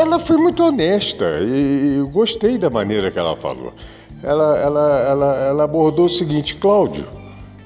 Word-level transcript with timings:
ela 0.00 0.18
foi 0.18 0.36
muito 0.36 0.64
honesta 0.64 1.38
e 1.40 2.02
gostei 2.10 2.58
da 2.58 2.68
maneira 2.68 3.08
que 3.08 3.16
ela 3.16 3.36
falou. 3.36 3.72
Ela, 4.20 4.58
ela, 4.58 4.98
ela, 4.98 5.36
ela 5.46 5.62
abordou 5.62 6.06
o 6.06 6.08
seguinte, 6.08 6.56
Cláudio, 6.56 7.06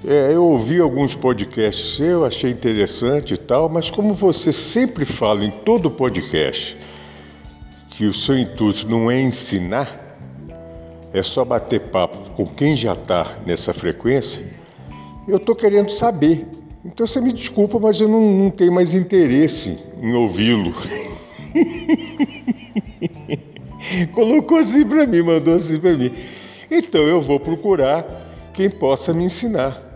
é, 0.06 0.34
eu 0.34 0.44
ouvi 0.44 0.78
alguns 0.78 1.14
podcasts 1.14 1.96
seus, 1.96 2.26
achei 2.26 2.50
interessante 2.50 3.32
e 3.32 3.36
tal, 3.38 3.70
mas 3.70 3.90
como 3.90 4.12
você 4.12 4.52
sempre 4.52 5.06
fala 5.06 5.46
em 5.46 5.50
todo 5.50 5.90
podcast 5.90 6.76
que 7.88 8.04
o 8.04 8.12
seu 8.12 8.36
intuito 8.36 8.86
não 8.86 9.10
é 9.10 9.18
ensinar, 9.18 9.88
é 11.14 11.22
só 11.22 11.42
bater 11.42 11.80
papo 11.88 12.18
com 12.36 12.44
quem 12.44 12.76
já 12.76 12.92
está 12.92 13.38
nessa 13.46 13.72
frequência, 13.72 14.44
eu 15.26 15.38
estou 15.38 15.56
querendo 15.56 15.88
saber 15.88 16.46
então 16.84 17.06
você 17.06 17.20
me 17.20 17.32
desculpa, 17.32 17.78
mas 17.78 18.00
eu 18.00 18.08
não, 18.08 18.32
não 18.32 18.50
tenho 18.50 18.72
mais 18.72 18.94
interesse 18.94 19.78
em 20.00 20.14
ouvi-lo. 20.14 20.74
Colocou 24.12 24.58
assim 24.58 24.86
para 24.86 25.06
mim, 25.06 25.22
mandou 25.22 25.54
assim 25.54 25.78
para 25.80 25.96
mim. 25.96 26.12
Então 26.70 27.02
eu 27.02 27.20
vou 27.20 27.40
procurar 27.40 28.04
quem 28.54 28.70
possa 28.70 29.12
me 29.12 29.24
ensinar. 29.24 29.88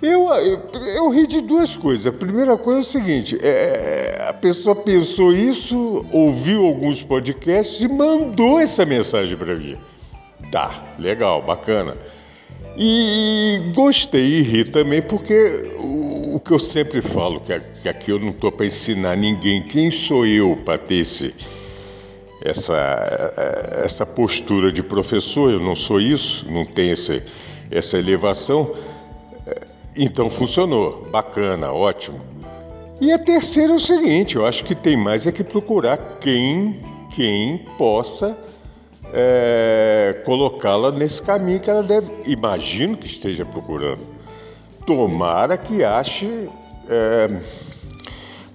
Eu, 0.00 0.28
eu, 0.28 0.70
eu, 0.96 1.10
ri 1.10 1.26
de 1.26 1.40
duas 1.40 1.76
coisas. 1.76 2.06
A 2.06 2.12
primeira 2.12 2.56
coisa 2.56 2.78
é 2.78 2.82
o 2.82 2.84
seguinte: 2.84 3.38
é, 3.42 4.26
a 4.28 4.32
pessoa 4.32 4.76
pensou 4.76 5.32
isso, 5.32 6.04
ouviu 6.12 6.64
alguns 6.64 7.02
podcasts 7.02 7.80
e 7.80 7.88
mandou 7.88 8.60
essa 8.60 8.86
mensagem 8.86 9.36
para 9.36 9.56
mim. 9.56 9.76
Tá, 10.52 10.94
legal, 10.98 11.42
bacana. 11.42 11.96
E 12.80 13.72
gostei 13.74 14.38
e 14.38 14.42
ri 14.42 14.64
também, 14.64 15.02
porque 15.02 15.72
o, 15.80 16.38
que 16.38 16.52
eu 16.52 16.60
sempre 16.60 17.02
falo, 17.02 17.40
que, 17.40 17.52
aqui 17.88 18.12
eu 18.12 18.20
não 18.20 18.28
estou 18.28 18.52
para 18.52 18.66
ensinar 18.66 19.16
ninguém, 19.16 19.62
quem 19.62 19.90
sou 19.90 20.24
eu 20.24 20.56
para 20.64 20.78
ter 20.78 21.00
esse, 21.00 21.34
essa, 22.40 22.76
essa 23.84 24.06
postura 24.06 24.70
de 24.70 24.84
professor, 24.84 25.50
eu 25.50 25.58
não 25.58 25.74
sou 25.74 26.00
isso, 26.00 26.48
não 26.48 26.64
tenho 26.64 26.92
esse, 26.92 27.20
essa 27.68 27.98
elevação. 27.98 28.72
Então 29.96 30.30
funcionou, 30.30 31.04
bacana, 31.10 31.72
ótimo. 31.72 32.20
E 33.00 33.10
a 33.10 33.18
terceira 33.18 33.72
é 33.72 33.76
o 33.76 33.80
seguinte, 33.80 34.36
eu 34.36 34.46
acho 34.46 34.62
que 34.62 34.76
tem 34.76 34.96
mais 34.96 35.26
é 35.26 35.32
que 35.32 35.42
procurar 35.42 36.18
quem, 36.20 36.80
quem 37.10 37.58
possa 37.76 38.38
é, 39.12 40.22
colocá-la 40.24 40.90
nesse 40.90 41.22
caminho 41.22 41.60
que 41.60 41.70
ela 41.70 41.82
deve, 41.82 42.10
imagino 42.26 42.96
que 42.96 43.06
esteja 43.06 43.44
procurando. 43.44 44.00
Tomara 44.86 45.56
que 45.56 45.84
ache 45.84 46.48
é, 46.88 47.40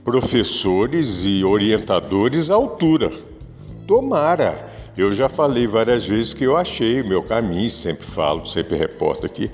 professores 0.04 1.24
e 1.26 1.44
orientadores 1.44 2.50
à 2.50 2.56
altura. 2.56 3.12
Tomara. 3.88 4.72
Eu 4.96 5.12
já 5.12 5.28
falei 5.28 5.66
várias 5.66 6.06
vezes 6.06 6.34
que 6.34 6.44
eu 6.44 6.56
achei 6.56 7.02
o 7.02 7.08
meu 7.08 7.24
caminho, 7.24 7.70
sempre 7.70 8.06
falo, 8.06 8.46
sempre 8.46 8.78
reporto 8.78 9.26
aqui. 9.26 9.50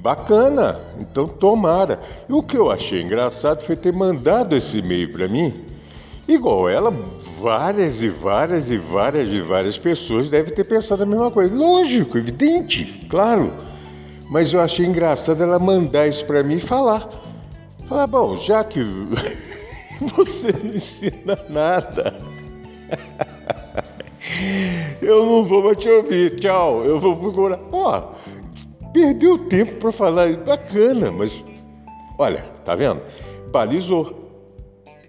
Bacana, 0.00 0.80
então 0.98 1.28
tomara. 1.28 2.00
E 2.28 2.32
o 2.32 2.42
que 2.42 2.56
eu 2.56 2.70
achei 2.70 3.00
engraçado 3.00 3.62
foi 3.62 3.76
ter 3.76 3.92
mandado 3.92 4.56
esse 4.56 4.78
e-mail 4.78 5.12
para 5.12 5.28
mim 5.28 5.72
Igual 6.26 6.68
ela, 6.68 6.94
várias 7.42 8.04
e 8.04 8.08
várias 8.08 8.70
e 8.70 8.78
várias 8.78 9.28
e 9.30 9.40
várias 9.40 9.76
pessoas 9.76 10.30
devem 10.30 10.54
ter 10.54 10.62
pensado 10.62 11.02
a 11.02 11.06
mesma 11.06 11.28
coisa. 11.28 11.52
Lógico, 11.52 12.16
evidente, 12.16 13.04
claro. 13.10 13.52
Mas 14.30 14.52
eu 14.52 14.60
achei 14.60 14.86
engraçado 14.86 15.42
ela 15.42 15.58
mandar 15.58 16.06
isso 16.06 16.24
para 16.24 16.44
mim 16.44 16.54
e 16.54 16.60
falar. 16.60 17.08
Falar, 17.88 18.06
bom, 18.06 18.36
já 18.36 18.62
que 18.62 18.80
você 20.14 20.52
não 20.52 20.72
ensina 20.72 21.36
nada, 21.48 22.14
eu 25.02 25.26
não 25.26 25.44
vou 25.44 25.64
mais 25.64 25.76
te 25.78 25.90
ouvir. 25.90 26.36
Tchau, 26.36 26.84
eu 26.84 27.00
vou 27.00 27.16
procurar. 27.16 27.58
Ó, 27.72 28.12
perdeu 28.92 29.36
tempo 29.36 29.74
para 29.80 29.90
falar, 29.90 30.36
bacana, 30.36 31.10
mas 31.10 31.44
olha, 32.16 32.44
tá 32.64 32.76
vendo? 32.76 33.02
Balizou 33.50 34.21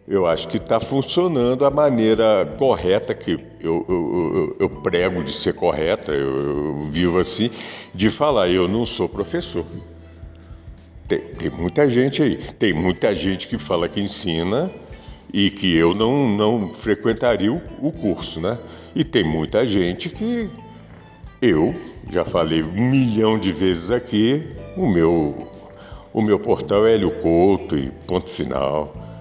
eu 0.07 0.25
acho 0.25 0.47
que 0.47 0.57
está 0.57 0.79
funcionando 0.79 1.65
a 1.65 1.69
maneira 1.69 2.45
correta 2.57 3.13
que 3.13 3.39
eu, 3.59 3.85
eu, 3.87 4.55
eu, 4.59 4.69
prego 4.69 5.23
de 5.23 5.31
ser 5.31 5.53
correta, 5.53 6.11
eu, 6.11 6.35
eu, 6.35 6.85
vivo 6.85 7.19
assim, 7.19 7.49
de 7.93 8.09
falar, 8.09 8.49
eu 8.49 8.67
não 8.67 8.85
sou 8.85 9.07
professor. 9.07 9.65
Tem, 11.07 11.19
tem, 11.19 11.49
muita 11.49 11.87
gente 11.87 12.21
aí, 12.21 12.35
tem 12.35 12.73
muita 12.73 13.15
gente 13.15 13.47
que 13.47 13.57
fala 13.57 13.87
que 13.87 14.01
ensina 14.01 14.69
e 15.31 15.49
que 15.49 15.73
eu 15.73 15.93
não, 15.93 16.29
não 16.29 16.73
frequentaria 16.73 17.51
o, 17.51 17.61
o 17.81 17.91
curso, 17.91 18.41
né? 18.41 18.57
E 18.93 19.03
tem 19.03 19.23
muita 19.23 19.65
gente 19.65 20.09
que 20.09 20.49
eu 21.41 21.73
já 22.09 22.25
falei 22.25 22.61
um 22.61 22.89
milhão 22.89 23.39
de 23.39 23.53
vezes 23.53 23.89
aqui, 23.89 24.51
o 24.75 24.87
meu, 24.87 25.47
o 26.13 26.21
meu 26.21 26.39
portal 26.39 26.85
é 26.85 26.93
Hélio 26.93 27.11
Couto 27.21 27.77
e 27.77 27.89
ponto 28.05 28.29
final. 28.29 29.12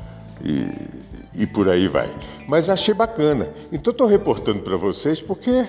E, 0.43 1.43
e 1.43 1.47
por 1.47 1.69
aí 1.69 1.89
vai. 1.89 2.13
Mas 2.49 2.69
achei 2.69 2.93
bacana. 2.93 3.49
Então 3.71 3.93
estou 3.93 4.07
reportando 4.07 4.61
para 4.61 4.77
vocês 4.77 5.23
porque 5.23 5.67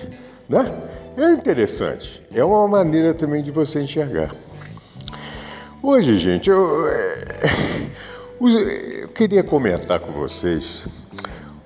né, 0.48 0.72
é 1.16 1.32
interessante. 1.32 2.22
É 2.32 2.44
uma 2.44 2.66
maneira 2.66 3.14
também 3.14 3.42
de 3.42 3.50
você 3.50 3.80
enxergar. 3.80 4.34
Hoje, 5.82 6.16
gente, 6.16 6.48
eu, 6.50 6.88
é, 6.88 7.24
eu 8.40 9.08
queria 9.08 9.42
comentar 9.42 10.00
com 10.00 10.12
vocês. 10.12 10.86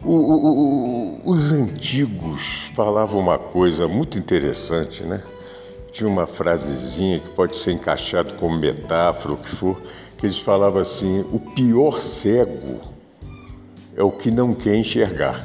O, 0.05 0.13
o, 0.13 1.21
o, 1.25 1.31
os 1.31 1.53
antigos 1.53 2.71
falavam 2.75 3.21
uma 3.21 3.39
coisa 3.39 3.87
muito 3.87 4.19
interessante, 4.19 5.03
né? 5.03 5.23
Tinha 5.91 6.09
uma 6.09 6.27
frasezinha 6.27 7.19
que 7.19 7.31
pode 7.31 7.57
ser 7.57 7.73
encaixado 7.73 8.35
como 8.35 8.59
metáfora, 8.59 9.35
o 9.35 9.37
que 9.37 9.49
for, 9.49 9.81
que 10.17 10.27
eles 10.27 10.39
falavam 10.39 10.81
assim: 10.81 11.25
o 11.33 11.39
pior 11.39 12.01
cego 12.01 12.81
é 13.99 14.03
o 14.03 14.13
que 14.13 14.31
não 14.31 14.55
quer 14.55 14.77
enxergar. 14.77 15.45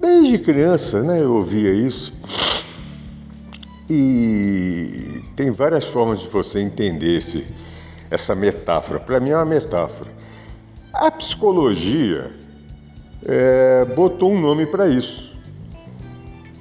Desde 0.00 0.38
criança, 0.38 1.02
né, 1.02 1.20
eu 1.20 1.34
ouvia 1.34 1.72
isso. 1.72 2.14
E 3.90 5.24
tem 5.34 5.50
várias 5.50 5.86
formas 5.86 6.20
de 6.20 6.28
você 6.28 6.60
entender 6.60 7.16
esse, 7.16 7.44
essa 8.08 8.32
metáfora. 8.36 9.00
Para 9.00 9.18
mim 9.18 9.30
é 9.30 9.36
uma 9.36 9.44
metáfora. 9.44 10.08
A 10.92 11.10
psicologia 11.10 12.30
é, 13.26 13.84
botou 13.86 14.30
um 14.30 14.40
nome 14.40 14.64
para 14.64 14.86
isso. 14.86 15.32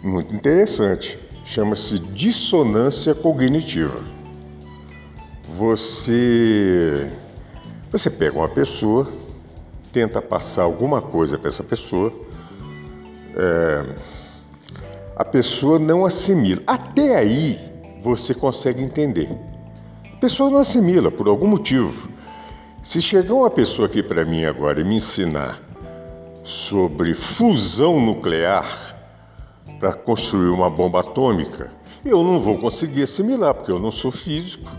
Muito 0.01 0.33
interessante. 0.33 1.19
Chama-se 1.45 2.00
dissonância 2.00 3.13
cognitiva. 3.13 4.01
Você, 5.56 7.07
você 7.91 8.09
pega 8.09 8.35
uma 8.35 8.50
pessoa, 8.50 9.07
tenta 9.94 10.19
passar 10.19 10.63
alguma 10.63 11.01
coisa 11.01 11.38
para 11.38 11.48
essa 11.48 11.63
pessoa, 11.63 12.12
é, 13.38 13.95
a 15.16 15.24
pessoa 15.24 15.78
não 15.78 16.04
assimila. 16.04 16.62
Até 16.66 17.16
aí 17.16 17.60
você 18.01 18.34
consegue 18.34 18.84
entender. 18.84 19.30
A 20.12 20.18
pessoa 20.18 20.50
não 20.50 20.57
assimila 20.57 21.12
por 21.12 21.28
algum 21.28 21.48
motivo. 21.48 22.10
Se 22.81 23.01
chegar 23.01 23.36
uma 23.36 23.51
pessoa 23.51 23.88
aqui 23.88 24.01
para 24.01 24.25
mim 24.25 24.44
agora 24.44 24.81
e 24.81 24.84
me 24.84 24.95
ensinar 24.95 25.62
sobre 26.44 27.13
fusão 27.13 28.01
nuclear 28.01 28.66
para 29.80 29.94
construir 29.94 30.50
uma 30.50 30.69
bomba 30.69 31.01
atômica, 31.01 31.72
eu 32.04 32.24
não 32.24 32.40
vou 32.40 32.57
conseguir 32.57 33.04
assimilar, 33.04 33.54
porque 33.54 33.72
eu 33.72 33.80
não 33.80 33.92
sou 33.92 34.12
físico, 34.12 34.69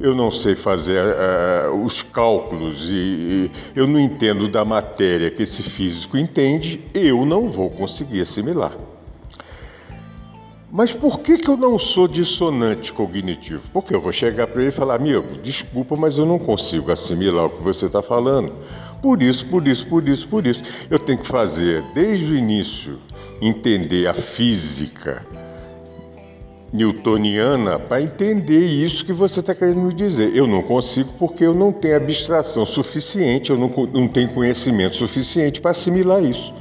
eu 0.00 0.14
não 0.14 0.30
sei 0.30 0.54
fazer 0.54 0.98
uh, 0.98 1.84
os 1.84 2.02
cálculos 2.02 2.90
e, 2.90 2.94
e, 2.94 3.50
eu 3.76 3.86
não 3.86 4.00
entendo 4.00 4.48
da 4.48 4.64
matéria 4.64 5.30
que 5.30 5.42
esse 5.42 5.62
físico 5.62 6.16
entende, 6.16 6.80
eu 6.94 7.26
não 7.26 7.46
vou 7.46 7.68
conseguir 7.68 8.22
assimilar. 8.22 8.72
Mas 10.72 10.92
por 10.92 11.20
que, 11.20 11.36
que 11.36 11.50
eu 11.50 11.56
não 11.56 11.78
sou 11.78 12.08
dissonante 12.08 12.92
cognitivo? 12.92 13.68
Porque 13.72 13.94
eu 13.94 14.00
vou 14.00 14.12
chegar 14.12 14.46
para 14.46 14.62
ele 14.62 14.70
e 14.70 14.72
falar, 14.72 14.94
amigo, 14.94 15.26
desculpa, 15.42 15.96
mas 15.96 16.16
eu 16.16 16.24
não 16.24 16.38
consigo 16.38 16.92
assimilar 16.92 17.46
o 17.46 17.50
que 17.50 17.62
você 17.62 17.86
está 17.86 18.00
falando. 18.00 18.54
Por 19.02 19.20
isso, 19.20 19.46
por 19.46 19.66
isso, 19.66 19.86
por 19.86 20.08
isso, 20.08 20.28
por 20.28 20.46
isso. 20.46 20.62
Eu 20.88 20.98
tenho 20.98 21.18
que 21.18 21.26
fazer, 21.26 21.82
desde 21.92 22.32
o 22.32 22.36
início, 22.36 22.98
entender 23.42 24.06
a 24.06 24.14
física 24.14 25.26
newtoniana 26.72 27.78
para 27.78 28.02
entender 28.02 28.64
isso 28.64 29.04
que 29.04 29.12
você 29.12 29.40
está 29.40 29.54
querendo 29.54 29.80
me 29.80 29.92
dizer. 29.92 30.34
Eu 30.34 30.46
não 30.46 30.62
consigo 30.62 31.12
porque 31.18 31.44
eu 31.44 31.54
não 31.54 31.72
tenho 31.72 31.96
abstração 31.96 32.64
suficiente, 32.64 33.50
eu 33.50 33.58
não, 33.58 33.68
não 33.92 34.06
tenho 34.06 34.28
conhecimento 34.28 34.96
suficiente 34.96 35.60
para 35.60 35.72
assimilar 35.72 36.22
isso. 36.22 36.54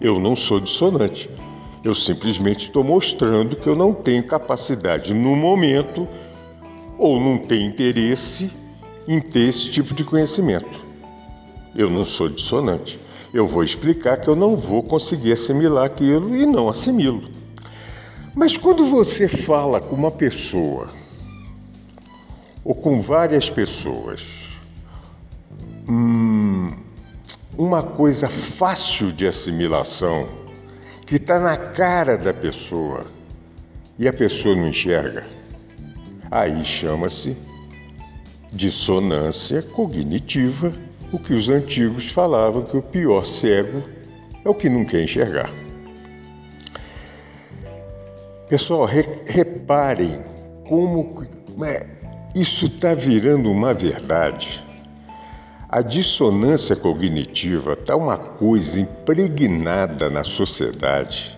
Eu 0.00 0.20
não 0.20 0.36
sou 0.36 0.60
dissonante. 0.60 1.30
Eu 1.82 1.94
simplesmente 1.94 2.64
estou 2.64 2.82
mostrando 2.82 3.56
que 3.56 3.68
eu 3.68 3.76
não 3.76 3.94
tenho 3.94 4.22
capacidade 4.22 5.14
no 5.14 5.36
momento 5.36 6.06
ou 6.98 7.20
não 7.20 7.38
tenho 7.38 7.68
interesse 7.68 8.50
em 9.06 9.20
ter 9.20 9.48
esse 9.48 9.70
tipo 9.70 9.94
de 9.94 10.04
conhecimento. 10.04 10.84
Eu 11.74 11.88
não 11.88 12.04
sou 12.04 12.28
dissonante. 12.28 12.98
Eu 13.32 13.46
vou 13.46 13.62
explicar 13.62 14.16
que 14.16 14.28
eu 14.28 14.36
não 14.36 14.56
vou 14.56 14.82
conseguir 14.82 15.32
assimilar 15.32 15.84
aquilo 15.84 16.36
e 16.36 16.44
não 16.44 16.68
assimilo. 16.68 17.22
Mas 18.36 18.54
quando 18.58 18.84
você 18.84 19.28
fala 19.28 19.80
com 19.80 19.96
uma 19.96 20.10
pessoa 20.10 20.90
ou 22.62 22.74
com 22.74 23.00
várias 23.00 23.48
pessoas, 23.48 24.28
hum, 25.88 26.70
uma 27.56 27.82
coisa 27.82 28.28
fácil 28.28 29.10
de 29.10 29.26
assimilação 29.26 30.28
que 31.06 31.16
está 31.16 31.40
na 31.40 31.56
cara 31.56 32.18
da 32.18 32.34
pessoa 32.34 33.06
e 33.98 34.06
a 34.06 34.12
pessoa 34.12 34.54
não 34.54 34.68
enxerga. 34.68 35.26
Aí 36.30 36.62
chama-se 36.62 37.34
dissonância 38.52 39.62
cognitiva, 39.62 40.74
o 41.10 41.18
que 41.18 41.32
os 41.32 41.48
antigos 41.48 42.10
falavam 42.10 42.64
que 42.64 42.76
o 42.76 42.82
pior 42.82 43.24
cego 43.24 43.82
é 44.44 44.48
o 44.50 44.54
que 44.54 44.68
não 44.68 44.84
quer 44.84 45.02
enxergar. 45.02 45.65
Pessoal, 48.48 48.84
re 48.84 49.02
reparem 49.26 50.22
como 50.68 51.20
é, 51.64 51.86
isso 52.34 52.66
está 52.66 52.94
virando 52.94 53.50
uma 53.50 53.74
verdade. 53.74 54.64
A 55.68 55.82
dissonância 55.82 56.76
cognitiva 56.76 57.72
está 57.72 57.96
uma 57.96 58.16
coisa 58.16 58.80
impregnada 58.80 60.08
na 60.08 60.22
sociedade. 60.22 61.36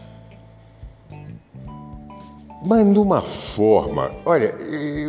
Mas 2.65 2.85
numa 2.85 3.23
forma, 3.23 4.11
olha, 4.27 4.55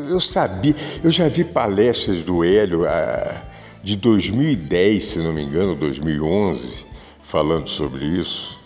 eu 0.07 0.21
sabia, 0.21 0.75
eu 1.03 1.11
já 1.11 1.27
vi 1.27 1.43
palestras 1.43 2.23
do 2.23 2.45
Hélio 2.45 2.87
ah, 2.87 3.41
de 3.83 3.97
2010, 3.97 5.03
se 5.03 5.19
não 5.19 5.33
me 5.33 5.43
engano, 5.43 5.75
2011, 5.75 6.85
falando 7.23 7.67
sobre 7.67 8.05
isso. 8.05 8.57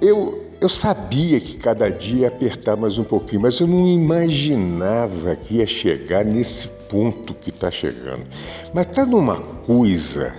Eu, 0.00 0.45
eu 0.60 0.68
sabia 0.68 1.38
que 1.38 1.58
cada 1.58 1.90
dia 1.90 2.22
ia 2.22 2.28
apertar 2.28 2.76
mais 2.76 2.98
um 2.98 3.04
pouquinho, 3.04 3.42
mas 3.42 3.60
eu 3.60 3.66
não 3.66 3.86
imaginava 3.86 5.36
que 5.36 5.56
ia 5.56 5.66
chegar 5.66 6.24
nesse 6.24 6.66
ponto 6.88 7.34
que 7.34 7.50
está 7.50 7.70
chegando. 7.70 8.24
Mas 8.72 8.86
está 8.86 9.04
numa 9.04 9.36
coisa, 9.36 10.34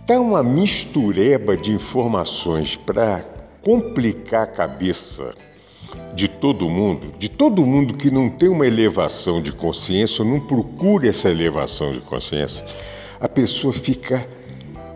está 0.00 0.20
uma 0.20 0.42
mistureba 0.42 1.56
de 1.56 1.72
informações 1.72 2.76
para 2.76 3.24
complicar 3.62 4.42
a 4.42 4.46
cabeça 4.46 5.34
de 6.14 6.28
todo 6.28 6.68
mundo, 6.68 7.14
de 7.18 7.30
todo 7.30 7.64
mundo 7.64 7.94
que 7.94 8.10
não 8.10 8.28
tem 8.28 8.48
uma 8.48 8.66
elevação 8.66 9.40
de 9.40 9.52
consciência, 9.52 10.22
ou 10.22 10.30
não 10.30 10.40
procura 10.40 11.08
essa 11.08 11.30
elevação 11.30 11.92
de 11.92 12.00
consciência, 12.00 12.64
a 13.18 13.28
pessoa 13.28 13.72
fica 13.72 14.26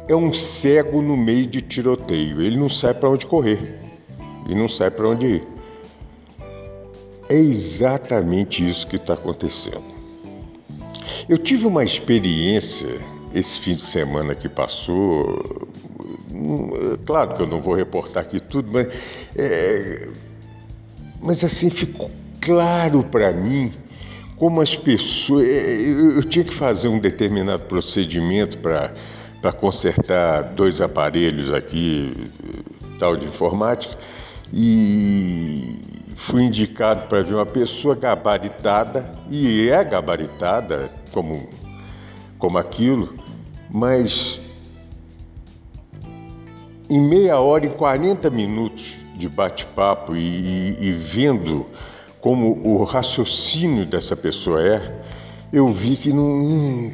é 0.07 0.17
um 0.17 0.33
cego 0.33 1.03
no 1.03 1.17
meio 1.17 1.47
de 1.47 1.61
tiroteio, 1.61 2.41
ele 2.41 2.57
não 2.57 2.69
sabe 2.69 3.01
para 3.01 3.11
onde 3.11 3.27
correr 3.27 3.88
e 4.49 4.55
não 4.55 4.67
sabe 4.67 4.97
para 4.97 5.09
onde 5.09 5.27
ir. 5.27 5.49
É 7.29 7.37
exatamente 7.37 8.67
isso 8.67 8.87
que 8.87 8.97
está 8.97 9.13
acontecendo. 9.13 9.85
Eu 11.29 11.37
tive 11.37 11.67
uma 11.67 11.85
experiência 11.85 12.89
esse 13.35 13.61
fim 13.61 13.75
de 13.75 13.83
semana 13.83 14.35
que 14.35 14.49
passou. 14.49 15.69
Claro 17.05 17.35
que 17.35 17.43
eu 17.43 17.47
não 17.47 17.61
vou 17.61 17.75
reportar 17.75 18.23
aqui 18.23 18.41
tudo, 18.41 18.71
mas, 18.73 18.89
é, 19.37 20.09
mas 21.21 21.45
assim 21.45 21.69
ficou 21.69 22.11
claro 22.41 23.05
para 23.05 23.31
mim 23.31 23.73
como 24.37 24.63
as 24.63 24.75
pessoas. 24.75 25.47
É, 25.47 25.91
eu, 26.17 26.25
tinha 26.25 26.45
que 26.45 26.55
fazer 26.55 26.89
um 26.89 26.99
determinado 26.99 27.65
procedimento 27.65 28.57
para 28.59 29.53
consertar 29.53 30.55
dois 30.55 30.81
aparelhos 30.81 31.53
aqui, 31.53 32.15
tal 32.99 33.17
de 33.19 33.27
informática 33.27 33.99
e 34.53 35.79
fui 36.17 36.43
indicado 36.43 37.09
para 37.09 37.23
ver 37.23 37.35
uma 37.35 37.47
pessoa 37.47 37.95
gabaritada, 37.95 39.11
e 39.31 39.69
é 39.69 39.83
gabaritada 39.85 40.91
como, 41.13 41.49
como 42.39 42.59
aquilo, 42.59 43.15
mas 43.71 44.41
em 46.89 47.01
meia 47.01 47.39
hora, 47.39 47.67
em 47.67 47.71
40 47.71 48.31
minutos 48.31 48.97
de 49.15 49.29
bate-papo 49.29 50.17
e, 50.17 50.21
e, 50.21 50.89
e 50.89 50.93
vendo 50.93 51.67
como 52.21 52.61
o 52.65 52.85
raciocínio 52.85 53.85
dessa 53.85 54.17
pessoa 54.17 54.61
é, 54.63 55.01
eu 55.53 55.71
vi 55.71 55.97
que 55.97 56.13
não, 56.13 56.93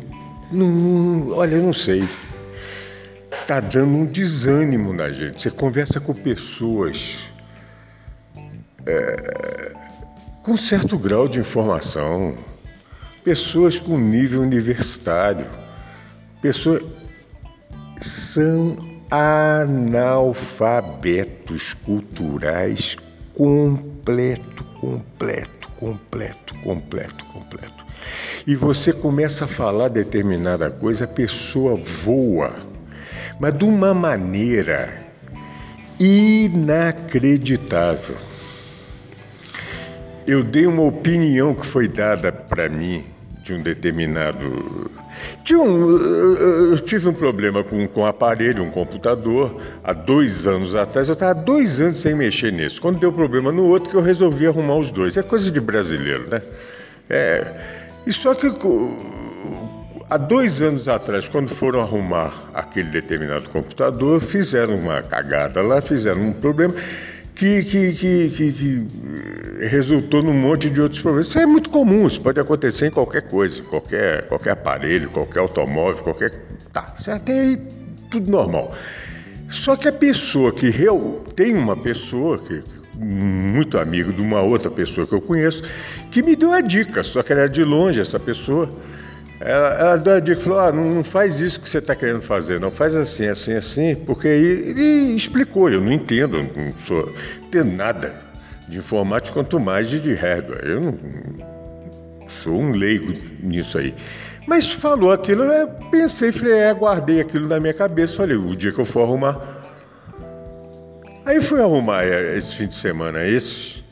não, 0.51 0.69
não 0.69 1.37
olha, 1.37 1.57
eu 1.57 1.63
não 1.63 1.73
sei. 1.73 2.05
tá 3.47 3.61
dando 3.61 3.95
um 3.95 4.07
desânimo 4.07 4.93
na 4.93 5.13
gente. 5.13 5.43
Você 5.43 5.51
conversa 5.51 6.01
com 6.01 6.15
pessoas 6.15 7.19
é, 8.87 9.73
com 10.43 10.57
certo 10.57 10.99
grau 10.99 11.29
de 11.29 11.41
informação, 11.41 12.37
pessoas 13.23 13.79
com 13.81 13.99
nível 13.99 14.41
universitário, 14.43 15.47
pessoas 16.43 16.83
são 18.01 18.77
analfabetos 19.11 21.75
culturais 21.75 22.97
completo, 23.33 24.65
completo, 24.81 25.69
completo, 25.79 26.55
completo, 26.63 27.25
completo. 27.27 27.85
E 28.47 28.55
você 28.55 28.93
começa 28.93 29.47
a 29.47 29.49
falar 29.49 29.89
determinada 29.89 30.71
coisa, 30.71 31.07
a 31.07 31.09
pessoa 31.09 31.75
voa, 31.75 32.55
mas 33.41 33.57
de 33.57 33.65
uma 33.65 33.95
maneira 33.95 35.03
inacreditável. 35.99 38.34
Eu 40.27 40.43
dei 40.43 40.67
uma 40.67 40.83
opinião 40.83 41.55
que 41.55 41.67
foi 41.67 41.87
dada 41.87 42.33
para 42.33 42.69
mim 42.69 43.05
de 43.43 43.53
um 43.53 43.63
determinado. 43.63 44.91
De 45.45 45.55
um, 45.55 45.91
eu 46.71 46.79
tive 46.81 47.09
um 47.09 47.13
problema 47.13 47.63
com, 47.63 47.87
com 47.87 48.01
um 48.01 48.07
aparelho, 48.07 48.65
um 48.65 48.71
computador, 48.71 49.61
há 49.85 49.93
dois 49.93 50.47
anos 50.47 50.75
atrás. 50.75 51.09
Eu 51.09 51.13
estava 51.13 51.35
dois 51.35 51.79
anos 51.79 51.99
sem 51.99 52.15
mexer 52.15 52.51
nisso. 52.51 52.81
Quando 52.81 52.99
deu 52.99 53.13
problema 53.13 53.53
no 53.53 53.67
outro, 53.67 53.91
que 53.91 53.97
eu 53.97 54.01
resolvi 54.01 54.47
arrumar 54.47 54.77
os 54.77 54.91
dois. 54.91 55.17
É 55.19 55.23
coisa 55.23 55.51
de 55.51 55.61
brasileiro, 55.61 56.27
né? 56.31 56.41
É, 57.11 57.47
e 58.07 58.13
só 58.13 58.35
que 58.35 58.51
há 60.09 60.17
dois 60.17 60.63
anos 60.63 60.89
atrás, 60.89 61.29
quando 61.29 61.49
foram 61.49 61.83
arrumar 61.83 62.51
aquele 62.55 62.89
determinado 62.89 63.51
computador, 63.51 64.21
fizeram 64.23 64.75
uma 64.77 65.03
cagada 65.03 65.61
lá, 65.61 65.83
fizeram 65.83 66.29
um 66.29 66.33
problema 66.33 66.75
que, 67.35 67.65
que, 67.65 67.93
que, 67.93 68.29
que, 68.29 68.87
resultou 69.67 70.23
num 70.23 70.33
monte 70.33 70.71
de 70.71 70.81
outros 70.81 71.01
problemas. 71.01 71.29
Isso 71.29 71.39
é 71.39 71.47
muito 71.47 71.71
comum, 71.71 72.07
isso 72.07 72.21
pode 72.21 72.39
acontecer 72.39 72.87
em 72.87 72.91
qualquer 72.91 73.23
coisa, 73.23 73.63
qualquer, 73.63 74.29
qualquer 74.29 74.51
aparelho, 74.51 75.11
qualquer 75.11 75.41
automóvel, 75.41 76.03
qualquer. 76.03 76.31
Tá, 76.73 76.95
isso 76.99 77.11
até 77.11 77.33
aí 77.33 77.59
tudo 78.11 78.31
normal. 78.31 78.75
Só 79.49 79.77
que 79.77 79.89
a 79.89 79.93
pessoa 79.93 80.53
que 80.53 80.71
real, 80.71 81.25
tem 81.37 81.55
uma 81.55 81.77
pessoa 81.77 82.39
que 82.39 82.63
muito 82.97 83.79
amigo 83.79 84.13
de 84.13 84.23
uma 84.23 84.41
outra 84.41 84.71
pessoa 84.71 85.07
que 85.07 85.13
eu 85.13 85.21
conheço 85.21 85.63
que 86.11 86.23
me 86.23 86.37
deu 86.37 86.53
a 86.53 86.61
dica, 86.61 87.03
só 87.03 87.23
que 87.23 87.33
era 87.33 87.49
de 87.49 87.65
longe 87.65 88.01
essa 88.01 88.19
pessoa. 88.21 88.71
Ela, 89.45 89.75
ela 89.75 90.21
dica, 90.23 90.41
falou, 90.41 90.59
ah, 90.59 90.73
não, 90.73 90.95
não 90.95 91.05
faz 91.05 91.39
isso 91.39 91.61
que 91.61 91.69
você 91.69 91.77
está 91.77 91.95
querendo 91.95 92.23
fazer, 92.23 92.59
não 92.59 92.71
faz 92.71 92.97
assim, 92.97 93.27
assim, 93.27 93.53
assim, 93.53 93.95
porque 93.95 94.27
aí 94.27 94.43
ele 94.43 95.15
explicou, 95.15 95.69
eu 95.69 95.83
não 95.83 95.93
entendo, 95.93 96.39
não 96.39 96.75
sou, 96.87 97.15
entendo 97.43 97.71
nada 97.71 98.15
de 98.67 98.79
informática, 98.79 99.35
quanto 99.35 99.61
mais 99.61 99.91
de, 99.91 100.01
de 100.01 100.15
hardware. 100.15 100.65
Eu 100.65 100.81
não, 100.81 100.99
sou 102.27 102.55
um 102.55 102.71
leigo 102.71 103.13
nisso 103.43 103.77
aí. 103.77 103.95
Mas 104.47 104.73
falou 104.73 105.13
aquilo, 105.13 105.43
eu 105.43 105.69
pensei, 105.91 106.33
falei, 106.33 106.55
é, 106.55 106.73
guardei 106.73 107.21
aquilo 107.21 107.47
na 107.47 107.61
minha 107.61 107.75
cabeça, 107.75 108.17
falei, 108.17 108.39
o 108.39 108.57
dia 108.57 108.73
que 108.73 108.81
eu 108.81 108.87
for 108.87 109.03
arrumar. 109.03 109.63
Aí 111.27 111.39
fui 111.43 111.61
arrumar 111.61 112.03
é, 112.05 112.35
esse 112.35 112.57
fim 112.57 112.67
de 112.67 112.75
semana, 112.75 113.27
esse, 113.27 113.84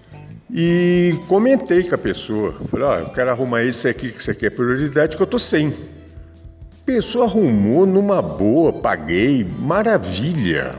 e 0.53 1.15
comentei 1.29 1.83
com 1.83 1.95
a 1.95 1.99
pessoa. 1.99 2.55
Falei, 2.71 2.87
ó, 2.87 2.95
oh, 2.95 2.99
eu 2.99 3.11
quero 3.11 3.31
arrumar 3.31 3.65
esse 3.65 3.89
aqui 3.89 4.13
que 4.13 4.23
você 4.23 4.35
quer 4.35 4.51
prioridade, 4.51 5.17
que 5.17 5.23
eu 5.23 5.27
tô 5.27 5.39
sem. 5.39 5.73
Pessoa 6.85 7.25
arrumou 7.25 7.87
numa 7.87 8.21
boa, 8.21 8.73
paguei, 8.73 9.45
maravilha. 9.45 10.75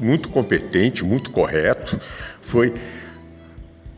Muito 0.00 0.30
competente, 0.30 1.04
muito 1.04 1.30
correto. 1.30 2.00
Foi. 2.40 2.72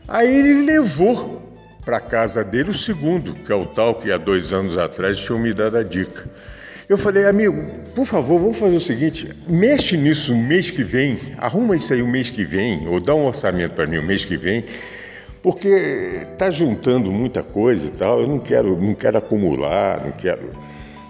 Aí 0.09 0.37
ele 0.37 0.67
levou 0.67 1.43
para 1.85 2.01
casa 2.01 2.43
dele 2.43 2.71
o 2.71 2.75
segundo, 2.75 3.35
que 3.35 3.53
é 3.53 3.55
o 3.55 3.67
tal 3.67 3.95
que 3.95 4.11
há 4.11 4.17
dois 4.17 4.53
anos 4.53 4.77
atrás 4.77 5.17
tinha 5.19 5.39
me 5.39 5.55
dado 5.55 5.77
a 5.77 5.83
dica. 5.83 6.29
Eu 6.89 6.99
falei, 6.99 7.25
amigo, 7.25 7.67
por 7.95 8.05
favor, 8.05 8.39
vamos 8.41 8.59
fazer 8.59 8.77
o 8.77 8.81
seguinte: 8.81 9.29
mexe 9.49 9.97
nisso 9.97 10.35
mês 10.35 10.71
que 10.71 10.83
vem, 10.83 11.19
arruma 11.39 11.77
isso 11.77 11.93
aí 11.93 12.03
o 12.03 12.09
mês 12.09 12.31
que 12.31 12.45
vem, 12.45 12.89
ou 12.89 13.01
dá 13.01 13.15
um 13.15 13.27
orçamento 13.27 13.73
para 13.73 13.87
mim 13.87 13.99
o 13.99 14.03
mês 14.03 14.25
que 14.25 14.37
vem, 14.37 14.65
porque 15.45 15.69
está 15.69 16.51
juntando 16.51 17.13
muita 17.13 17.43
coisa 17.43 17.89
e 17.89 17.91
tal. 17.91 18.23
Eu 18.23 18.27
não 18.27 18.39
quero, 18.39 18.81
não 18.81 18.95
quero 18.95 19.19
acumular, 19.19 20.03
não 20.03 20.13
quero, 20.13 20.49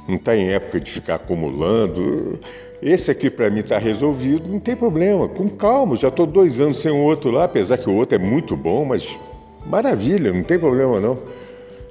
não 0.09 0.17
está 0.17 0.37
em 0.37 0.51
época 0.53 0.81
de 0.81 0.91
ficar 0.91 1.15
acumulando. 1.15 2.41
Esse 2.83 3.13
aqui 3.13 3.31
para 3.31 3.49
mim 3.49 3.61
está 3.61 3.79
resolvido, 3.79 4.51
não 4.51 4.59
tem 4.59 4.75
problema, 4.75 5.29
com 5.29 5.49
calma. 5.49 5.95
Já 5.95 6.09
estou 6.09 6.27
dois 6.27 6.61
anos 6.61 6.79
sem 6.79 6.91
o 6.91 6.97
outro 6.97 7.31
lá, 7.31 7.45
apesar 7.45 7.79
que 7.79 7.89
o 7.89 7.95
outro 7.95 8.17
é 8.17 8.19
muito 8.19 8.57
bom, 8.57 8.85
mas 8.85 9.17
maravilha, 9.65 10.33
não 10.33 10.43
tem 10.43 10.59
problema 10.59 10.99
não. 10.99 11.17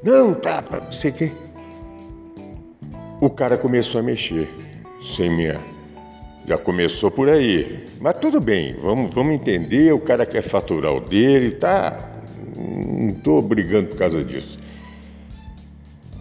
Não, 0.04 0.34
tá, 0.34 0.62
não 0.70 0.92
sei 0.92 1.12
o 1.12 1.14
quê. 1.14 1.32
O 3.22 3.30
cara 3.30 3.58
começou 3.58 4.02
a 4.02 4.04
mexer 4.04 4.50
sem 5.02 5.34
minha. 5.34 5.62
Já 6.46 6.58
começou 6.58 7.10
por 7.10 7.30
aí. 7.30 7.86
Mas 8.02 8.18
tudo 8.18 8.42
bem, 8.42 8.76
vamos, 8.82 9.16
vamos 9.16 9.34
entender. 9.34 9.94
O 9.94 10.00
cara 10.00 10.26
quer 10.26 10.42
faturar 10.42 10.94
o 10.94 11.00
dele, 11.00 11.52
tá? 11.52 12.10
Não 12.56 13.10
estou 13.10 13.42
brigando 13.42 13.90
por 13.90 13.98
causa 13.98 14.24
disso. 14.24 14.60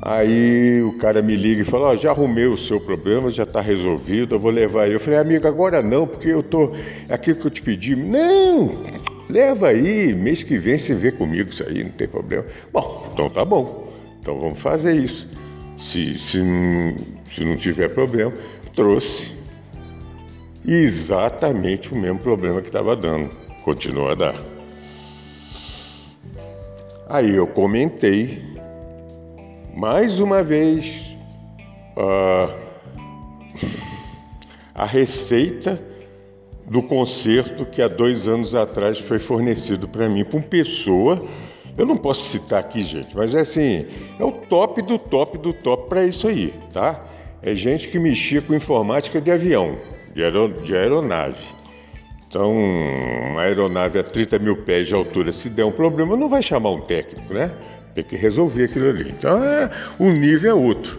Aí 0.05 0.83
o 0.83 0.95
cara 0.95 1.23
me 1.23 1.37
liga 1.37 1.63
e 1.63 1.65
fala: 1.65 1.91
oh, 1.91 1.97
já 1.97 2.11
arrumei 2.11 2.47
o 2.47 2.57
seu 2.57 2.81
problema, 2.81 3.31
já 3.31 3.45
está 3.45 3.61
resolvido, 3.61 4.35
eu 4.35 4.39
vou 4.39 4.51
levar 4.51 4.83
aí. 4.83 4.93
Eu 4.93 4.99
falei: 4.99 5.21
amigo, 5.21 5.47
agora 5.47 5.81
não, 5.81 6.09
porque 6.09 6.29
eu 6.29 6.43
tô. 6.43 6.73
É 7.09 7.15
aquilo 7.15 7.37
que 7.37 7.47
eu 7.47 7.51
te 7.53 7.63
pedi. 7.63 7.95
Não, 7.95 8.83
leva 9.29 9.69
aí, 9.69 10.13
mês 10.13 10.43
que 10.43 10.59
vem 10.59 10.77
você 10.77 10.93
vê 10.93 11.13
comigo 11.13 11.51
isso 11.51 11.63
aí, 11.63 11.85
não 11.85 11.93
tem 11.93 12.09
problema. 12.09 12.45
Bom, 12.73 13.11
então 13.13 13.31
tá 13.31 13.45
bom, 13.45 13.93
então 14.21 14.41
vamos 14.41 14.59
fazer 14.59 14.93
isso. 14.97 15.29
Se, 15.77 16.19
se, 16.19 16.41
se 17.25 17.45
não 17.45 17.57
tiver 17.57 17.89
problema, 17.89 18.33
trouxe 18.75 19.33
exatamente 20.67 21.93
o 21.93 21.97
mesmo 21.97 22.19
problema 22.19 22.61
que 22.61 22.69
estava 22.69 22.97
dando, 22.97 23.31
continua 23.65 24.13
a 24.13 24.15
dar. 24.17 24.52
Aí 27.13 27.37
eu 27.37 27.47
comentei 27.47 28.43
mais 29.77 30.19
uma 30.19 30.43
vez 30.43 31.15
uh, 31.95 32.51
a 34.75 34.87
receita 34.87 35.79
do 36.67 36.83
concerto 36.83 37.67
que 37.67 37.83
há 37.83 37.89
dois 37.89 38.29
anos 38.29 38.55
atrás 38.55 38.99
foi 38.99 39.19
fornecido 39.19 39.87
para 39.87 40.09
mim 40.09 40.25
por 40.25 40.39
uma 40.39 40.47
pessoa. 40.47 41.23
Eu 41.77 41.85
não 41.85 41.99
posso 41.99 42.23
citar 42.23 42.61
aqui, 42.61 42.81
gente, 42.81 43.15
mas 43.15 43.35
é 43.35 43.41
assim, 43.41 43.85
é 44.19 44.25
o 44.25 44.33
top 44.33 44.81
do 44.81 44.99
top 44.99 45.37
do 45.37 45.53
top 45.53 45.91
para 45.91 46.07
isso 46.07 46.27
aí, 46.27 46.55
tá? 46.73 46.99
É 47.43 47.55
gente 47.55 47.89
que 47.89 47.99
mexia 47.99 48.41
com 48.41 48.55
informática 48.55 49.21
de 49.21 49.31
avião, 49.31 49.77
de, 50.15 50.23
de 50.65 50.75
aeronave. 50.75 51.45
Então, 52.33 52.51
uma 52.51 53.43
aeronave 53.43 53.99
a 53.99 54.03
30 54.03 54.39
mil 54.39 54.57
pés 54.57 54.89
de 54.89 54.95
altura, 54.95 55.31
se 55.31 55.51
der 55.51 55.67
um 55.67 55.71
problema, 55.71 56.17
não 56.17 56.31
vai 56.31 56.41
chamar 56.41 56.71
um 56.71 56.81
técnico, 56.81 57.35
né? 57.35 57.53
Tem 57.95 58.03
que 58.03 58.17
resolver 58.17 58.65
aquilo 58.65 58.89
ali. 58.89 59.11
Então, 59.11 59.45
é, 59.45 59.69
o 59.99 60.11
nível 60.11 60.51
é 60.51 60.55
outro. 60.55 60.99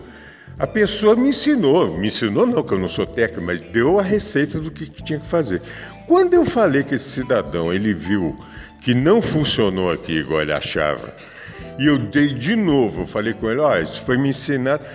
A 0.60 0.68
pessoa 0.68 1.16
me 1.16 1.30
ensinou, 1.30 1.98
me 1.98 2.06
ensinou 2.06 2.46
não, 2.46 2.62
que 2.62 2.76
eu 2.76 2.78
não 2.78 2.88
sou 2.88 3.08
técnico, 3.08 3.44
mas 3.48 3.60
deu 3.60 4.00
a 4.00 4.04
receita 4.04 4.60
do 4.60 4.70
que, 4.70 4.88
que 4.88 5.02
tinha 5.02 5.18
que 5.18 5.26
fazer. 5.26 5.60
Quando 6.06 6.36
eu 6.36 6.46
falei 6.46 6.84
que 6.84 6.94
esse 6.94 7.10
cidadão, 7.10 7.74
ele 7.74 7.96
viu 7.96 8.38
que 8.80 8.94
não 8.94 9.20
funcionou 9.20 9.92
aqui 9.92 10.20
igual 10.20 10.44
ele 10.44 10.54
achava, 10.54 11.16
e 11.80 11.88
eu 11.88 11.98
dei 11.98 12.28
de 12.28 12.56
novo, 12.56 13.02
eu 13.02 13.08
falei 13.08 13.34
com 13.34 13.50
ele, 13.50 13.60
ó, 13.60 13.74
oh, 13.74 13.82
isso 13.82 14.04
foi 14.04 14.20
me 14.20 14.30
ensinado. 14.30 14.86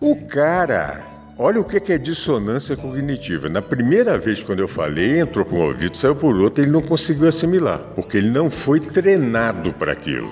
O 0.00 0.14
cara 0.28 1.04
Olha 1.42 1.58
o 1.58 1.64
que 1.64 1.90
é 1.90 1.96
dissonância 1.96 2.76
cognitiva. 2.76 3.48
Na 3.48 3.62
primeira 3.62 4.18
vez 4.18 4.42
quando 4.42 4.58
eu 4.58 4.68
falei, 4.68 5.20
entrou 5.20 5.42
por 5.42 5.54
um 5.56 5.62
ouvido, 5.68 5.96
saiu 5.96 6.14
por 6.14 6.36
outro, 6.36 6.62
ele 6.62 6.70
não 6.70 6.82
conseguiu 6.82 7.26
assimilar, 7.26 7.78
porque 7.94 8.18
ele 8.18 8.28
não 8.28 8.50
foi 8.50 8.78
treinado 8.78 9.72
para 9.72 9.92
aquilo. 9.92 10.30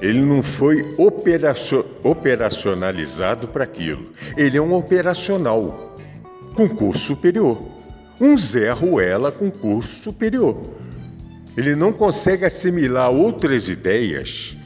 Ele 0.00 0.20
não 0.20 0.44
foi 0.44 0.80
operacionalizado 2.04 3.48
para 3.48 3.64
aquilo. 3.64 4.12
Ele 4.36 4.56
é 4.56 4.62
um 4.62 4.74
operacional 4.74 5.96
com 6.54 6.68
curso 6.68 7.06
superior. 7.06 7.60
Um 8.20 8.36
Zé 8.36 8.70
Ruela 8.70 9.32
com 9.32 9.50
curso 9.50 10.04
superior. 10.04 10.56
Ele 11.56 11.74
não 11.74 11.92
consegue 11.92 12.44
assimilar 12.44 13.10
outras 13.10 13.68
ideias 13.68 14.56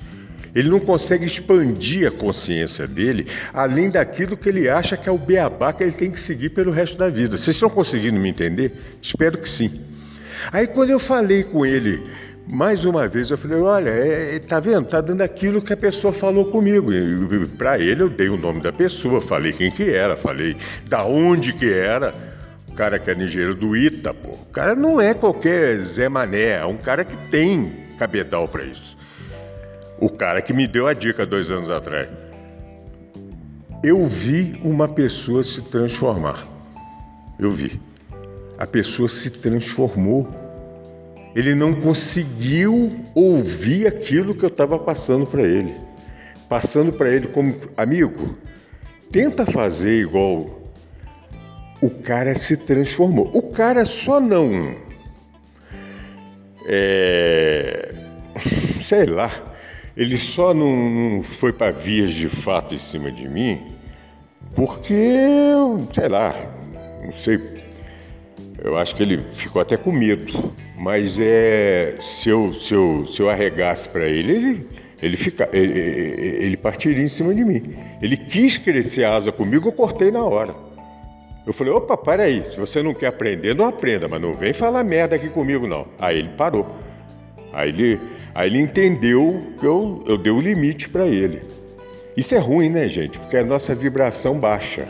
ele 0.55 0.69
não 0.69 0.81
consegue 0.81 1.25
expandir 1.25 2.09
a 2.09 2.11
consciência 2.11 2.87
dele 2.87 3.27
além 3.53 3.91
daquilo 3.91 4.37
que 4.37 4.49
ele 4.49 4.69
acha 4.69 4.97
que 4.97 5.09
é 5.09 5.13
o 5.13 5.19
beabá 5.19 5.73
que 5.73 5.83
ele 5.83 5.93
tem 5.93 6.11
que 6.11 6.21
seguir 6.21 6.51
pelo 6.51 6.71
resto 6.71 6.99
da 6.99 7.09
vida. 7.09 7.37
Vocês 7.37 7.57
estão 7.57 7.71
conseguindo 7.71 8.19
me 8.19 8.29
entender? 8.29 8.73
Espero 9.03 9.39
que 9.39 9.49
sim. 9.49 9.71
Aí 10.53 10.67
quando 10.67 10.91
eu 10.91 11.01
falei 11.01 11.43
com 11.45 11.65
ele 11.65 12.03
mais 12.51 12.87
uma 12.87 13.07
vez 13.07 13.31
eu 13.31 13.37
falei, 13.37 13.59
olha, 13.59 13.91
é, 13.91 14.37
é 14.37 14.39
tá 14.39 14.59
vendo? 14.59 14.87
Tá 14.87 15.01
dando 15.01 15.21
aquilo 15.21 15.61
que 15.61 15.73
a 15.73 15.77
pessoa 15.77 16.13
falou 16.13 16.47
comigo. 16.47 16.91
Para 17.59 17.79
ele 17.79 18.03
eu 18.03 18.09
dei 18.09 18.29
o 18.29 18.39
nome 18.39 18.63
da 18.63 18.73
pessoa, 18.73 19.21
falei 19.21 19.53
quem 19.53 19.71
que 19.71 19.91
era, 19.91 20.17
falei 20.17 20.57
da 20.87 21.05
onde 21.05 21.53
que 21.53 21.71
era. 21.71 22.15
O 22.69 22.73
cara 22.73 22.99
que 22.99 23.11
é 23.11 23.15
engenheiro 23.15 23.55
do 23.55 23.77
Ita, 23.77 24.15
pô. 24.15 24.31
O 24.31 24.53
cara 24.53 24.75
não 24.75 25.01
é 25.01 25.13
qualquer 25.13 25.79
Zé 25.79 26.09
Mané, 26.09 26.61
é 26.61 26.65
um 26.65 26.77
cara 26.77 27.05
que 27.05 27.17
tem 27.29 27.89
cabedal 27.99 28.49
para 28.49 28.65
isso. 28.65 28.97
O 30.01 30.09
cara 30.09 30.41
que 30.41 30.53
me 30.53 30.67
deu 30.67 30.87
a 30.87 30.95
dica 30.95 31.27
dois 31.27 31.51
anos 31.51 31.71
atrás. 31.71 32.09
Eu 33.83 34.05
vi 34.05 34.61
uma 34.63 34.89
pessoa 34.89 35.43
se 35.43 35.63
transformar. 35.63 36.47
Eu 37.39 37.51
vi. 37.51 37.81
A 38.57 38.67
pessoa 38.67 39.09
se 39.09 39.31
transformou 39.31 40.29
ele 41.39 41.55
não 41.55 41.73
conseguiu 41.73 43.05
ouvir 43.15 43.87
aquilo 43.87 44.35
que 44.35 44.45
eu 44.45 44.49
estava 44.49 44.79
passando 44.79 45.27
para 45.27 45.43
ele. 45.43 45.73
Passando 46.49 46.93
para 46.93 47.11
ele 47.11 47.29
como 47.29 47.55
amigo, 47.77 48.37
tenta 49.13 49.45
fazer 49.45 50.01
igual 50.01 50.47
o 51.81 51.91
cara 51.91 52.35
se 52.35 52.57
transformou. 52.57 53.31
O 53.33 53.43
cara 53.53 53.85
só 53.85 54.19
não. 54.19 54.75
É, 56.67 57.95
sei 58.81 59.07
lá, 59.07 59.31
ele 59.99 60.17
só 60.17 60.55
não, 60.55 60.75
não 60.91 61.23
foi 61.23 61.53
para 61.53 61.73
vias 61.73 62.13
de 62.13 62.29
fato 62.29 62.75
em 62.75 62.79
cima 62.79 63.13
de 63.13 63.29
mim 63.29 63.61
porque, 64.55 64.95
sei 65.93 66.09
lá, 66.09 66.35
não 67.05 67.13
sei 67.13 67.59
eu 68.63 68.77
acho 68.77 68.97
que 68.97 69.03
ele 69.03 69.25
ficou 69.33 69.63
até 69.63 69.77
com 69.77 69.93
medo. 69.93 70.53
Mas 70.77 71.19
é, 71.21 71.97
se, 72.01 72.31
eu, 72.31 72.53
se, 72.53 72.75
eu, 72.75 73.07
se 73.07 73.23
eu 73.23 73.31
arregasse 73.31 73.89
para 73.89 74.07
ele, 74.07 74.33
ele, 74.33 74.69
ele, 75.01 75.17
fica, 75.17 75.49
ele, 75.53 75.79
ele 75.79 76.57
partiria 76.57 77.03
em 77.03 77.09
cima 77.09 77.35
de 77.35 77.45
mim. 77.45 77.63
Ele 78.03 78.17
quis 78.17 78.59
crescer 78.59 79.05
a 79.05 79.15
asa 79.15 79.33
comigo, 79.33 79.69
eu 79.69 79.73
cortei 79.73 80.11
na 80.11 80.25
hora. 80.25 80.55
Eu 81.47 81.53
falei, 81.53 81.73
opa, 81.73 81.97
para 81.97 82.25
aí, 82.25 82.45
se 82.45 82.59
você 82.59 82.83
não 82.83 82.93
quer 82.93 83.07
aprender, 83.07 83.55
não 83.55 83.65
aprenda, 83.65 84.07
mas 84.07 84.21
não 84.21 84.35
vem 84.35 84.53
falar 84.53 84.85
merda 84.85 85.17
aqui 85.17 85.29
comigo, 85.29 85.67
não. 85.67 85.87
Aí 85.99 86.19
ele 86.19 86.31
parou. 86.37 86.67
Aí 87.53 87.69
ele, 87.69 88.01
aí 88.35 88.49
ele 88.49 88.61
entendeu 88.61 89.41
que 89.59 89.67
eu, 89.67 90.05
eu 90.07 90.19
dei 90.19 90.33
o 90.33 90.41
limite 90.41 90.89
para 90.89 91.07
ele. 91.07 91.43
Isso 92.17 92.35
é 92.35 92.39
ruim, 92.39 92.69
né, 92.69 92.89
gente? 92.89 93.19
Porque 93.19 93.37
a 93.37 93.45
nossa 93.45 93.75
vibração 93.75 94.39
baixa. 94.39 94.89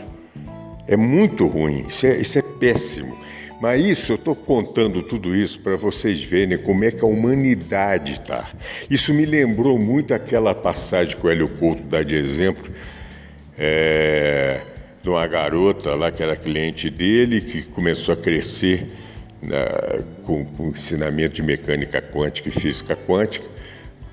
É 0.87 0.97
muito 0.97 1.45
ruim, 1.45 1.85
isso 1.87 2.07
é, 2.07 2.17
isso 2.17 2.39
é 2.39 2.41
péssimo. 2.41 3.15
Mas 3.61 3.85
isso, 3.85 4.13
eu 4.13 4.15
estou 4.15 4.35
contando 4.35 5.03
tudo 5.03 5.35
isso 5.35 5.59
para 5.59 5.75
vocês 5.75 6.23
verem 6.23 6.57
como 6.57 6.83
é 6.85 6.91
que 6.91 7.03
a 7.03 7.07
humanidade 7.07 8.13
está. 8.13 8.49
Isso 8.89 9.13
me 9.13 9.25
lembrou 9.25 9.77
muito 9.77 10.13
aquela 10.13 10.55
passagem 10.55 11.17
que 11.17 11.27
o 11.27 11.29
Hélio 11.29 11.49
Couto 11.49 11.83
dá 11.83 12.01
de 12.01 12.15
exemplo, 12.15 12.71
é, 13.57 14.61
de 15.03 15.09
uma 15.09 15.27
garota 15.27 15.93
lá 15.93 16.09
que 16.09 16.23
era 16.23 16.37
cliente 16.37 16.89
dele, 16.89 17.41
que 17.41 17.63
começou 17.69 18.13
a 18.13 18.17
crescer 18.17 18.87
né, 19.41 19.65
com, 20.25 20.45
com 20.45 20.67
ensinamento 20.67 21.35
de 21.35 21.43
mecânica 21.43 22.01
quântica 22.01 22.49
e 22.49 22.51
física 22.51 22.95
quântica. 22.95 23.47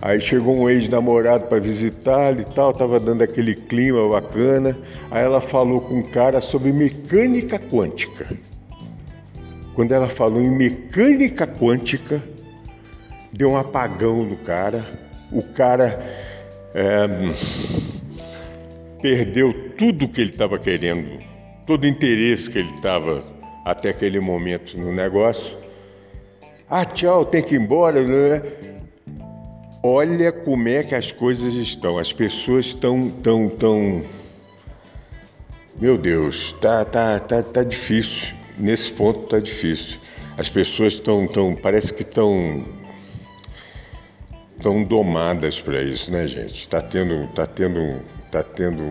Aí 0.00 0.21
chegou 0.21 0.54
um 0.54 0.68
ex-namorado 0.68 1.47
para 1.47 1.59
visitá-lo 1.59 2.40
e 2.40 2.45
tal, 2.45 2.71
estava 2.71 3.00
dando 3.00 3.23
aquele 3.23 3.54
clima 3.54 4.09
bacana. 4.09 4.78
Aí 5.11 5.25
ela 5.25 5.40
falou 5.40 5.80
com 5.80 5.95
um 5.95 6.02
cara 6.02 6.40
sobre 6.40 6.73
mecânica 6.73 7.59
quântica 7.59 8.26
quando 9.76 9.92
ela 9.92 10.09
falou 10.09 10.40
em 10.40 10.50
mecânica 10.50 11.47
quântica, 11.47 12.23
deu 13.30 13.50
um 13.50 13.59
apagão 13.59 14.25
no 14.25 14.38
cara. 14.38 14.83
O 15.30 15.42
cara 15.42 16.02
é, 16.75 17.06
perdeu 19.02 19.52
tudo 19.76 20.09
que 20.09 20.23
ele 20.23 20.30
estava 20.30 20.59
querendo, 20.59 21.23
todo 21.66 21.85
o 21.85 21.87
interesse 21.87 22.50
que 22.50 22.59
ele 22.59 22.71
estava 22.71 23.23
até 23.67 23.91
aquele 23.91 24.21
momento 24.21 24.79
no 24.79 24.93
negócio. 24.93 25.59
Ah, 26.71 26.85
tchau, 26.85 27.25
tem 27.25 27.43
que 27.43 27.57
ir 27.57 27.61
embora. 27.61 28.01
Né? 28.01 28.41
Olha 29.83 30.31
como 30.31 30.69
é 30.69 30.85
que 30.85 30.95
as 30.95 31.11
coisas 31.11 31.55
estão. 31.55 31.99
As 31.99 32.13
pessoas 32.13 32.67
estão 32.67 33.11
tão 33.11 33.49
tão 33.49 34.05
Meu 35.81 35.99
Deus, 35.99 36.52
tá 36.61 36.85
tá 36.85 37.19
tá 37.19 37.43
tá 37.43 37.65
difícil 37.65 38.37
nesse 38.59 38.93
ponto 38.93 39.25
está 39.25 39.39
difícil. 39.39 40.00
As 40.37 40.49
pessoas 40.49 40.95
estão, 40.95 41.26
tão, 41.26 41.55
parece 41.55 41.95
que 41.95 42.02
estão 42.02 42.65
tão 44.63 44.83
domadas 44.83 45.61
para 45.61 45.83
isso, 45.83 46.11
né, 46.13 46.26
gente? 46.26 46.55
Está 46.55 46.81
tendo, 46.81 47.26
tá 47.29 47.47
tendo, 47.47 48.02
tá 48.31 48.43
tendo, 48.43 48.83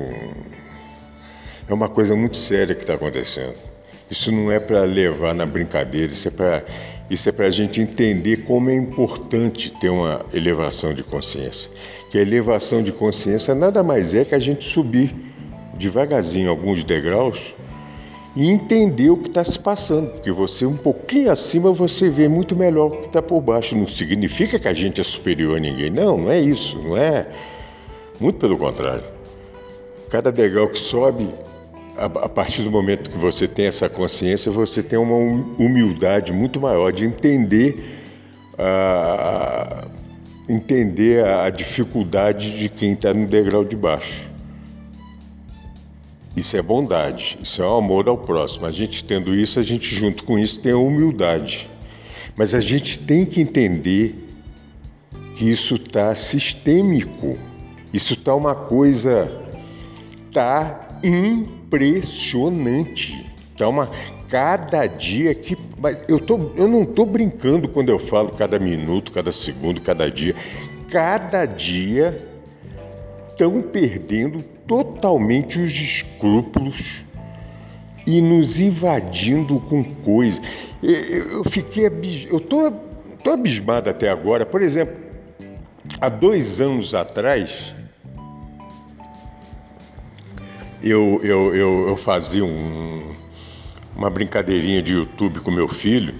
é 1.68 1.74
uma 1.74 1.90
coisa 1.90 2.16
muito 2.16 2.38
séria 2.38 2.74
que 2.74 2.82
está 2.82 2.96
acontecendo. 2.96 3.75
Isso 4.10 4.32
não 4.32 4.52
é 4.52 4.60
para 4.60 4.84
levar 4.84 5.34
na 5.34 5.46
brincadeira, 5.46 6.12
isso 6.12 6.28
é 6.28 6.32
para 6.32 6.64
isso 7.10 7.30
é 7.30 7.32
para 7.32 7.46
a 7.46 7.52
gente 7.52 7.80
entender 7.80 8.38
como 8.38 8.70
é 8.72 8.76
importante 8.76 9.72
ter 9.72 9.90
uma 9.90 10.26
elevação 10.34 10.92
de 10.92 11.04
consciência. 11.04 11.70
Que 12.10 12.18
a 12.18 12.22
elevação 12.22 12.82
de 12.82 12.92
consciência 12.92 13.54
nada 13.54 13.84
mais 13.84 14.16
é 14.16 14.26
que 14.26 14.34
a 14.34 14.40
gente 14.40 14.64
subir 14.64 15.14
devagarzinho 15.76 16.50
alguns 16.50 16.84
degraus 16.84 17.54
e 18.36 18.50
entender 18.50 19.10
o 19.10 19.18
que 19.18 19.30
está 19.30 19.44
se 19.44 19.58
passando, 19.58 20.10
porque 20.12 20.32
você 20.32 20.66
um 20.66 20.76
pouquinho 20.76 21.32
acima 21.32 21.72
você 21.72 22.10
vê 22.10 22.28
muito 22.28 22.56
melhor 22.56 22.88
o 22.88 22.98
que 22.98 23.08
está 23.08 23.22
por 23.22 23.40
baixo. 23.40 23.78
Não 23.78 23.88
significa 23.88 24.58
que 24.60 24.68
a 24.68 24.74
gente 24.74 25.00
é 25.00 25.04
superior 25.04 25.58
a 25.58 25.60
ninguém, 25.60 25.90
não, 25.90 26.18
não 26.18 26.32
é 26.32 26.40
isso, 26.40 26.78
não 26.80 26.98
é. 26.98 27.28
Muito 28.20 28.40
pelo 28.40 28.58
contrário. 28.58 29.04
Cada 30.10 30.32
degrau 30.32 30.68
que 30.70 30.80
sobe, 30.80 31.30
a, 31.98 32.30
partir 32.30 32.64
do 32.64 32.72
momento 32.72 33.10
que 33.10 33.18
você 33.18 33.48
tem 33.48 33.68
essa 33.68 33.90
consciência, 33.90 34.52
você 34.52 34.84
tem 34.84 35.00
uma 35.00 35.16
humildade 35.58 36.34
muito 36.34 36.60
maior 36.60 36.92
de 36.92 37.06
entender 37.06 37.84
a, 38.58 39.88
entender 40.48 41.26
a 41.26 41.50
dificuldade 41.50 42.58
de 42.58 42.70
quem 42.70 42.94
está 42.94 43.14
no 43.14 43.28
degrau 43.28 43.64
de 43.64 43.76
baixo. 43.76 44.30
Isso 46.36 46.58
é 46.58 46.62
bondade, 46.62 47.40
isso 47.42 47.62
é 47.62 47.66
o 47.66 47.78
amor 47.78 48.10
ao 48.10 48.18
próximo. 48.18 48.66
A 48.66 48.72
gente 48.72 49.04
tendo 49.06 49.34
isso, 49.34 49.60
a 49.60 49.64
gente 49.64 49.96
junto 49.96 50.26
com 50.26 50.38
isso 50.38 50.60
tem 50.60 50.74
a 50.74 50.78
humildade. 50.78 51.70
Mas 52.36 52.54
a 52.54 52.60
gente 52.60 53.00
tem 53.00 53.26
que 53.26 53.40
entender 53.40 54.16
que 55.34 55.50
isso 55.50 55.76
está 55.76 56.14
sistêmico. 56.14 57.38
Isso 57.94 58.16
está 58.16 58.36
uma 58.36 58.54
coisa 58.54 59.32
tá 60.34 60.95
impressionante. 61.06 63.26
Uma 63.62 63.90
cada 64.28 64.86
dia 64.86 65.34
que 65.34 65.58
eu 66.10 66.20
tô 66.20 66.52
eu 66.58 66.68
não 66.68 66.84
tô 66.84 67.06
brincando 67.06 67.70
quando 67.70 67.88
eu 67.90 67.98
falo 67.98 68.32
cada 68.32 68.60
minuto, 68.60 69.12
cada 69.12 69.32
segundo, 69.32 69.82
cada 69.82 70.12
dia. 70.12 70.36
Cada 70.90 71.46
dia 71.46 72.22
estão 73.30 73.62
perdendo 73.62 74.44
totalmente 74.68 75.60
os 75.60 75.72
escrúpulos 75.72 77.04
e 78.08 78.22
nos 78.22 78.60
invadindo 78.60 79.60
com 79.60 79.84
coisas. 79.84 80.42
Eu 80.82 81.44
fiquei 81.44 81.88
abis... 81.88 82.28
eu 82.30 82.40
tô, 82.40 82.72
tô 83.24 83.32
abismado 83.32 83.90
até 83.90 84.10
agora. 84.10 84.46
Por 84.46 84.62
exemplo, 84.62 84.96
há 86.00 86.10
dois 86.10 86.62
anos 86.62 86.94
atrás 86.94 87.76
eu, 90.82 91.20
eu, 91.24 91.56
eu, 91.56 91.88
eu 91.90 91.98
fazia 91.98 92.44
um, 92.44 93.14
uma 93.96 94.10
brincadeirinha 94.10 94.82
de 94.82 94.94
YouTube 94.94 95.40
com 95.40 95.52
meu 95.52 95.68
filho. 95.68 96.14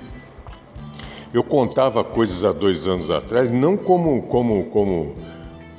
Eu 1.34 1.44
contava 1.44 2.04
coisas 2.04 2.46
há 2.46 2.52
dois 2.52 2.88
anos 2.88 3.12
atrás, 3.12 3.50
não 3.52 3.76
como 3.76 4.24
como 4.24 4.66
como 4.66 5.16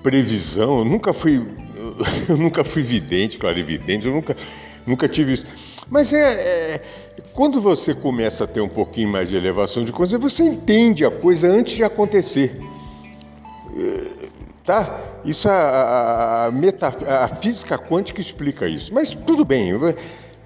previsão. 0.03 0.81
Eu 0.81 0.85
nunca 0.85 1.13
fui 1.13 1.43
eu 2.29 2.37
nunca 2.37 2.65
fui 2.65 2.83
vidente, 2.83 3.39
clarividente, 3.39 4.07
eu 4.07 4.13
nunca, 4.13 4.37
nunca 4.87 5.09
tive 5.09 5.33
isso. 5.33 5.47
Mas 5.89 6.13
é, 6.13 6.75
é, 6.75 6.81
quando 7.33 7.61
você 7.61 7.95
começa 7.95 8.45
a 8.45 8.47
ter 8.47 8.61
um 8.61 8.69
pouquinho 8.69 9.09
mais 9.09 9.29
de 9.29 9.37
elevação 9.37 9.85
de 9.85 9.93
consciência, 9.93 10.19
você 10.19 10.43
entende 10.45 11.05
a 11.05 11.11
coisa 11.11 11.49
antes 11.49 11.77
de 11.77 11.85
acontecer. 11.85 12.59
É, 14.67 14.73
tá? 14.73 15.01
Isso 15.25 15.49
a, 15.49 15.53
a, 15.53 16.47
a, 16.47 16.51
meta, 16.51 16.89
a 16.89 17.29
física 17.37 17.79
quântica 17.79 18.21
explica 18.21 18.69
isso. 18.69 18.93
Mas 18.93 19.15
tudo 19.15 19.45
bem. 19.45 19.71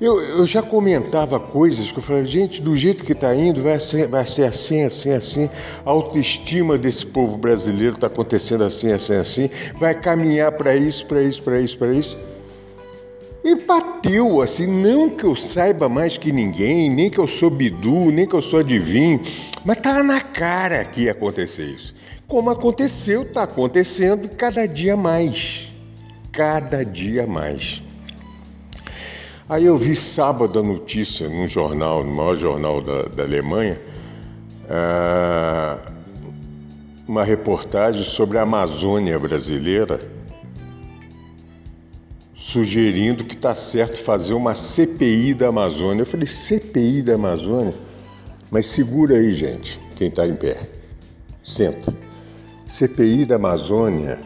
Eu, 0.00 0.18
eu 0.18 0.46
já 0.46 0.62
comentava 0.62 1.40
coisas 1.40 1.90
que 1.90 1.98
eu 1.98 2.02
falei, 2.02 2.24
gente, 2.24 2.62
do 2.62 2.76
jeito 2.76 3.02
que 3.02 3.12
está 3.12 3.34
indo, 3.34 3.62
vai 3.62 3.80
ser, 3.80 4.06
vai 4.06 4.26
ser 4.26 4.44
assim, 4.44 4.84
assim, 4.84 5.12
assim. 5.12 5.50
A 5.84 5.90
autoestima 5.90 6.78
desse 6.78 7.06
povo 7.06 7.36
brasileiro 7.36 7.94
está 7.94 8.06
acontecendo 8.06 8.64
assim, 8.64 8.92
assim, 8.92 9.14
assim. 9.14 9.50
Vai 9.78 9.94
caminhar 9.94 10.52
para 10.52 10.74
isso, 10.74 11.06
para 11.06 11.22
isso, 11.22 11.42
para 11.42 11.60
isso, 11.60 11.78
para 11.78 11.92
isso. 11.92 12.18
E 13.42 13.54
bateu 13.54 14.42
assim, 14.42 14.66
não 14.66 15.08
que 15.08 15.24
eu 15.24 15.34
saiba 15.34 15.88
mais 15.88 16.18
que 16.18 16.30
ninguém, 16.30 16.90
nem 16.90 17.08
que 17.08 17.18
eu 17.18 17.26
sou 17.26 17.48
bidu, 17.48 18.10
nem 18.10 18.26
que 18.26 18.34
eu 18.34 18.42
sou 18.42 18.60
adivinho, 18.60 19.22
mas 19.64 19.78
tá 19.78 20.02
na 20.02 20.20
cara 20.20 20.84
que 20.84 21.02
ia 21.02 21.12
acontecer 21.12 21.64
isso. 21.64 21.94
Como 22.26 22.50
aconteceu, 22.50 23.24
tá 23.24 23.44
acontecendo 23.44 24.28
cada 24.28 24.68
dia 24.68 24.96
mais. 24.96 25.70
Cada 26.30 26.84
dia 26.84 27.26
mais. 27.26 27.82
Aí 29.48 29.64
eu 29.64 29.76
vi 29.76 29.96
sábado 29.96 30.60
a 30.60 30.62
notícia 30.62 31.28
num 31.28 31.48
jornal, 31.48 32.04
no 32.04 32.12
maior 32.14 32.36
jornal 32.36 32.80
da, 32.80 33.02
da 33.04 33.22
Alemanha, 33.24 33.80
uh, 34.66 35.92
uma 37.08 37.24
reportagem 37.24 38.04
sobre 38.04 38.38
a 38.38 38.42
Amazônia 38.42 39.18
brasileira 39.18 40.00
sugerindo 42.40 43.22
que 43.22 43.34
está 43.34 43.54
certo 43.54 43.98
fazer 43.98 44.32
uma 44.32 44.54
CPI 44.54 45.34
da 45.34 45.48
Amazônia. 45.48 46.00
Eu 46.00 46.06
falei, 46.06 46.26
CPI 46.26 47.02
da 47.02 47.14
Amazônia? 47.14 47.74
Mas 48.50 48.64
segura 48.64 49.16
aí, 49.16 49.30
gente, 49.30 49.78
quem 49.94 50.08
está 50.08 50.26
em 50.26 50.34
pé. 50.34 50.70
Senta. 51.44 51.94
CPI 52.66 53.26
da 53.26 53.36
Amazônia 53.36 54.18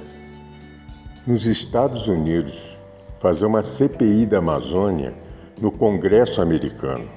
nos 1.26 1.46
Estados 1.46 2.06
Unidos. 2.06 2.78
Fazer 3.18 3.46
uma 3.46 3.62
CPI 3.62 4.26
da 4.26 4.38
Amazônia 4.38 5.12
no 5.60 5.72
Congresso 5.72 6.40
americano. 6.40 7.10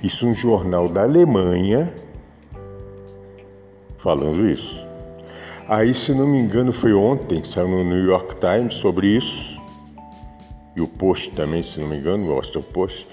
Isso 0.00 0.28
um 0.28 0.34
jornal 0.34 0.88
da 0.88 1.02
Alemanha 1.02 1.92
falando 3.98 4.48
isso. 4.48 4.86
Aí, 5.66 5.92
se 5.92 6.14
não 6.14 6.28
me 6.28 6.38
engano, 6.38 6.72
foi 6.72 6.92
ontem, 6.92 7.42
saiu 7.42 7.66
no 7.66 7.82
New 7.82 8.04
York 8.04 8.36
Times 8.36 8.74
sobre 8.74 9.08
isso 9.08 9.53
e 10.76 10.80
o 10.80 10.88
Post 10.88 11.32
também, 11.32 11.62
se 11.62 11.80
não 11.80 11.88
me 11.88 11.96
engano, 11.96 12.24
o 12.24 12.34
Washington 12.34 12.62
Post, 12.62 13.08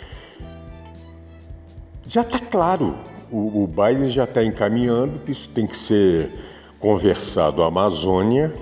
já 2.05 2.21
está 2.21 2.39
claro. 2.39 2.95
O, 3.31 3.63
o 3.63 3.67
Biden 3.67 4.09
já 4.09 4.25
está 4.25 4.43
encaminhando 4.43 5.19
que 5.19 5.31
isso 5.31 5.49
tem 5.49 5.65
que 5.65 5.77
ser 5.77 6.31
conversado 6.79 7.63
à 7.63 7.67
Amazônia 7.67 8.53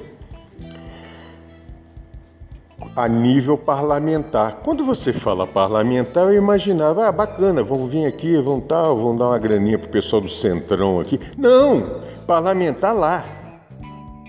a 2.96 3.08
nível 3.08 3.58
parlamentar. 3.58 4.58
Quando 4.64 4.84
você 4.84 5.14
fala 5.14 5.48
parlamentar, 5.48 6.26
eu 6.26 6.34
imaginava, 6.34 7.08
ah, 7.08 7.12
bacana, 7.12 7.64
vão 7.64 7.88
vir 7.88 8.06
aqui, 8.06 8.36
vão 8.42 8.60
tal, 8.60 8.98
vão 8.98 9.16
dar 9.16 9.30
uma 9.30 9.40
graninha 9.40 9.80
pro 9.80 9.90
pessoal 9.90 10.22
do 10.22 10.30
Centrão 10.30 11.00
aqui. 11.00 11.20
Não, 11.38 12.02
parlamentar 12.28 12.94
lá, 12.94 13.24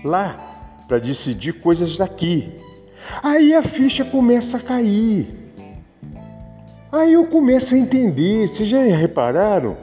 lá, 0.05 0.39
para 0.87 0.99
decidir 0.99 1.53
coisas 1.53 1.97
daqui. 1.97 2.59
Aí 3.23 3.53
a 3.53 3.63
ficha 3.63 4.03
começa 4.05 4.57
a 4.57 4.59
cair. 4.59 5.27
Aí 6.91 7.13
eu 7.13 7.25
começo 7.27 7.73
a 7.73 7.77
entender. 7.77 8.47
Vocês 8.47 8.67
já 8.67 8.81
repararam? 8.81 9.77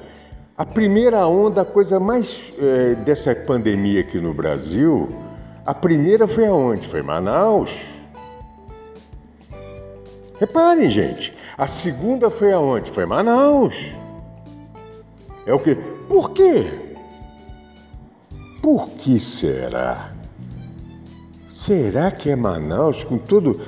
A 0.57 0.65
primeira 0.67 1.27
onda, 1.27 1.63
a 1.63 1.65
coisa 1.65 2.01
mais 2.01 2.53
é, 2.59 2.95
dessa 2.97 3.35
pandemia 3.35 4.01
aqui 4.01 4.21
no 4.21 4.35
Brasil, 4.35 5.09
a 5.65 5.73
primeira 5.73 6.27
foi 6.27 6.47
aonde? 6.47 6.87
Foi 6.87 7.01
Manaus. 7.01 7.95
Reparem, 10.41 10.91
gente. 10.91 11.35
A 11.57 11.67
segunda 11.67 12.29
foi 12.31 12.53
aonde? 12.53 12.91
Foi 12.91 13.07
Manaus. 13.07 13.95
É 15.47 15.55
o 15.55 15.59
quê? 15.59 15.77
Por 16.09 16.31
quê? 16.33 16.67
Por 18.61 18.91
que 18.91 19.19
será? 19.19 20.18
Será 21.59 22.13
que 22.13 22.31
é 22.31 22.37
Manaus 22.37 23.03
com 23.03 23.19
tudo? 23.19 23.61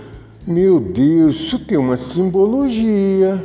Meu 0.46 0.78
Deus, 0.78 1.34
isso 1.34 1.58
tem 1.58 1.76
uma 1.76 1.96
simbologia. 1.96 3.44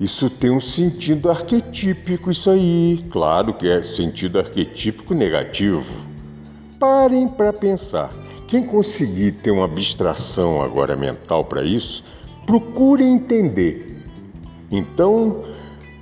Isso 0.00 0.30
tem 0.30 0.50
um 0.50 0.58
sentido 0.58 1.30
arquetípico, 1.30 2.30
isso 2.30 2.48
aí. 2.48 3.04
Claro 3.10 3.52
que 3.52 3.68
é 3.68 3.82
sentido 3.82 4.38
arquetípico 4.38 5.12
negativo. 5.12 6.06
Parem 6.80 7.28
para 7.28 7.52
pensar. 7.52 8.14
Quem 8.48 8.64
conseguir 8.64 9.32
ter 9.32 9.50
uma 9.50 9.66
abstração 9.66 10.62
agora 10.62 10.96
mental 10.96 11.44
para 11.44 11.62
isso, 11.62 12.02
procure 12.46 13.04
entender. 13.04 14.02
Então, 14.70 15.44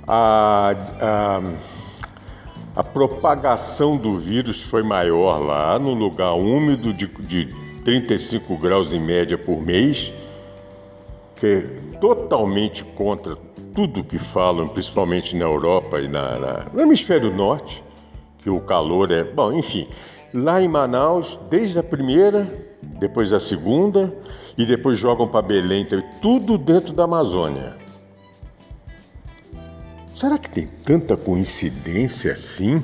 a, 0.07 0.73
a, 1.01 1.41
a 2.73 2.83
propagação 2.85 3.97
do 3.97 4.17
vírus 4.17 4.63
foi 4.63 4.81
maior 4.81 5.39
lá 5.39 5.77
no 5.77 5.93
lugar 5.93 6.35
úmido 6.35 6.93
de, 6.93 7.05
de 7.05 7.64
35 7.85 8.57
graus 8.57 8.93
em 8.93 8.99
média 8.99 9.37
por 9.37 9.61
mês, 9.61 10.11
que 11.35 11.45
é 11.45 11.97
totalmente 11.99 12.83
contra 12.83 13.37
tudo 13.75 14.03
que 14.03 14.17
falam, 14.17 14.67
principalmente 14.67 15.35
na 15.35 15.45
Europa 15.45 16.01
e 16.01 16.07
na, 16.07 16.39
na, 16.39 16.65
no 16.73 16.81
hemisfério 16.81 17.31
norte, 17.31 17.83
que 18.39 18.49
o 18.49 18.59
calor 18.59 19.11
é. 19.11 19.23
Bom, 19.23 19.53
enfim, 19.53 19.87
lá 20.33 20.59
em 20.59 20.67
Manaus, 20.67 21.39
desde 21.49 21.77
a 21.77 21.83
primeira, 21.83 22.51
depois 22.81 23.31
a 23.31 23.39
segunda, 23.39 24.11
e 24.57 24.65
depois 24.65 24.97
jogam 24.97 25.27
para 25.27 25.43
Belém, 25.43 25.83
então, 25.83 26.01
tudo 26.21 26.57
dentro 26.57 26.91
da 26.91 27.03
Amazônia. 27.03 27.77
Será 30.13 30.39
que 30.39 30.49
tem 30.49 30.65
tanta 30.83 31.15
coincidência 31.15 32.31
assim? 32.31 32.81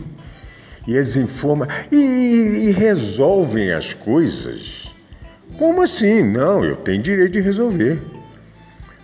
E 0.87 0.95
eles 0.95 1.15
informam 1.17 1.67
e, 1.91 2.67
e 2.67 2.71
resolvem 2.71 3.71
as 3.71 3.93
coisas 3.93 4.91
como 5.57 5.83
assim? 5.83 6.23
Não, 6.23 6.63
eu 6.65 6.75
tenho 6.77 7.01
direito 7.01 7.33
de 7.33 7.41
resolver. 7.41 8.01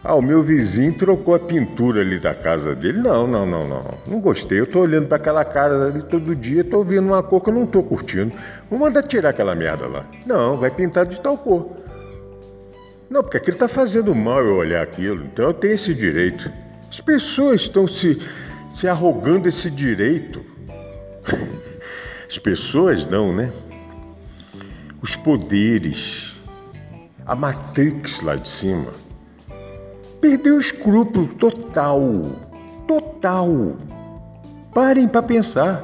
Ah, 0.03 0.15
o 0.15 0.21
meu 0.21 0.41
vizinho 0.41 0.91
trocou 0.93 1.35
a 1.35 1.39
pintura 1.39 2.01
ali 2.01 2.17
da 2.17 2.33
casa 2.33 2.73
dele. 2.73 2.99
Não, 2.99 3.27
não, 3.27 3.45
não, 3.45 3.67
não. 3.67 3.93
Não 4.07 4.19
gostei. 4.19 4.59
Eu 4.59 4.65
tô 4.65 4.79
olhando 4.79 5.07
para 5.07 5.17
aquela 5.17 5.43
cara 5.43 5.87
ali 5.87 6.01
todo 6.01 6.35
dia, 6.35 6.63
tô 6.63 6.81
vendo 6.81 7.07
uma 7.07 7.21
cor 7.21 7.41
que 7.41 7.49
eu 7.49 7.53
não 7.53 7.65
tô 7.65 7.83
curtindo. 7.83 8.31
Vou 8.69 8.79
mandar 8.79 9.03
tirar 9.03 9.29
aquela 9.29 9.53
merda 9.53 9.85
lá. 9.87 10.05
Não, 10.25 10.57
vai 10.57 10.71
pintar 10.71 11.05
de 11.05 11.19
tal 11.19 11.37
cor. 11.37 11.77
Não, 13.09 13.21
porque 13.21 13.37
aquilo 13.37 13.57
tá 13.57 13.67
fazendo 13.67 14.15
mal 14.15 14.43
eu 14.43 14.55
olhar 14.55 14.81
aquilo. 14.81 15.25
Então 15.25 15.45
eu 15.45 15.53
tenho 15.53 15.73
esse 15.73 15.93
direito. 15.93 16.51
As 16.89 17.01
pessoas 17.01 17.61
estão 17.61 17.85
se, 17.85 18.19
se 18.73 18.87
arrogando 18.87 19.47
esse 19.47 19.69
direito. 19.69 20.43
As 22.27 22.37
pessoas 22.37 23.05
não, 23.05 23.33
né? 23.33 23.51
Os 25.01 25.15
poderes 25.15 26.37
a 27.27 27.35
Matrix 27.35 28.21
lá 28.21 28.37
de 28.37 28.47
cima. 28.47 28.93
Perdeu 30.21 30.55
o 30.55 30.59
escrúpulo 30.61 31.27
total. 31.27 32.01
Total. 32.87 33.75
Parem 34.73 35.09
para 35.09 35.21
pensar. 35.21 35.83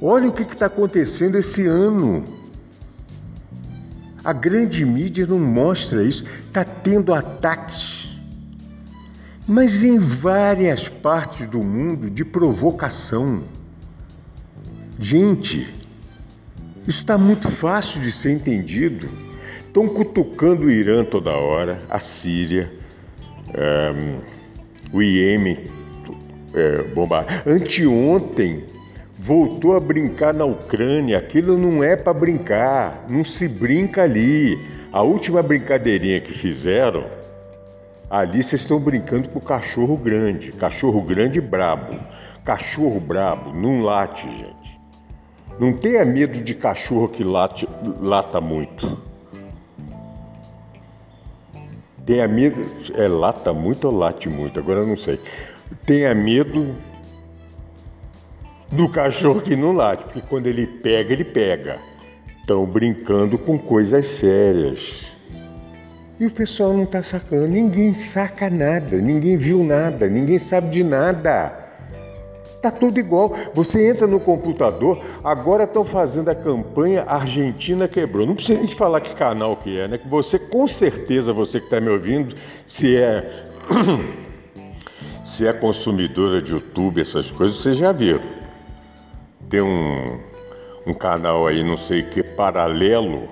Olha 0.00 0.28
o 0.28 0.32
que 0.32 0.42
está 0.42 0.66
acontecendo 0.66 1.38
esse 1.38 1.64
ano. 1.64 2.26
A 4.24 4.32
grande 4.32 4.84
mídia 4.84 5.26
não 5.28 5.38
mostra 5.38 6.02
isso. 6.02 6.24
Está 6.24 6.64
tendo 6.64 7.14
ataques. 7.14 8.18
Mas 9.46 9.84
em 9.84 9.96
várias 9.96 10.88
partes 10.88 11.46
do 11.46 11.62
mundo 11.62 12.10
de 12.10 12.24
provocação. 12.24 13.44
Gente, 15.02 15.66
isso 16.86 17.00
está 17.00 17.18
muito 17.18 17.50
fácil 17.50 18.00
de 18.00 18.12
ser 18.12 18.30
entendido. 18.30 19.10
Estão 19.66 19.88
cutucando 19.88 20.66
o 20.66 20.70
Irã 20.70 21.02
toda 21.02 21.32
hora, 21.32 21.82
a 21.90 21.98
Síria, 21.98 22.72
um, 23.48 23.52
ehm, 23.52 24.20
o 24.92 25.02
Iêmen, 25.02 25.56
é, 26.54 26.82
bombar. 26.94 27.42
Anteontem 27.44 28.62
voltou 29.18 29.74
a 29.74 29.80
brincar 29.80 30.32
na 30.32 30.44
Ucrânia. 30.44 31.18
Aquilo 31.18 31.58
não 31.58 31.82
é 31.82 31.96
para 31.96 32.14
brincar, 32.14 33.04
não 33.08 33.24
se 33.24 33.48
brinca 33.48 34.04
ali. 34.04 34.56
A 34.92 35.02
última 35.02 35.42
brincadeirinha 35.42 36.20
que 36.20 36.32
fizeram, 36.32 37.06
ali 38.08 38.40
vocês 38.40 38.60
estão 38.62 38.78
brincando 38.78 39.28
com 39.30 39.40
o 39.40 39.42
cachorro 39.42 39.96
grande, 39.96 40.52
cachorro 40.52 41.02
grande 41.02 41.40
brabo. 41.40 41.98
Cachorro 42.44 43.00
brabo 43.00 43.52
não 43.52 43.80
late, 43.80 44.28
gente. 44.28 44.61
Não 45.62 45.72
tenha 45.72 46.04
medo 46.04 46.42
de 46.42 46.54
cachorro 46.56 47.06
que 47.06 47.22
late, 47.22 47.68
lata 48.00 48.40
muito. 48.40 49.00
Tenha 52.04 52.26
medo. 52.26 52.66
É 52.96 53.06
lata 53.06 53.54
muito 53.54 53.84
ou 53.84 53.96
late 53.96 54.28
muito? 54.28 54.58
Agora 54.58 54.80
eu 54.80 54.86
não 54.88 54.96
sei. 54.96 55.20
Tenha 55.86 56.12
medo 56.16 56.74
do 58.72 58.88
cachorro 58.88 59.40
que 59.40 59.54
não 59.54 59.70
late, 59.70 60.04
porque 60.06 60.22
quando 60.22 60.48
ele 60.48 60.66
pega, 60.66 61.12
ele 61.12 61.24
pega. 61.24 61.78
Estão 62.40 62.66
brincando 62.66 63.38
com 63.38 63.56
coisas 63.56 64.04
sérias. 64.04 65.06
E 66.18 66.26
o 66.26 66.30
pessoal 66.32 66.72
não 66.72 66.82
está 66.82 67.04
sacando. 67.04 67.46
Ninguém 67.46 67.94
saca 67.94 68.50
nada, 68.50 68.96
ninguém 68.96 69.38
viu 69.38 69.62
nada, 69.62 70.08
ninguém 70.08 70.40
sabe 70.40 70.70
de 70.70 70.82
nada. 70.82 71.61
Tá 72.62 72.70
tudo 72.70 73.00
igual. 73.00 73.34
Você 73.52 73.90
entra 73.90 74.06
no 74.06 74.20
computador, 74.20 75.00
agora 75.24 75.64
estão 75.64 75.84
fazendo 75.84 76.28
a 76.28 76.34
campanha 76.34 77.04
Argentina 77.08 77.88
quebrou. 77.88 78.24
Não 78.24 78.36
precisa 78.36 78.60
nem 78.60 78.68
falar 78.68 79.00
que 79.00 79.16
canal 79.16 79.56
que 79.56 79.80
é, 79.80 79.88
né? 79.88 79.98
Que 79.98 80.08
você 80.08 80.38
com 80.38 80.64
certeza, 80.68 81.32
você 81.32 81.58
que 81.58 81.66
está 81.66 81.80
me 81.80 81.90
ouvindo, 81.90 82.32
se 82.64 82.96
é 82.96 83.48
se 85.24 85.44
é 85.44 85.52
consumidora 85.52 86.40
de 86.40 86.52
YouTube, 86.52 87.00
essas 87.00 87.32
coisas, 87.32 87.56
vocês 87.56 87.76
já 87.76 87.90
viram. 87.90 88.22
Tem 89.50 89.60
um, 89.60 90.20
um 90.86 90.94
canal 90.94 91.48
aí, 91.48 91.64
não 91.64 91.76
sei 91.76 92.02
que, 92.04 92.22
paralelo, 92.22 93.28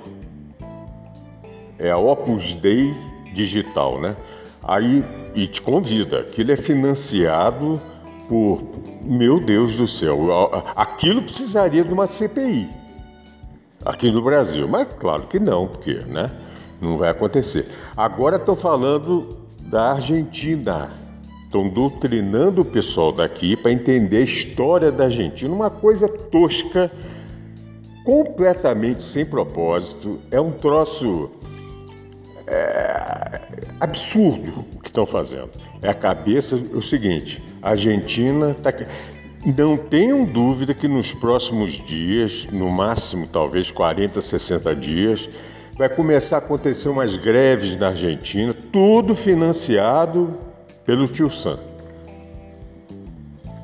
é 1.78 1.90
a 1.90 1.96
Opus 1.96 2.56
Dei 2.56 2.92
Digital, 3.32 4.00
né? 4.00 4.16
Aí, 4.62 5.04
e 5.34 5.46
te 5.46 5.62
convida, 5.62 6.20
aquilo 6.20 6.50
é 6.50 6.56
financiado 6.56 7.80
meu 9.02 9.40
Deus 9.40 9.76
do 9.76 9.86
céu, 9.86 10.18
aquilo 10.76 11.22
precisaria 11.22 11.84
de 11.84 11.92
uma 11.92 12.06
CPI 12.06 12.80
aqui 13.84 14.10
no 14.10 14.22
Brasil, 14.22 14.68
mas 14.68 14.88
claro 14.98 15.26
que 15.26 15.38
não, 15.38 15.66
porque, 15.66 15.94
né? 15.94 16.30
Não 16.80 16.96
vai 16.96 17.10
acontecer. 17.10 17.66
Agora 17.96 18.36
estou 18.36 18.56
falando 18.56 19.36
da 19.62 19.92
Argentina. 19.92 20.92
Estão 21.44 21.68
doutrinando 21.68 22.62
o 22.62 22.64
pessoal 22.64 23.12
daqui 23.12 23.56
para 23.56 23.72
entender 23.72 24.18
a 24.18 24.20
história 24.20 24.92
da 24.92 25.04
Argentina, 25.04 25.52
uma 25.52 25.68
coisa 25.68 26.08
tosca, 26.08 26.90
completamente 28.04 29.02
sem 29.02 29.26
propósito. 29.26 30.20
É 30.30 30.40
um 30.40 30.52
troço 30.52 31.28
é, 32.46 33.42
absurdo 33.80 34.64
estão 34.90 35.06
fazendo. 35.06 35.50
É 35.80 35.88
a 35.88 35.94
cabeça, 35.94 36.56
é 36.56 36.76
o 36.76 36.82
seguinte, 36.82 37.42
a 37.62 37.70
Argentina 37.70 38.50
está... 38.50 38.72
Não 39.56 39.74
tenham 39.74 40.22
dúvida 40.26 40.74
que 40.74 40.86
nos 40.86 41.14
próximos 41.14 41.72
dias, 41.72 42.46
no 42.52 42.70
máximo 42.70 43.26
talvez 43.26 43.70
40, 43.70 44.20
60 44.20 44.76
dias, 44.76 45.30
vai 45.78 45.88
começar 45.88 46.36
a 46.36 46.38
acontecer 46.40 46.90
umas 46.90 47.16
greves 47.16 47.74
na 47.74 47.88
Argentina, 47.88 48.54
tudo 48.70 49.14
financiado 49.14 50.38
pelo 50.84 51.08
tio 51.08 51.30
Sam. 51.30 51.58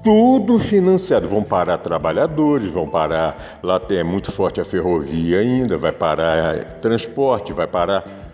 Tudo 0.03 0.59
financiado. 0.59 1.29
Vão 1.29 1.43
parar 1.43 1.77
trabalhadores, 1.77 2.69
vão 2.69 2.89
parar. 2.89 3.59
Lá 3.63 3.79
é 3.91 4.03
muito 4.03 4.33
forte 4.33 4.61
a 4.61 4.65
ferrovia 4.65 5.41
ainda, 5.41 5.77
vai 5.77 5.93
parar 5.93 6.79
transporte, 6.81 7.53
vai 7.53 7.67
parar. 7.67 8.33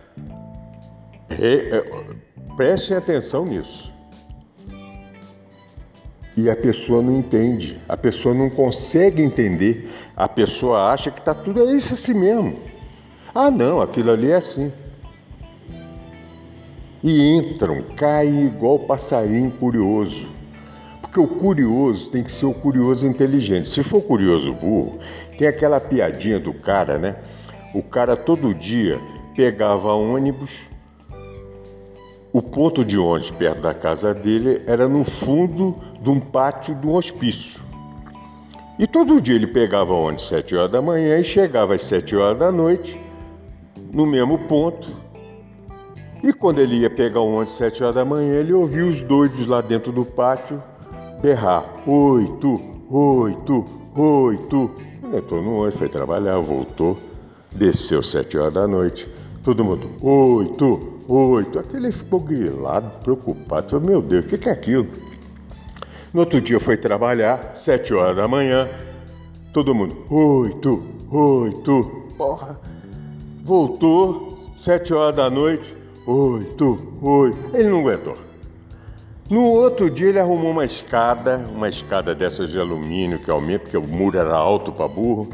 Prestem 2.56 2.96
atenção 2.96 3.46
nisso. 3.46 3.90
E 6.36 6.48
a 6.48 6.56
pessoa 6.56 7.02
não 7.02 7.18
entende, 7.18 7.80
a 7.88 7.96
pessoa 7.96 8.34
não 8.34 8.48
consegue 8.48 9.22
entender, 9.22 9.90
a 10.16 10.26
pessoa 10.28 10.90
acha 10.90 11.10
que 11.10 11.18
está 11.18 11.34
tudo 11.34 11.60
é 11.68 11.72
isso 11.72 11.92
assim 11.92 12.14
mesmo. 12.14 12.58
Ah, 13.34 13.50
não, 13.50 13.80
aquilo 13.80 14.10
ali 14.10 14.30
é 14.30 14.36
assim. 14.36 14.72
E 17.02 17.36
entram, 17.36 17.82
caem 17.96 18.46
igual 18.46 18.78
passarinho 18.78 19.50
curioso. 19.50 20.28
Porque 21.00 21.20
o 21.20 21.26
curioso 21.26 22.10
tem 22.10 22.22
que 22.22 22.30
ser 22.32 22.46
o 22.46 22.54
curioso 22.54 23.06
inteligente. 23.06 23.68
Se 23.68 23.82
for 23.82 24.00
curioso 24.00 24.54
burro, 24.54 24.98
tem 25.36 25.46
aquela 25.48 25.80
piadinha 25.80 26.38
do 26.38 26.54
cara, 26.54 26.98
né? 26.98 27.16
O 27.74 27.82
cara 27.82 28.16
todo 28.16 28.54
dia 28.54 28.98
pegava 29.34 29.92
ônibus, 29.92 30.70
o 32.32 32.40
ponto 32.40 32.84
de 32.84 32.98
ônibus 32.98 33.30
perto 33.30 33.60
da 33.60 33.74
casa 33.74 34.14
dele 34.14 34.62
era 34.66 34.88
no 34.88 35.04
fundo 35.04 35.76
de 36.00 36.08
um 36.08 36.18
pátio 36.18 36.74
de 36.74 36.86
um 36.86 36.94
hospício. 36.94 37.60
E 38.78 38.86
todo 38.86 39.20
dia 39.20 39.34
ele 39.34 39.46
pegava 39.46 39.92
ônibus 39.92 40.24
às 40.24 40.28
7 40.30 40.56
horas 40.56 40.70
da 40.72 40.80
manhã 40.80 41.18
e 41.18 41.24
chegava 41.24 41.74
às 41.74 41.82
7 41.82 42.16
horas 42.16 42.38
da 42.38 42.50
noite 42.50 42.98
no 43.92 44.06
mesmo 44.06 44.38
ponto. 44.48 44.88
E 46.22 46.32
quando 46.32 46.60
ele 46.60 46.76
ia 46.76 46.88
pegar 46.88 47.20
o 47.20 47.26
ônibus 47.26 47.52
às 47.52 47.58
7 47.58 47.84
horas 47.84 47.94
da 47.96 48.04
manhã, 48.04 48.34
ele 48.34 48.52
ouvia 48.54 48.86
os 48.86 49.04
doidos 49.04 49.46
lá 49.46 49.60
dentro 49.60 49.92
do 49.92 50.04
pátio 50.04 50.62
berrar: 51.20 51.82
Oito, 51.86 52.60
oito, 52.90 53.64
oito. 53.94 54.70
Ele 55.04 55.18
entrou 55.18 55.42
no 55.42 55.56
ônibus, 55.58 55.78
foi 55.78 55.88
trabalhar, 55.88 56.38
voltou, 56.38 56.96
desceu 57.54 57.98
às 57.98 58.06
7 58.06 58.38
horas 58.38 58.54
da 58.54 58.66
noite. 58.66 59.06
Todo 59.44 59.62
mundo: 59.62 59.90
Oito, 60.00 60.91
oito. 61.08 61.58
Aquele 61.58 61.92
ficou 61.92 62.20
grilado, 62.20 62.90
preocupado. 63.00 63.70
Falei, 63.70 63.86
meu 63.86 64.02
Deus, 64.02 64.24
o 64.24 64.28
que, 64.28 64.38
que 64.38 64.48
é 64.48 64.52
aquilo? 64.52 64.86
No 66.12 66.20
outro 66.20 66.40
dia 66.40 66.60
foi 66.60 66.76
trabalhar, 66.76 67.52
sete 67.54 67.94
horas 67.94 68.16
da 68.16 68.28
manhã, 68.28 68.68
todo 69.52 69.74
mundo, 69.74 70.04
oito, 70.10 70.82
oito, 71.10 72.08
porra. 72.18 72.60
Voltou, 73.42 74.52
sete 74.54 74.92
horas 74.92 75.16
da 75.16 75.30
noite, 75.30 75.74
oito, 76.06 76.98
oito. 77.00 77.56
Ele 77.56 77.68
não 77.68 77.80
aguentou. 77.80 78.16
No 79.30 79.46
outro 79.46 79.88
dia 79.88 80.10
ele 80.10 80.20
arrumou 80.20 80.50
uma 80.50 80.66
escada, 80.66 81.38
uma 81.50 81.66
escada 81.66 82.14
dessas 82.14 82.50
de 82.50 82.60
alumínio 82.60 83.18
que 83.18 83.30
aumenta, 83.30 83.60
porque 83.60 83.78
o 83.78 83.82
muro 83.82 84.18
era 84.18 84.34
alto 84.34 84.70
para 84.70 84.86
burro. 84.86 85.30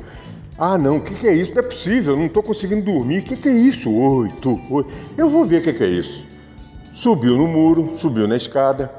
Ah, 0.58 0.76
não, 0.76 0.96
o 0.96 1.00
que, 1.00 1.14
que, 1.14 1.28
é 1.28 1.32
isso? 1.32 1.54
Não 1.54 1.60
é 1.60 1.64
possível, 1.64 2.14
eu 2.14 2.18
não 2.18 2.26
estou 2.26 2.42
conseguindo 2.42 2.82
dormir. 2.82 3.20
O 3.20 3.22
que, 3.22 3.36
que, 3.36 3.48
é 3.48 3.52
isso? 3.52 3.92
Oito, 3.92 4.60
oito. 4.68 4.90
Eu 5.16 5.28
vou 5.28 5.44
ver 5.44 5.60
o 5.60 5.62
que, 5.62 5.72
que 5.72 5.84
é 5.84 5.86
isso. 5.86 6.26
Subiu 6.92 7.36
no 7.36 7.46
muro, 7.46 7.92
subiu 7.92 8.26
na 8.26 8.34
escada, 8.34 8.90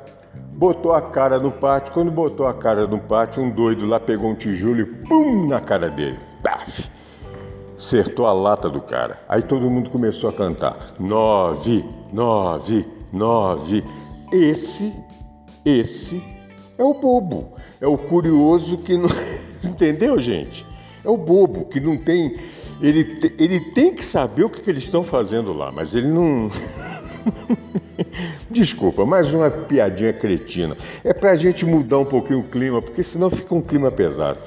botou 0.54 0.94
a 0.94 1.02
cara 1.02 1.38
no 1.38 1.52
pátio. 1.52 1.92
Quando 1.92 2.10
botou 2.10 2.48
a 2.48 2.54
cara 2.54 2.88
no 2.88 2.98
pátio, 2.98 3.44
um 3.44 3.50
doido 3.50 3.86
lá 3.86 4.00
pegou 4.00 4.30
um 4.30 4.36
tijolo 4.36 4.80
e 4.80 4.86
pum 4.86 5.48
na 5.48 5.60
cara 5.60 5.90
dele. 5.90 6.18
Paf! 6.42 6.90
Acertou 7.78 8.26
a 8.26 8.32
lata 8.32 8.70
do 8.70 8.80
cara. 8.80 9.20
Aí 9.28 9.42
todo 9.42 9.70
mundo 9.70 9.90
começou 9.90 10.30
a 10.30 10.34
cantar: 10.34 10.94
nove, 10.98 11.86
nove, 12.14 12.88
nove. 13.12 13.84
Esse, 14.32 14.94
esse 15.66 16.24
é 16.78 16.84
o 16.84 16.94
bobo, 16.94 17.54
é 17.82 17.88
o 17.88 17.98
curioso 17.98 18.78
que 18.78 18.96
não. 18.98 19.10
Entendeu, 19.66 20.18
gente? 20.20 20.69
É 21.04 21.10
o 21.10 21.18
bobo 21.18 21.66
que 21.66 21.80
não 21.80 21.98
tem. 21.98 22.36
Ele, 22.82 23.20
ele 23.38 23.60
tem 23.72 23.94
que 23.94 24.04
saber 24.04 24.44
o 24.44 24.50
que, 24.50 24.62
que 24.62 24.70
eles 24.70 24.84
estão 24.84 25.04
fazendo 25.04 25.54
lá, 25.54 25.72
mas 25.72 25.94
ele 25.96 26.08
não. 26.08 26.50
Desculpa, 28.50 29.06
mais 29.06 29.34
uma 29.34 29.50
piadinha 29.50 30.14
cretina. 30.14 30.78
É 31.04 31.14
pra 31.14 31.36
gente 31.36 31.66
mudar 31.66 32.00
um 32.00 32.06
pouquinho 32.06 32.40
o 32.40 32.44
clima, 32.44 32.82
porque 32.82 33.04
senão 33.04 33.30
fica 33.30 33.54
um 33.54 33.62
clima 33.62 33.92
pesado. 33.92 34.40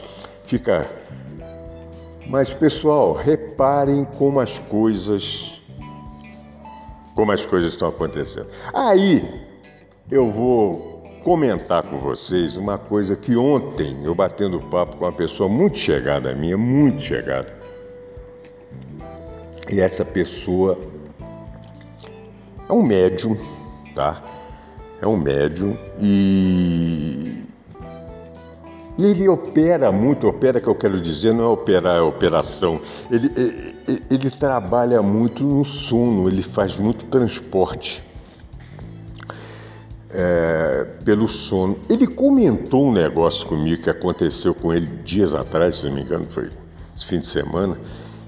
Fica. 0.44 0.86
Mas 2.26 2.52
pessoal, 2.52 3.12
reparem 3.14 4.04
como 4.04 4.40
as 4.40 4.58
coisas. 4.58 5.60
Como 7.14 7.30
as 7.30 7.44
coisas 7.44 7.72
estão 7.72 7.88
acontecendo. 7.88 8.46
Aí 8.72 9.22
eu 10.10 10.30
vou 10.30 10.91
comentar 11.22 11.82
com 11.84 11.96
vocês 11.96 12.56
uma 12.56 12.76
coisa 12.76 13.16
que 13.16 13.36
ontem 13.36 14.04
eu 14.04 14.14
batendo 14.14 14.60
papo 14.60 14.96
com 14.96 15.04
uma 15.04 15.12
pessoa 15.12 15.48
muito 15.48 15.78
chegada 15.78 16.34
minha, 16.34 16.58
muito 16.58 17.00
chegada. 17.00 17.54
E 19.70 19.80
essa 19.80 20.04
pessoa 20.04 20.78
é 22.68 22.72
um 22.72 22.82
médium, 22.82 23.36
tá? 23.94 24.22
É 25.00 25.06
um 25.06 25.16
médium 25.16 25.76
e 26.00 27.42
e 28.98 29.06
ele 29.06 29.26
opera 29.26 29.90
muito, 29.90 30.28
opera 30.28 30.60
que 30.60 30.68
eu 30.68 30.74
quero 30.74 31.00
dizer, 31.00 31.32
não 31.32 31.44
é 31.44 31.48
operar, 31.48 31.96
é 31.96 32.00
operação. 32.02 32.78
Ele, 33.10 33.30
ele, 33.36 34.02
ele 34.10 34.30
trabalha 34.30 35.00
muito 35.00 35.42
no 35.42 35.64
sono, 35.64 36.28
ele 36.28 36.42
faz 36.42 36.76
muito 36.76 37.06
transporte 37.06 38.04
é, 40.12 40.84
pelo 41.04 41.26
sono. 41.26 41.76
Ele 41.88 42.06
comentou 42.06 42.86
um 42.86 42.92
negócio 42.92 43.46
comigo 43.46 43.82
que 43.82 43.90
aconteceu 43.90 44.54
com 44.54 44.72
ele 44.72 44.86
dias 45.04 45.34
atrás, 45.34 45.76
se 45.76 45.86
não 45.86 45.94
me 45.94 46.02
engano, 46.02 46.26
foi 46.28 46.50
esse 46.94 47.06
fim 47.06 47.20
de 47.20 47.26
semana, 47.26 47.78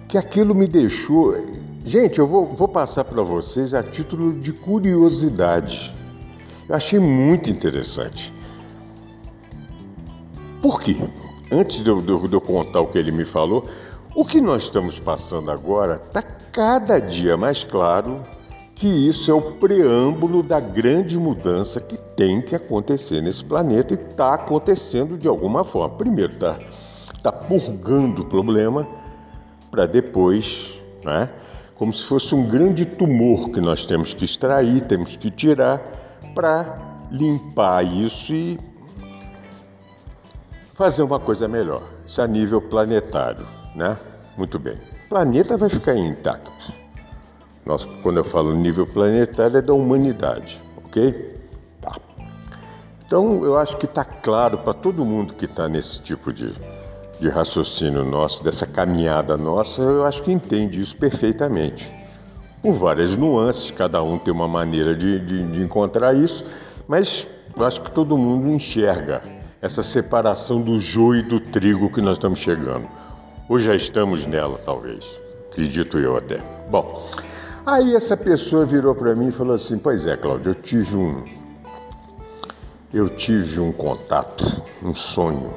que 0.09 0.16
aquilo 0.16 0.55
me 0.55 0.66
deixou. 0.66 1.35
Gente, 1.85 2.18
eu 2.18 2.27
vou, 2.27 2.47
vou 2.55 2.68
passar 2.68 3.05
para 3.05 3.23
vocês 3.23 3.75
a 3.75 3.83
título 3.83 4.33
de 4.33 4.53
curiosidade. 4.53 5.94
Eu 6.68 6.75
achei 6.75 6.99
muito 6.99 7.51
interessante. 7.51 8.33
Por 10.62 10.81
quê? 10.81 10.97
Antes 11.53 11.83
de 11.83 11.90
eu, 11.90 12.01
de 12.01 12.33
eu 12.33 12.40
contar 12.40 12.81
o 12.81 12.87
que 12.87 12.97
ele 12.97 13.12
me 13.12 13.25
falou, 13.25 13.68
o 14.14 14.25
que 14.25 14.40
nós 14.40 14.62
estamos 14.62 14.99
passando 14.99 15.51
agora 15.51 16.01
está 16.07 16.23
cada 16.23 16.99
dia 16.99 17.37
mais 17.37 17.64
claro 17.64 18.23
que 18.85 19.09
isso 19.09 19.31
é 19.31 19.35
o 19.35 19.40
preâmbulo 19.40 20.42
da 20.42 20.61
grande 20.61 21.16
mudança 21.16 21.81
que 21.81 21.97
tem 21.97 22.42
que 22.42 22.55
acontecer 22.55 23.23
nesse 23.23 23.42
planeta 23.42 23.94
e 23.94 23.97
está 23.97 24.35
acontecendo 24.35 25.16
de 25.16 25.27
alguma 25.27 25.64
forma. 25.64 25.97
Primeiro, 25.97 26.35
está 26.35 26.59
tá 27.23 27.33
purgando 27.33 28.20
o 28.20 28.27
problema 28.27 28.87
para 29.70 29.87
depois, 29.87 30.79
né, 31.03 31.31
como 31.77 31.94
se 31.94 32.05
fosse 32.05 32.35
um 32.35 32.47
grande 32.47 32.85
tumor 32.85 33.49
que 33.49 33.59
nós 33.59 33.87
temos 33.87 34.12
que 34.12 34.27
extrair, 34.27 34.83
temos 34.83 35.16
que 35.16 35.31
tirar 35.31 35.79
para 36.35 37.07
limpar 37.11 37.83
isso 37.85 38.35
e 38.35 38.59
fazer 40.75 41.03
uma 41.03 41.18
coisa 41.18 41.49
melhor. 41.49 41.85
Isso 42.05 42.20
a 42.20 42.27
nível 42.27 42.61
planetário, 42.61 43.49
né? 43.75 43.97
Muito 44.37 44.59
bem. 44.59 44.75
O 45.07 45.09
planeta 45.09 45.57
vai 45.57 45.70
ficar 45.70 45.97
intacto. 45.97 46.84
Nós, 47.66 47.85
quando 48.03 48.18
eu 48.18 48.24
falo 48.24 48.55
nível 48.55 48.87
planetário, 48.87 49.57
é 49.57 49.62
da 49.62 49.72
humanidade, 49.72 50.62
ok? 50.85 51.35
Tá. 51.81 51.96
Então, 53.07 53.42
eu 53.44 53.57
acho 53.57 53.77
que 53.77 53.87
está 53.87 54.05
claro 54.05 54.59
para 54.59 54.74
todo 54.74 55.05
mundo 55.05 55.35
que 55.35 55.46
está 55.46 55.68
nesse 55.68 56.03
tipo 56.03 56.33
de, 56.33 56.53
de 57.18 57.29
raciocínio 57.29 58.05
nosso, 58.05 58.44
dessa 58.44 58.66
caminhada 58.66 59.37
nossa, 59.37 59.83
eu 59.83 60.05
acho 60.05 60.22
que 60.22 60.33
entende 60.33 60.81
isso 60.81 60.96
perfeitamente. 60.96 61.94
Por 62.61 62.72
várias 62.72 63.16
nuances, 63.16 63.70
cada 63.70 64.03
um 64.03 64.18
tem 64.18 64.33
uma 64.33 64.48
maneira 64.48 64.94
de, 64.94 65.20
de, 65.20 65.42
de 65.44 65.62
encontrar 65.62 66.14
isso, 66.14 66.44
mas 66.88 67.29
eu 67.57 67.64
acho 67.64 67.81
que 67.81 67.90
todo 67.90 68.16
mundo 68.16 68.48
enxerga 68.48 69.22
essa 69.61 69.83
separação 69.83 70.61
do 70.61 70.79
joio 70.79 71.20
e 71.20 71.22
do 71.22 71.40
trigo 71.40 71.90
que 71.90 72.00
nós 72.00 72.18
estamos 72.18 72.38
chegando. 72.38 72.87
Ou 73.48 73.59
já 73.59 73.74
estamos 73.74 74.27
nela, 74.27 74.59
talvez. 74.59 75.18
Acredito 75.50 75.98
eu 75.98 76.16
até. 76.16 76.38
Bom, 76.68 77.07
aí 77.64 77.94
essa 77.94 78.16
pessoa 78.16 78.64
virou 78.64 78.94
para 78.94 79.14
mim 79.14 79.29
e 79.29 79.33
falou 79.33 79.55
assim: 79.55 79.79
Pois 79.79 80.07
é, 80.07 80.16
Cláudio, 80.16 80.50
eu 80.50 80.55
tive 80.55 80.96
um. 80.96 81.24
Eu 82.92 83.09
tive 83.09 83.61
um 83.61 83.72
contato, 83.72 84.62
um 84.83 84.94
sonho 84.94 85.53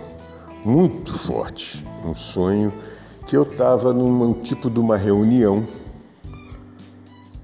muito 0.66 1.14
forte. 1.14 1.86
Um 2.04 2.16
sonho 2.16 2.74
que 3.26 3.38
eu 3.38 3.44
estava 3.44 3.94
num 3.94 4.34
tipo 4.34 4.70
de 4.70 4.80
uma 4.80 4.98
reunião 4.98 5.66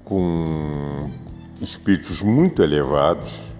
com 0.04 1.10
espíritos 1.60 2.22
muito 2.22 2.62
elevados 2.62 3.54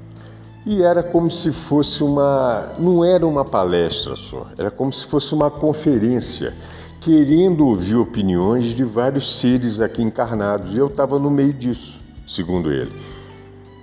e 0.67 0.83
era 0.83 1.03
como 1.03 1.31
se 1.31 1.53
fosse 1.53 2.03
uma. 2.03 2.75
não 2.79 3.05
era 3.05 3.27
uma 3.27 3.45
palestra 3.45 4.17
só, 4.17 4.47
era 4.57 4.71
como 4.71 4.93
se 4.93 5.05
fosse 5.05 5.35
uma 5.35 5.51
conferência, 5.51 6.55
querendo 7.05 7.67
ouvir 7.67 7.97
opiniões 7.97 8.73
de 8.73 8.83
vários 8.83 9.39
seres 9.39 9.79
aqui 9.79 10.03
encarnados. 10.03 10.75
E 10.75 10.79
eu 10.79 10.87
estava 10.87 11.19
no 11.19 11.31
meio 11.31 11.53
disso, 11.53 12.01
segundo 12.27 12.73
ele. 12.73 12.93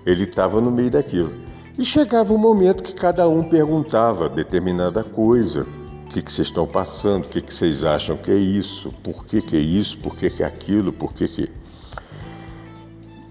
Ele 0.03 0.23
estava 0.23 0.60
no 0.60 0.71
meio 0.71 0.89
daquilo. 0.89 1.31
E 1.77 1.86
chegava 1.86 2.34
um 2.34 2.38
momento 2.38 2.81
que 2.81 2.95
cada 2.95 3.29
um 3.29 3.43
perguntava 3.43 4.27
determinada 4.27 5.03
coisa. 5.03 5.67
O 6.05 6.07
que, 6.10 6.23
que 6.23 6.34
vocês 6.34 6.47
estão 6.47 6.65
passando? 6.65 7.25
O 7.25 7.29
que, 7.29 7.41
que 7.41 7.53
vocês 7.53 7.84
acham 7.84 8.17
que 8.17 8.31
é 8.31 8.36
isso? 8.36 8.91
Por 9.03 9.23
que, 9.23 9.39
que 9.39 9.55
é 9.55 9.60
isso? 9.60 9.99
Por 9.99 10.15
que, 10.15 10.27
que 10.27 10.41
é 10.41 10.45
aquilo? 10.47 10.91
Por 10.91 11.13
que 11.13 11.27
que. 11.27 11.47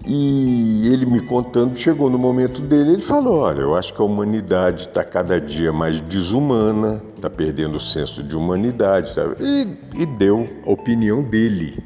E 0.05 0.89
ele 0.91 1.05
me 1.05 1.21
contando, 1.21 1.75
chegou 1.75 2.09
no 2.09 2.17
momento 2.17 2.61
dele, 2.61 2.93
ele 2.93 3.01
falou: 3.01 3.41
Olha, 3.41 3.61
eu 3.61 3.75
acho 3.75 3.93
que 3.93 4.01
a 4.01 4.05
humanidade 4.05 4.81
está 4.81 5.03
cada 5.03 5.39
dia 5.39 5.71
mais 5.71 5.99
desumana, 5.99 7.01
está 7.15 7.29
perdendo 7.29 7.75
o 7.75 7.79
senso 7.79 8.23
de 8.23 8.35
humanidade, 8.35 9.11
sabe? 9.11 9.35
E, 9.39 10.01
e 10.01 10.05
deu 10.05 10.47
a 10.65 10.71
opinião 10.71 11.21
dele. 11.21 11.83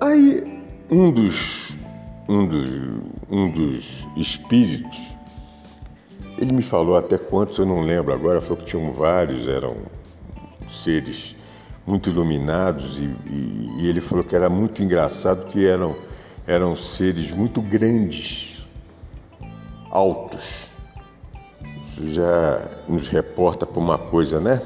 Aí, 0.00 0.62
um 0.90 1.10
dos, 1.10 1.76
um 2.26 2.46
dos, 2.46 3.02
um 3.30 3.50
dos 3.50 4.08
espíritos, 4.16 5.14
ele 6.38 6.52
me 6.52 6.62
falou 6.62 6.96
até 6.96 7.18
quantos, 7.18 7.58
eu 7.58 7.66
não 7.66 7.82
lembro 7.82 8.14
agora, 8.14 8.40
falou 8.40 8.56
que 8.56 8.64
tinham 8.64 8.90
vários, 8.90 9.46
eram 9.46 9.76
seres 10.66 11.36
muito 11.88 12.10
iluminados 12.10 12.98
e, 12.98 13.04
e, 13.26 13.70
e, 13.78 13.88
ele 13.88 14.02
falou 14.02 14.22
que 14.22 14.36
era 14.36 14.50
muito 14.50 14.82
engraçado 14.82 15.46
que 15.46 15.66
eram, 15.66 15.96
eram 16.46 16.76
seres 16.76 17.32
muito 17.32 17.62
grandes, 17.62 18.62
altos. 19.90 20.68
Isso 21.86 22.08
já 22.08 22.60
nos 22.86 23.08
reporta 23.08 23.64
para 23.64 23.80
uma 23.80 23.96
coisa, 23.96 24.38
né? 24.38 24.60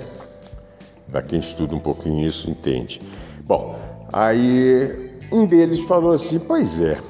Para 1.12 1.22
quem 1.22 1.38
estuda 1.38 1.76
um 1.76 1.78
pouquinho 1.78 2.26
isso 2.26 2.50
entende. 2.50 3.00
Bom, 3.44 3.78
aí 4.12 5.12
um 5.30 5.46
deles 5.46 5.78
falou 5.78 6.12
assim: 6.12 6.40
Pois 6.40 6.80
é, 6.80 7.00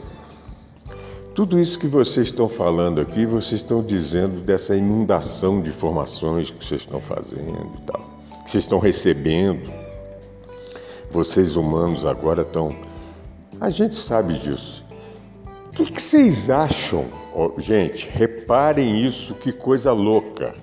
tudo 1.35 1.59
isso 1.59 1.79
que 1.79 1.87
vocês 1.87 2.29
estão 2.29 2.51
falando 2.51 3.01
aqui, 3.01 3.25
vocês 3.25 3.63
estão 3.63 3.83
dizendo 3.83 4.43
dessa 4.43 4.77
inundação 4.77 5.63
de 5.63 5.71
informações 5.71 6.51
que 6.51 6.63
vocês 6.63 6.83
estão 6.83 7.01
fazendo 7.01 7.73
e 7.81 7.87
tal, 7.87 8.01
que 8.45 8.51
vocês 8.51 8.65
estão 8.65 8.79
recebendo. 8.79 9.82
Vocês 11.13 11.57
humanos 11.57 12.07
agora 12.07 12.41
estão. 12.41 12.75
A 13.61 13.69
gente 13.69 13.95
sabe 13.97 14.33
disso. 14.39 14.83
O 15.69 15.71
que, 15.73 15.85
que 15.85 16.01
vocês 16.01 16.49
acham? 16.49 17.05
Oh, 17.35 17.53
gente, 17.61 18.09
reparem 18.09 19.05
isso, 19.05 19.35
que 19.35 19.53
coisa 19.53 19.93
louca. 19.93 20.55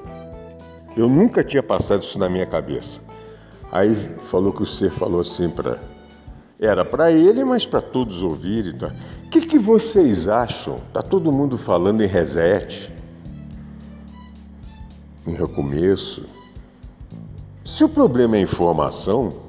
Eu 0.98 1.08
nunca 1.08 1.44
tinha 1.44 1.62
passado 1.62 2.02
isso 2.02 2.18
na 2.18 2.28
minha 2.28 2.48
cabeça. 2.48 3.00
Aí 3.72 3.94
falou 4.22 4.52
que 4.52 4.64
o 4.64 4.66
ser 4.66 4.90
falou 4.90 5.22
assim 5.22 5.52
para. 5.52 5.80
Era 6.60 6.84
para 6.84 7.12
ele, 7.12 7.46
mas 7.46 7.68
para 7.68 7.80
todos 7.80 8.24
ouvirem. 8.24 8.76
Tá? 8.76 8.92
O 9.26 9.30
que, 9.30 9.42
que 9.42 9.60
vocês 9.60 10.28
acham? 10.28 10.80
Tá 10.92 11.04
todo 11.04 11.32
mundo 11.32 11.60
falando 11.60 12.02
em 12.02 12.08
reset, 12.08 12.92
em 15.28 15.34
recomeço. 15.34 16.26
Se 17.64 17.84
o 17.84 17.90
problema 17.90 18.36
é 18.36 18.42
informação, 18.42 19.48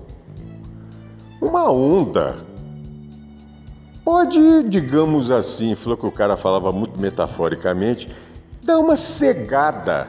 uma 1.41 1.71
onda. 1.71 2.39
Pode, 4.05 4.65
digamos 4.65 5.31
assim, 5.31 5.75
falou 5.75 5.97
que 5.97 6.07
o 6.07 6.13
cara 6.13 6.37
falava 6.37 6.71
muito 6.73 7.01
metaforicamente, 7.01 8.09
dar 8.63 8.79
uma 8.79 8.97
cegada 8.97 10.09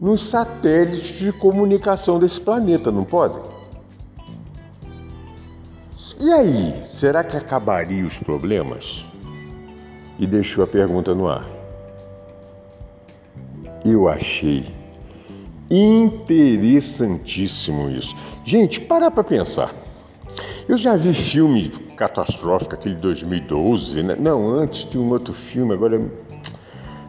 nos 0.00 0.22
satélites 0.22 1.18
de 1.18 1.32
comunicação 1.32 2.18
desse 2.18 2.40
planeta, 2.40 2.90
não 2.90 3.04
pode? 3.04 3.38
E 6.20 6.32
aí, 6.32 6.82
será 6.86 7.24
que 7.24 7.36
acabaria 7.36 8.04
os 8.04 8.18
problemas? 8.18 9.04
E 10.18 10.26
deixou 10.26 10.64
a 10.64 10.66
pergunta 10.66 11.14
no 11.14 11.28
ar. 11.28 11.46
Eu 13.84 14.08
achei 14.08 14.66
interessantíssimo 15.70 17.90
isso. 17.90 18.16
Gente, 18.44 18.80
para 18.80 19.08
para 19.10 19.24
pensar. 19.24 19.83
Eu 20.66 20.78
já 20.78 20.96
vi 20.96 21.12
filme 21.12 21.68
catastrófico, 21.96 22.74
aquele 22.74 22.94
2012, 22.94 24.02
né? 24.02 24.16
não, 24.18 24.48
antes 24.48 24.84
tinha 24.84 25.02
um 25.02 25.10
outro 25.10 25.34
filme, 25.34 25.74
agora 25.74 26.00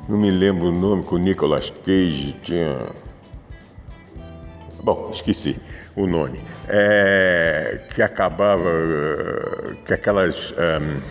não 0.09 0.17
me 0.19 0.29
lembro 0.29 0.67
o 0.67 0.71
nome, 0.71 1.03
com 1.03 1.15
o 1.15 1.17
Nicolas 1.17 1.71
Cage, 1.71 2.35
tinha. 2.43 2.89
Bom, 4.83 5.09
esqueci 5.11 5.55
o 5.95 6.05
nome. 6.05 6.39
É, 6.67 7.85
que 7.89 8.01
acabava. 8.01 8.69
que 9.83 9.93
aquelas. 9.93 10.51
Um, 10.51 11.01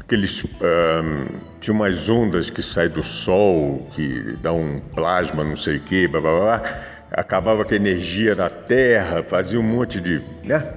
aqueles. 0.00 0.44
Um, 0.44 1.38
tinha 1.60 1.72
umas 1.72 2.08
ondas 2.10 2.50
que 2.50 2.60
saem 2.60 2.90
do 2.90 3.02
sol, 3.02 3.86
que 3.92 4.36
dá 4.42 4.52
um 4.52 4.80
plasma, 4.94 5.42
não 5.42 5.56
sei 5.56 5.76
o 5.76 5.80
quê, 5.80 6.06
blá, 6.06 6.20
blá, 6.20 6.38
blá, 6.38 6.62
acabava 7.10 7.64
com 7.64 7.72
a 7.72 7.76
energia 7.76 8.34
da 8.34 8.50
Terra, 8.50 9.22
fazia 9.22 9.58
um 9.58 9.62
monte 9.62 9.98
de. 9.98 10.20
Né? 10.44 10.74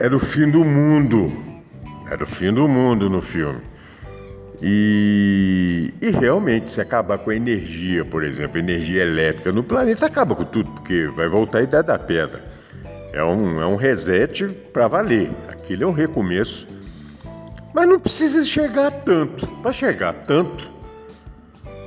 Era 0.00 0.16
o 0.16 0.18
fim 0.18 0.50
do 0.50 0.64
mundo. 0.64 1.30
Era 2.10 2.24
o 2.24 2.26
fim 2.26 2.52
do 2.52 2.66
mundo 2.66 3.10
no 3.10 3.20
filme. 3.20 3.60
E, 4.62 5.92
e, 6.00 6.10
realmente, 6.10 6.70
se 6.70 6.80
acabar 6.80 7.18
com 7.18 7.30
a 7.30 7.36
energia, 7.36 8.04
por 8.04 8.24
exemplo, 8.24 8.58
energia 8.58 9.02
elétrica 9.02 9.52
no 9.52 9.62
planeta, 9.62 10.06
acaba 10.06 10.34
com 10.34 10.44
tudo, 10.44 10.70
porque 10.70 11.06
vai 11.14 11.28
voltar 11.28 11.58
a 11.58 11.62
idade 11.62 11.86
da 11.86 11.98
pedra. 11.98 12.42
É 13.12 13.22
um, 13.22 13.60
é 13.60 13.66
um 13.66 13.76
reset 13.76 14.48
para 14.72 14.88
valer. 14.88 15.30
Aquilo 15.48 15.84
é 15.84 15.86
um 15.86 15.92
recomeço. 15.92 16.66
Mas 17.74 17.86
não 17.86 18.00
precisa 18.00 18.42
chegar 18.44 18.90
tanto. 18.90 19.46
Para 19.46 19.72
chegar 19.72 20.14
tanto, 20.14 20.70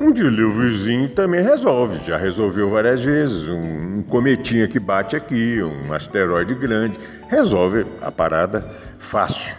um 0.03 0.11
dilúviozinho 0.11 1.09
também 1.09 1.41
resolve, 1.41 2.05
já 2.05 2.17
resolveu 2.17 2.69
várias 2.69 3.03
vezes. 3.03 3.47
Um, 3.47 4.03
cometinha 4.03 4.67
que 4.67 4.79
bate 4.79 5.15
aqui, 5.15 5.63
um 5.63 5.93
asteroide 5.93 6.53
grande, 6.53 6.99
resolve 7.29 7.85
a 8.01 8.11
parada 8.11 8.69
fácil. 8.99 9.55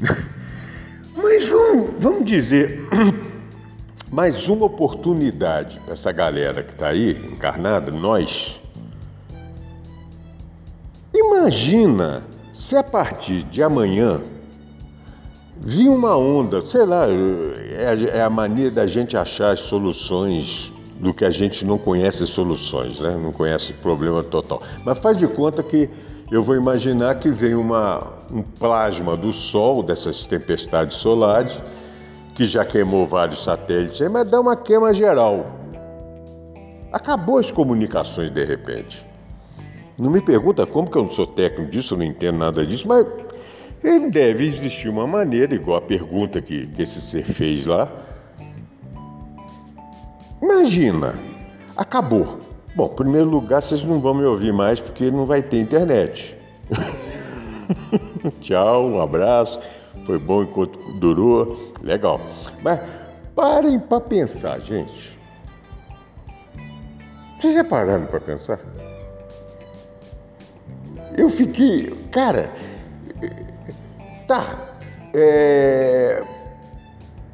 Mas 1.16 1.48
vamos, 1.48 1.94
vamos 1.98 2.24
dizer, 2.24 2.86
mais 4.10 4.48
uma 4.48 4.66
oportunidade 4.66 5.80
para 5.80 5.92
essa 5.92 6.12
galera 6.12 6.62
que 6.62 6.72
está 6.72 6.88
aí, 6.88 7.10
encarnada, 7.32 7.90
nós. 7.90 8.60
Imagina 11.12 12.24
se 12.52 12.76
a 12.76 12.82
partir 12.82 13.42
de 13.44 13.62
amanhã 13.62 14.22
Vi 15.56 15.88
uma 15.88 16.16
onda, 16.16 16.60
sei 16.60 16.84
lá, 16.84 17.06
é, 17.06 18.18
é, 18.18 18.22
a 18.22 18.28
mania 18.28 18.70
da 18.70 18.86
gente 18.86 19.16
achar 19.16 19.52
as 19.52 19.60
soluções 19.60 20.72
do 20.98 21.14
que 21.14 21.24
a 21.24 21.30
gente 21.30 21.64
não 21.64 21.78
conhece 21.78 22.26
soluções, 22.26 23.00
né? 23.00 23.16
não 23.16 23.32
conhece 23.32 23.72
problema 23.72 24.22
total. 24.22 24.62
Mas 24.84 24.98
faz 24.98 25.16
de 25.16 25.26
conta 25.26 25.62
que 25.62 25.88
eu 26.30 26.42
vou 26.42 26.56
imaginar 26.56 27.16
que 27.16 27.30
vem 27.30 27.54
uma, 27.54 28.02
um 28.32 28.42
plasma 28.42 29.16
do 29.16 29.32
Sol, 29.32 29.82
dessas 29.82 30.26
tempestades 30.26 30.96
solares, 30.96 31.62
que 32.34 32.44
já 32.44 32.64
queimou 32.64 33.06
vários 33.06 33.44
satélites, 33.44 34.00
mas 34.10 34.28
dá 34.28 34.40
uma 34.40 34.56
queima 34.56 34.92
geral. 34.92 35.46
Acabou 36.92 37.38
as 37.38 37.50
comunicações 37.50 38.30
de 38.30 38.44
repente. 38.44 39.06
Não 39.96 40.10
me 40.10 40.20
pergunta 40.20 40.66
como 40.66 40.90
que 40.90 40.98
eu 40.98 41.02
não 41.02 41.10
sou 41.10 41.26
técnico 41.26 41.70
disso, 41.70 41.94
eu 41.94 41.98
não 41.98 42.04
entendo 42.04 42.38
nada 42.38 42.66
disso, 42.66 42.88
mas 42.88 43.06
deve 44.10 44.46
existir 44.46 44.88
uma 44.88 45.06
maneira, 45.06 45.54
igual 45.54 45.76
a 45.76 45.82
pergunta 45.82 46.40
que, 46.40 46.66
que 46.68 46.82
esse 46.82 47.00
ser 47.00 47.24
fez 47.24 47.66
lá. 47.66 47.90
Imagina, 50.40 51.18
acabou. 51.76 52.40
Bom, 52.74 52.90
em 52.92 52.96
primeiro 52.96 53.28
lugar, 53.28 53.62
vocês 53.62 53.84
não 53.84 54.00
vão 54.00 54.14
me 54.14 54.24
ouvir 54.24 54.52
mais 54.52 54.80
porque 54.80 55.10
não 55.10 55.26
vai 55.26 55.42
ter 55.42 55.60
internet. 55.60 56.36
Tchau, 58.40 58.88
um 58.88 59.00
abraço. 59.00 59.60
Foi 60.04 60.18
bom 60.18 60.42
enquanto 60.42 60.78
durou. 60.94 61.72
Legal. 61.82 62.20
Mas 62.62 62.80
parem 63.34 63.78
para 63.78 64.00
pensar, 64.00 64.60
gente. 64.60 65.18
Vocês 67.38 67.54
já 67.54 67.64
pararam 67.64 68.06
para 68.06 68.20
pensar? 68.20 68.58
Eu 71.16 71.28
fiquei. 71.28 71.90
Cara. 72.10 72.50
Tá. 74.26 74.76
É. 75.14 76.22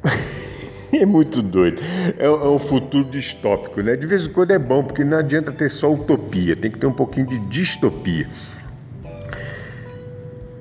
é 0.93 1.05
muito 1.05 1.41
doido. 1.41 1.81
É, 2.17 2.25
é, 2.25 2.29
um 2.29 2.59
futuro 2.59 3.05
distópico, 3.05 3.81
né? 3.81 3.95
De 3.95 4.05
vez 4.05 4.27
em 4.27 4.31
quando 4.31 4.51
é 4.51 4.59
bom, 4.59 4.83
porque 4.83 5.03
não 5.03 5.17
adianta 5.17 5.51
ter 5.51 5.69
só 5.69 5.91
utopia, 5.91 6.55
tem 6.55 6.69
que 6.69 6.77
ter 6.77 6.87
um 6.87 6.93
pouquinho 6.93 7.27
de 7.27 7.39
distopia. 7.39 8.29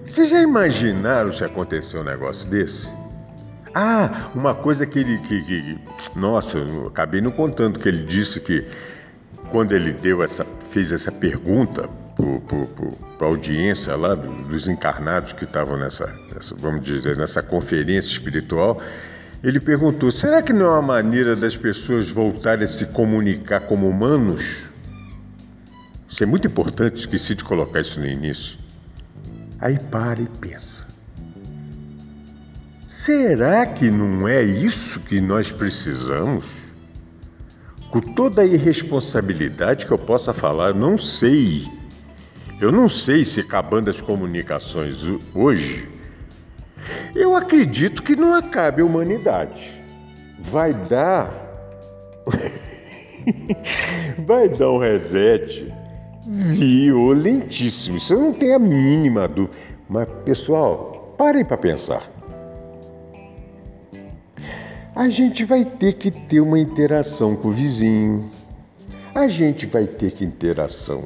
Vocês 0.04 0.28
já 0.28 0.42
imaginaram 0.42 1.30
se 1.30 1.44
aconteceu 1.44 2.00
um 2.00 2.04
negócio 2.04 2.48
desse? 2.48 2.90
Ah, 3.74 4.30
uma 4.34 4.54
coisa 4.54 4.84
que 4.84 4.98
ele. 4.98 5.18
Que, 5.18 5.40
que, 5.40 5.78
nossa, 6.16 6.58
eu 6.58 6.88
acabei 6.88 7.20
não 7.20 7.30
contando 7.30 7.78
que 7.78 7.88
ele 7.88 8.02
disse 8.02 8.40
que 8.40 8.66
quando 9.50 9.72
ele 9.72 9.92
deu 9.92 10.22
essa, 10.22 10.44
fez 10.60 10.92
essa 10.92 11.12
pergunta 11.12 11.88
para 13.18 13.26
a 13.26 13.30
audiência 13.30 13.94
lá 13.96 14.14
dos 14.14 14.68
encarnados 14.68 15.32
que 15.32 15.44
estavam 15.44 15.78
nessa, 15.78 16.06
nessa, 16.32 16.54
vamos 16.54 16.80
dizer, 16.80 17.16
nessa 17.16 17.42
conferência 17.42 18.12
espiritual, 18.12 18.80
ele 19.42 19.60
perguntou: 19.60 20.10
será 20.10 20.42
que 20.42 20.52
não 20.52 20.66
é 20.66 20.70
uma 20.70 20.82
maneira 20.82 21.34
das 21.34 21.56
pessoas 21.56 22.10
voltarem 22.10 22.64
a 22.64 22.68
se 22.68 22.86
comunicar 22.86 23.60
como 23.60 23.88
humanos? 23.88 24.66
Isso 26.08 26.22
é 26.22 26.26
muito 26.26 26.48
importante, 26.48 26.96
esqueci 26.96 27.34
de 27.34 27.44
colocar 27.44 27.80
isso 27.80 28.00
no 28.00 28.06
início. 28.06 28.58
Aí 29.60 29.78
para 29.78 30.20
e 30.20 30.28
pensa. 30.28 30.86
Será 32.86 33.64
que 33.64 33.90
não 33.90 34.26
é 34.26 34.42
isso 34.42 35.00
que 35.00 35.20
nós 35.20 35.52
precisamos? 35.52 36.46
Com 37.90 38.00
toda 38.00 38.42
a 38.42 38.44
irresponsabilidade 38.44 39.86
que 39.86 39.92
eu 39.92 39.98
possa 39.98 40.34
falar, 40.34 40.74
não 40.74 40.98
sei. 40.98 41.79
Eu 42.60 42.70
não 42.70 42.88
sei 42.88 43.24
se 43.24 43.40
acabando 43.40 43.88
as 43.88 44.02
comunicações 44.02 45.02
hoje, 45.34 45.88
eu 47.14 47.34
acredito 47.34 48.02
que 48.02 48.14
não 48.14 48.34
acabe 48.34 48.82
a 48.82 48.84
humanidade. 48.84 49.74
Vai 50.38 50.74
dar. 50.74 51.48
Vai 54.26 54.48
dar 54.48 54.70
um 54.70 54.78
reset 54.78 55.72
violentíssimo. 56.26 57.96
Isso 57.96 58.12
eu 58.12 58.20
não 58.20 58.32
tenho 58.32 58.56
a 58.56 58.58
mínima 58.58 59.26
dúvida. 59.26 59.56
Mas, 59.88 60.08
pessoal, 60.24 61.14
parem 61.16 61.44
para 61.44 61.56
pensar. 61.56 62.02
A 64.94 65.08
gente 65.08 65.44
vai 65.44 65.64
ter 65.64 65.94
que 65.94 66.10
ter 66.10 66.40
uma 66.40 66.58
interação 66.58 67.34
com 67.34 67.48
o 67.48 67.52
vizinho. 67.52 68.30
A 69.14 69.28
gente 69.28 69.66
vai 69.66 69.86
ter 69.86 70.12
que 70.12 70.24
interação, 70.24 71.04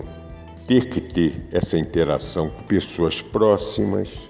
ter 0.66 0.86
que 0.86 1.00
ter 1.00 1.46
essa 1.52 1.78
interação 1.78 2.48
com 2.48 2.62
pessoas 2.62 3.20
próximas. 3.20 4.28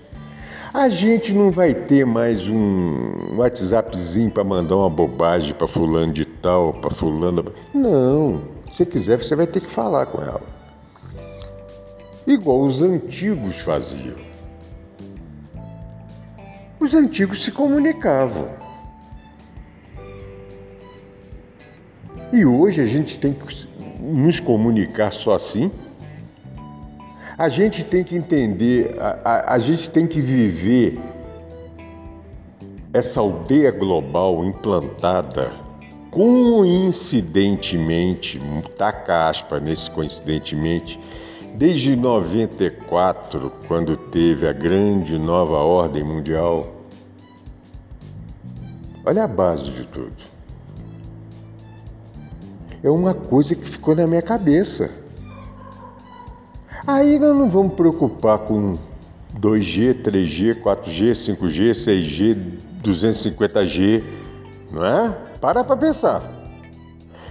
A 0.73 0.89
gente 0.89 1.33
não 1.33 1.53
vai 1.53 1.73
ter 1.73 2.05
mais 2.05 2.49
um 2.49 3.37
WhatsAppzinho 3.37 4.31
para 4.31 4.43
mandar 4.43 4.77
uma 4.77 4.91
bobagem 4.91 5.55
para 5.55 5.69
fulano 5.69 6.13
de 6.13 6.25
tal, 6.25 6.75
para 6.75 6.91
fulano. 6.91 7.53
Não. 7.73 8.43
Se 8.73 8.85
quiser, 8.85 9.19
você 9.23 9.37
vai 9.37 9.47
ter 9.47 9.61
que 9.61 9.71
falar 9.71 10.07
com 10.07 10.21
ela. 10.21 10.43
Igual 12.27 12.63
os 12.63 12.83
antigos 12.83 13.61
faziam. 13.61 14.17
Os 16.81 16.93
antigos 16.93 17.45
se 17.45 17.53
comunicavam. 17.53 18.49
E 22.33 22.45
hoje 22.45 22.81
a 22.81 22.85
gente 22.85 23.21
tem 23.21 23.33
que 23.33 23.47
nos 24.01 24.41
comunicar 24.41 25.13
só 25.13 25.35
assim? 25.35 25.71
A 27.37 27.49
gente 27.49 27.85
tem 27.85 28.05
que 28.05 28.17
entender, 28.17 28.97
a, 28.99 29.19
a, 29.25 29.55
a 29.55 29.59
gente 29.59 29.91
tem 29.91 30.07
que 30.07 30.21
viver 30.21 30.99
essa 32.93 33.21
aldeia 33.21 33.73
global 33.73 34.45
implantada 34.45 35.65
coincidentemente, 36.15 38.41
taca 38.79 39.29
aspa 39.29 39.59
nesse 39.59 39.91
coincidentemente, 39.91 41.01
desde 41.57 41.97
94, 41.97 43.53
quando 43.67 43.97
teve 43.97 44.47
a 44.47 44.53
grande 44.53 45.19
nova 45.19 45.57
ordem 45.57 46.05
mundial. 46.05 46.73
Olha 49.05 49.25
a 49.25 49.29
base 49.29 49.73
de 49.73 49.83
tudo. 49.85 50.15
É 52.81 52.89
uma 52.89 53.13
coisa 53.13 53.57
que 53.57 53.65
ficou 53.65 53.97
na 53.97 54.07
minha 54.07 54.23
cabeça. 54.23 54.89
Aí 56.87 57.19
nós 57.19 57.35
não 57.35 57.49
vamos 57.49 57.75
preocupar 57.75 58.41
com 58.41 58.77
2G, 59.41 60.03
3G, 60.03 60.61
4G, 60.63 61.13
5G, 61.13 61.71
6G, 61.71 62.37
250G, 62.83 64.05
não 64.71 64.85
é? 64.85 65.09
Para 65.41 65.65
para 65.65 65.77
pensar. 65.79 66.23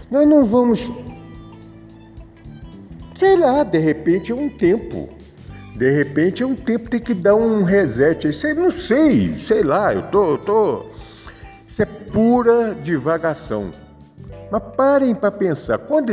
Nós 0.09 0.27
não 0.27 0.43
vamos. 0.43 0.91
Sei 3.13 3.37
lá, 3.37 3.63
de 3.63 3.77
repente 3.77 4.31
é 4.31 4.35
um 4.35 4.49
tempo. 4.49 5.07
De 5.75 5.89
repente 5.89 6.41
é 6.41 6.45
um 6.47 6.55
tempo, 6.55 6.89
tem 6.89 6.99
que 6.99 7.13
dar 7.13 7.35
um 7.35 7.61
reset. 7.61 8.27
Isso 8.27 8.47
aí 8.47 8.55
não 8.55 8.71
sei, 8.71 9.37
sei 9.37 9.61
lá, 9.61 9.93
eu 9.93 10.03
tô, 10.09 10.31
eu 10.31 10.37
tô. 10.39 10.85
Isso 11.67 11.81
é 11.83 11.85
pura 11.85 12.73
divagação. 12.73 13.71
Mas 14.51 14.63
parem 14.75 15.13
para 15.13 15.31
pensar. 15.31 15.77
Quando 15.77 16.11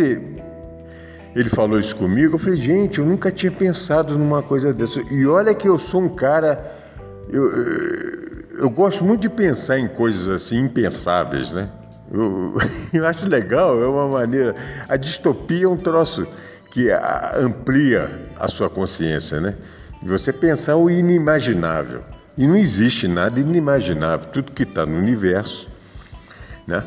ele 1.34 1.48
falou 1.48 1.78
isso 1.78 1.94
comigo, 1.94 2.34
eu 2.34 2.38
falei, 2.38 2.56
gente, 2.56 2.98
eu 2.98 3.06
nunca 3.06 3.30
tinha 3.30 3.52
pensado 3.52 4.18
numa 4.18 4.42
coisa 4.42 4.74
dessa. 4.74 5.00
E 5.12 5.26
olha 5.26 5.54
que 5.54 5.68
eu 5.68 5.78
sou 5.78 6.02
um 6.02 6.08
cara. 6.08 6.78
Eu, 7.28 7.48
eu 8.58 8.70
gosto 8.70 9.04
muito 9.04 9.22
de 9.22 9.30
pensar 9.30 9.78
em 9.78 9.86
coisas 9.86 10.28
assim 10.28 10.58
impensáveis, 10.64 11.52
né? 11.52 11.68
Eu, 12.10 12.56
eu 12.92 13.06
acho 13.06 13.28
legal, 13.28 13.80
é 13.80 13.86
uma 13.86 14.08
maneira. 14.08 14.56
A 14.88 14.96
distopia 14.96 15.66
é 15.66 15.68
um 15.68 15.76
troço 15.76 16.26
que 16.70 16.88
amplia 17.36 18.10
a 18.38 18.48
sua 18.48 18.68
consciência, 18.68 19.40
né? 19.40 19.54
Você 20.02 20.32
pensar 20.32 20.76
o 20.76 20.90
inimaginável. 20.90 22.02
E 22.36 22.46
não 22.46 22.56
existe 22.56 23.06
nada 23.06 23.38
inimaginável. 23.38 24.26
Tudo 24.30 24.50
que 24.52 24.62
está 24.64 24.84
no 24.84 24.96
universo, 24.96 25.68
né? 26.66 26.82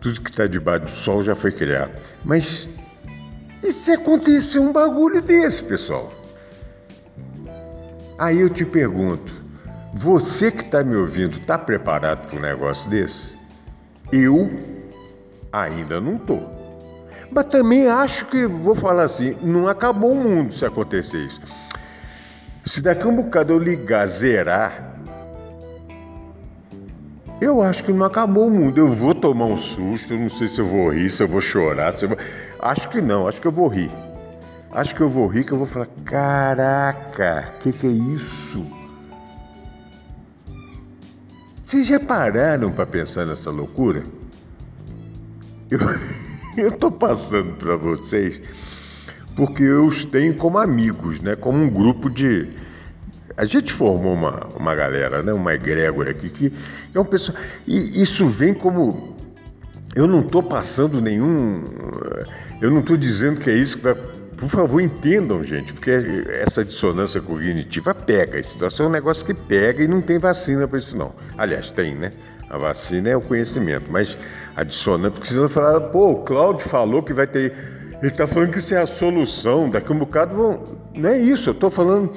Tudo 0.00 0.20
que 0.20 0.30
está 0.30 0.46
debaixo 0.46 0.84
do 0.84 0.90
sol 0.90 1.22
já 1.22 1.34
foi 1.34 1.52
criado. 1.52 1.92
Mas 2.24 2.68
e 3.66 3.72
se 3.72 3.92
acontecer 3.92 4.58
um 4.58 4.72
bagulho 4.72 5.20
desse, 5.20 5.62
pessoal? 5.64 6.12
Aí 8.18 8.40
eu 8.40 8.48
te 8.48 8.64
pergunto: 8.64 9.32
você 9.92 10.50
que 10.50 10.62
está 10.62 10.82
me 10.84 10.96
ouvindo, 10.96 11.38
está 11.38 11.58
preparado 11.58 12.28
para 12.28 12.38
um 12.38 12.40
negócio 12.40 12.88
desse? 12.88 13.36
Eu 14.12 14.48
ainda 15.52 16.00
não 16.00 16.16
estou. 16.16 16.54
Mas 17.30 17.46
também 17.46 17.88
acho 17.88 18.26
que, 18.26 18.46
vou 18.46 18.74
falar 18.74 19.02
assim, 19.02 19.36
não 19.42 19.66
acabou 19.66 20.12
o 20.12 20.16
mundo 20.16 20.52
se 20.52 20.64
acontecer 20.64 21.18
isso. 21.18 21.40
Se 22.64 22.82
daqui 22.82 23.06
a 23.06 23.10
um 23.10 23.16
bocado 23.16 23.52
eu 23.52 23.58
ligar, 23.58 24.06
zerar, 24.06 24.95
eu 27.40 27.62
acho 27.62 27.84
que 27.84 27.92
não 27.92 28.06
acabou 28.06 28.46
o 28.46 28.50
mundo. 28.50 28.78
Eu 28.78 28.88
vou 28.88 29.14
tomar 29.14 29.46
um 29.46 29.58
susto, 29.58 30.14
eu 30.14 30.18
não 30.18 30.28
sei 30.28 30.48
se 30.48 30.60
eu 30.60 30.66
vou 30.66 30.90
rir, 30.90 31.10
se 31.10 31.22
eu 31.22 31.28
vou 31.28 31.40
chorar, 31.40 31.92
se 31.92 32.04
eu 32.04 32.10
vou... 32.10 32.18
Acho 32.58 32.88
que 32.88 33.00
não, 33.00 33.28
acho 33.28 33.40
que 33.40 33.46
eu 33.46 33.52
vou 33.52 33.68
rir. 33.68 33.90
Acho 34.72 34.94
que 34.94 35.00
eu 35.00 35.08
vou 35.08 35.26
rir, 35.26 35.44
que 35.44 35.52
eu 35.52 35.58
vou 35.58 35.66
falar: 35.66 35.88
caraca, 36.04 37.54
o 37.54 37.58
que, 37.58 37.72
que 37.72 37.86
é 37.86 37.90
isso? 37.90 38.66
Vocês 41.62 41.86
já 41.86 41.98
pararam 41.98 42.70
para 42.70 42.86
pensar 42.86 43.24
nessa 43.24 43.50
loucura? 43.50 44.04
Eu, 45.70 46.70
tô 46.78 46.92
passando 46.92 47.54
para 47.56 47.74
vocês 47.74 48.40
porque 49.34 49.62
eu 49.62 49.86
os 49.86 50.04
tenho 50.04 50.34
como 50.34 50.58
amigos, 50.58 51.20
né? 51.20 51.36
Como 51.36 51.58
um 51.58 51.68
grupo 51.68 52.08
de, 52.08 52.48
a 53.36 53.44
gente 53.44 53.72
formou 53.72 54.14
uma, 54.14 54.46
uma 54.56 54.74
galera, 54.74 55.22
né? 55.22 55.32
uma 55.32 55.54
egrégora 55.54 56.10
aqui, 56.10 56.30
que 56.30 56.52
é 56.94 56.98
um 56.98 57.04
pessoal. 57.04 57.36
E 57.66 58.02
isso 58.02 58.26
vem 58.26 58.54
como. 58.54 59.14
eu 59.94 60.06
não 60.06 60.20
estou 60.20 60.42
passando 60.42 61.00
nenhum. 61.00 61.64
Eu 62.60 62.70
não 62.70 62.80
estou 62.80 62.96
dizendo 62.96 63.38
que 63.40 63.50
é 63.50 63.54
isso 63.54 63.76
que 63.76 63.84
vai. 63.84 63.94
Por 63.94 64.50
favor, 64.50 64.82
entendam, 64.82 65.42
gente, 65.42 65.72
porque 65.72 65.90
essa 66.28 66.62
dissonância 66.62 67.20
cognitiva 67.22 67.94
pega. 67.94 68.38
A 68.38 68.42
situação 68.42 68.86
é 68.86 68.88
um 68.90 68.92
negócio 68.92 69.24
que 69.24 69.32
pega 69.32 69.82
e 69.82 69.88
não 69.88 70.02
tem 70.02 70.18
vacina 70.18 70.68
para 70.68 70.78
isso, 70.78 70.96
não. 70.96 71.14
Aliás, 71.38 71.70
tem, 71.70 71.94
né? 71.94 72.12
A 72.48 72.58
vacina 72.58 73.08
é 73.08 73.16
o 73.16 73.20
conhecimento, 73.20 73.90
mas 73.90 74.16
a 74.54 74.62
dissonância, 74.62 75.12
porque 75.12 75.26
senão 75.26 75.48
falar, 75.48 75.80
pô, 75.88 76.12
o 76.12 76.16
Cláudio 76.16 76.68
falou 76.68 77.02
que 77.02 77.12
vai 77.14 77.26
ter. 77.26 77.52
Ele 78.00 78.12
está 78.12 78.26
falando 78.26 78.50
que 78.50 78.58
isso 78.58 78.74
é 78.74 78.78
a 78.78 78.86
solução, 78.86 79.70
daqui 79.70 79.90
um 79.90 79.98
bocado 79.98 80.36
vão. 80.36 80.64
Não 80.94 81.08
é 81.08 81.18
isso, 81.18 81.48
eu 81.48 81.54
estou 81.54 81.70
falando. 81.70 82.12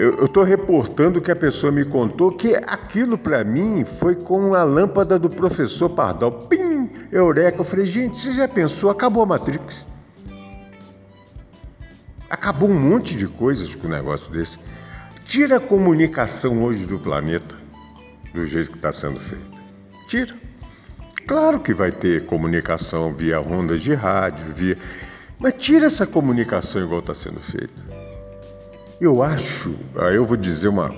Eu 0.00 0.24
estou 0.24 0.42
reportando 0.42 1.18
o 1.18 1.22
que 1.22 1.30
a 1.30 1.36
pessoa 1.36 1.70
me 1.70 1.84
contou, 1.84 2.32
que 2.32 2.54
aquilo 2.54 3.18
para 3.18 3.44
mim 3.44 3.84
foi 3.84 4.14
como 4.14 4.54
a 4.54 4.64
lâmpada 4.64 5.18
do 5.18 5.28
professor 5.28 5.90
Pardal. 5.90 6.32
Pim! 6.32 6.88
Eureka! 7.12 7.58
Eu 7.58 7.64
falei, 7.64 7.84
gente, 7.84 8.16
você 8.16 8.32
já 8.32 8.48
pensou? 8.48 8.88
Acabou 8.88 9.22
a 9.22 9.26
Matrix. 9.26 9.84
Acabou 12.30 12.70
um 12.70 12.80
monte 12.80 13.14
de 13.14 13.26
coisas 13.26 13.74
com 13.74 13.88
um 13.88 13.90
negócio 13.90 14.32
desse. 14.32 14.58
Tira 15.24 15.58
a 15.58 15.60
comunicação 15.60 16.62
hoje 16.62 16.86
do 16.86 16.98
planeta 16.98 17.56
do 18.32 18.46
jeito 18.46 18.70
que 18.70 18.78
está 18.78 18.92
sendo 18.92 19.20
feita. 19.20 19.60
Tira. 20.08 20.34
Claro 21.26 21.60
que 21.60 21.74
vai 21.74 21.92
ter 21.92 22.24
comunicação 22.24 23.12
via 23.12 23.38
ondas 23.38 23.82
de 23.82 23.92
rádio, 23.92 24.46
via. 24.54 24.78
Mas 25.38 25.52
tira 25.58 25.88
essa 25.88 26.06
comunicação 26.06 26.82
igual 26.82 27.00
está 27.00 27.12
sendo 27.12 27.40
feita. 27.40 27.99
Eu 29.00 29.22
acho, 29.22 29.74
aí 29.96 30.16
eu 30.16 30.26
vou 30.26 30.36
dizer 30.36 30.68
uma, 30.68 30.94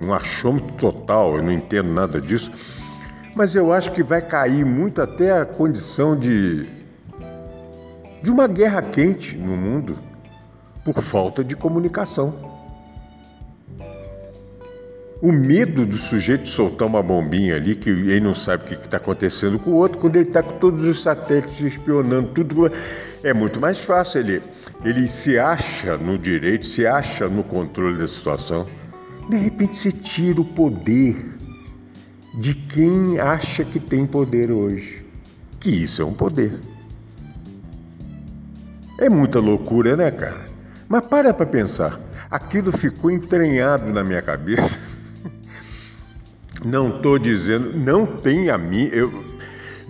um 0.00 0.12
achômetro 0.12 0.72
total, 0.72 1.36
eu 1.36 1.42
não 1.44 1.52
entendo 1.52 1.88
nada 1.88 2.20
disso, 2.20 2.50
mas 3.36 3.54
eu 3.54 3.72
acho 3.72 3.92
que 3.92 4.02
vai 4.02 4.20
cair 4.20 4.64
muito 4.64 5.00
até 5.00 5.38
a 5.38 5.44
condição 5.44 6.18
de, 6.18 6.68
de 8.20 8.30
uma 8.30 8.48
guerra 8.48 8.82
quente 8.82 9.36
no 9.36 9.56
mundo 9.56 9.96
por 10.84 11.00
falta 11.00 11.44
de 11.44 11.54
comunicação. 11.54 12.34
O 15.22 15.30
medo 15.30 15.86
do 15.86 15.98
sujeito 15.98 16.48
soltar 16.48 16.88
uma 16.88 17.02
bombinha 17.02 17.54
ali, 17.54 17.76
que 17.76 17.90
ele 17.90 18.20
não 18.20 18.34
sabe 18.34 18.64
o 18.64 18.66
que 18.66 18.72
está 18.72 18.96
acontecendo 18.96 19.56
com 19.56 19.70
o 19.70 19.74
outro, 19.74 19.98
quando 19.98 20.16
ele 20.16 20.26
está 20.26 20.42
com 20.42 20.58
todos 20.58 20.84
os 20.84 21.00
satélites 21.00 21.60
espionando 21.60 22.30
tudo, 22.30 22.72
é 23.22 23.32
muito 23.32 23.60
mais 23.60 23.84
fácil. 23.84 24.20
Ele, 24.20 24.42
ele 24.84 25.06
se 25.06 25.38
acha 25.38 25.96
no 25.96 26.18
direito, 26.18 26.66
se 26.66 26.86
acha 26.86 27.28
no 27.28 27.44
controle 27.44 27.98
da 27.98 28.06
situação. 28.06 28.66
De 29.28 29.36
repente 29.36 29.76
você 29.76 29.92
tira 29.92 30.40
o 30.40 30.44
poder 30.44 31.36
de 32.34 32.54
quem 32.54 33.18
acha 33.18 33.64
que 33.64 33.78
tem 33.78 34.06
poder 34.06 34.50
hoje. 34.50 35.04
Que 35.58 35.70
isso 35.70 36.00
é 36.00 36.04
um 36.04 36.14
poder. 36.14 36.58
É 38.98 39.08
muita 39.08 39.38
loucura, 39.38 39.96
né, 39.96 40.10
cara? 40.10 40.46
Mas 40.88 41.06
para 41.06 41.34
para 41.34 41.46
pensar. 41.46 42.00
Aquilo 42.30 42.72
ficou 42.72 43.10
entranhado 43.10 43.92
na 43.92 44.02
minha 44.02 44.22
cabeça. 44.22 44.78
Não 46.64 46.96
estou 46.96 47.18
dizendo, 47.18 47.74
não 47.74 48.04
tem 48.04 48.50
a 48.50 48.58
mim, 48.58 48.86
eu, 48.92 49.24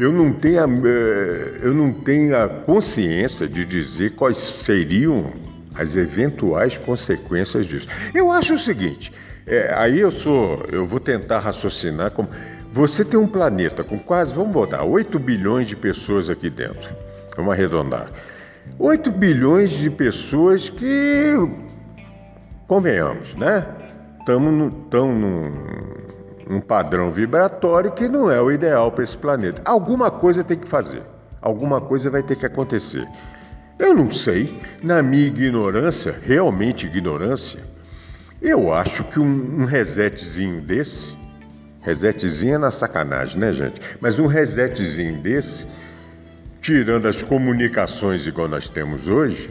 eu 0.01 0.11
não 0.11 0.32
tenho, 0.32 0.64
a, 0.64 0.66
eh, 0.66 1.61
eu 1.62 1.74
não 1.74 1.92
tenho 1.92 2.34
a 2.34 2.48
consciência 2.48 3.46
de 3.46 3.66
dizer 3.66 4.12
quais 4.12 4.38
seriam 4.38 5.30
as 5.74 5.94
eventuais 5.94 6.78
consequências 6.78 7.66
disso. 7.66 7.86
Eu 8.14 8.32
acho 8.32 8.55
o 8.55 8.59
seguinte, 8.59 9.12
é, 9.46 9.72
aí 9.76 10.01
eu 10.01 10.11
sou, 10.11 10.64
eu 10.72 10.86
vou 10.86 10.98
tentar 10.98 11.40
raciocinar 11.40 12.12
como 12.12 12.30
você 12.72 13.05
tem 13.05 13.20
um 13.20 13.26
planeta 13.26 13.84
com 13.84 13.98
quase, 13.98 14.34
vamos 14.34 14.53
botar, 14.53 14.84
8 14.84 15.18
bilhões 15.18 15.66
de 15.66 15.76
pessoas 15.76 16.30
aqui 16.30 16.48
dentro. 16.48 16.96
Vamos 17.36 17.53
arredondar. 17.53 18.11
8 18.78 19.11
bilhões 19.11 19.70
de 19.70 19.90
pessoas 19.90 20.70
que, 20.70 21.34
convenhamos, 22.66 23.34
né? 23.36 23.66
Estamos 24.20 24.53
num, 24.55 24.70
um 26.49 26.61
padrão 26.61 27.11
vibratório 27.11 27.93
que 27.93 28.09
não 28.09 28.30
é 28.30 28.41
o 28.41 28.51
ideal 28.51 28.91
para 28.93 29.05
esse 29.05 29.16
planeta. 29.16 29.62
Alguma 29.64 30.11
coisa 30.11 30.45
tem 30.45 30.59
que 30.59 30.68
fazer, 30.68 31.03
alguma 31.41 31.80
coisa 31.80 32.11
vai 32.11 32.22
ter 32.22 32.36
que 32.36 32.47
acontecer. 32.47 33.07
Eu 33.78 33.95
não 33.95 34.11
sei, 34.11 34.61
na 34.82 35.03
minha 35.03 35.26
ignorância, 35.26 36.14
realmente 36.22 36.86
ignorância, 36.86 37.61
eu 38.41 38.72
acho 38.72 39.05
que 39.05 39.18
um, 39.18 39.62
um 39.62 39.64
resetzinho 39.64 40.61
desse, 40.61 41.16
resetzinho 41.80 42.55
é 42.55 42.59
na 42.59 42.70
sacanagem, 42.70 43.38
né, 43.38 43.53
gente? 43.53 43.80
Mas 44.01 44.18
um 44.18 44.26
resetzinho 44.26 45.20
desse, 45.20 45.66
tirando 46.61 47.07
as 47.07 47.22
comunicações 47.22 48.26
igual 48.26 48.49
nós 48.49 48.68
temos 48.68 49.09
hoje, 49.09 49.51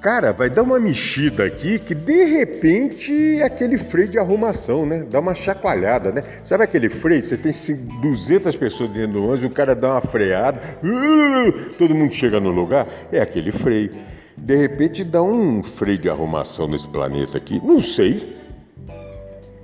Cara, 0.00 0.32
vai 0.32 0.48
dar 0.48 0.62
uma 0.62 0.80
mexida 0.80 1.44
aqui 1.44 1.78
que 1.78 1.94
de 1.94 2.24
repente 2.24 3.42
aquele 3.42 3.76
freio 3.76 4.08
de 4.08 4.18
arrumação, 4.18 4.86
né? 4.86 5.04
Dá 5.04 5.20
uma 5.20 5.34
chacoalhada, 5.34 6.10
né? 6.10 6.24
Sabe 6.42 6.64
aquele 6.64 6.88
freio? 6.88 7.22
Você 7.22 7.36
tem 7.36 7.52
200 8.00 8.56
pessoas 8.56 8.88
dentro 8.88 9.12
do 9.12 9.18
ônibus, 9.24 9.44
o 9.44 9.50
cara 9.50 9.74
dá 9.74 9.90
uma 9.92 10.00
freada, 10.00 10.58
todo 11.76 11.94
mundo 11.94 12.14
chega 12.14 12.40
no 12.40 12.50
lugar. 12.50 12.88
É 13.12 13.20
aquele 13.20 13.52
freio. 13.52 13.90
De 14.38 14.56
repente 14.56 15.04
dá 15.04 15.22
um 15.22 15.62
freio 15.62 15.98
de 15.98 16.08
arrumação 16.08 16.66
nesse 16.66 16.88
planeta 16.88 17.36
aqui. 17.36 17.60
Não 17.62 17.78
sei. 17.82 18.34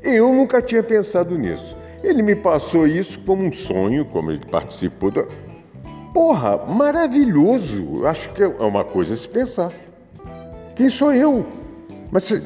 Eu 0.03 0.35
nunca 0.35 0.61
tinha 0.61 0.83
pensado 0.83 1.39
nisso. 1.39 1.75
Ele 2.05 2.23
me 2.23 2.37
passou 2.37 2.87
isso 2.87 3.21
como 3.21 3.43
um 3.43 3.53
sonho, 3.53 4.05
como 4.05 4.31
ele 4.31 4.45
participou. 4.45 5.11
Do... 5.11 5.27
Porra, 6.13 6.59
maravilhoso. 6.59 8.05
Acho 8.07 8.31
que 8.35 8.43
é 8.43 8.47
uma 8.47 8.85
coisa 8.85 9.15
a 9.15 9.17
se 9.17 9.27
pensar. 9.27 9.73
Quem 10.77 10.91
sou 10.91 11.13
eu? 11.13 11.47
Mas 12.13 12.43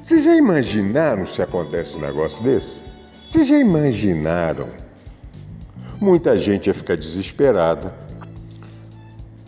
vocês 0.00 0.24
já 0.24 0.34
imaginaram 0.34 1.26
se 1.26 1.42
acontece 1.42 1.96
um 1.96 2.00
negócio 2.00 2.42
desse? 2.42 2.80
Vocês 3.28 3.46
já 3.46 3.58
imaginaram? 3.58 4.68
Muita 6.00 6.36
gente 6.38 6.68
ia 6.68 6.74
ficar 6.74 6.96
desesperada. 6.96 7.94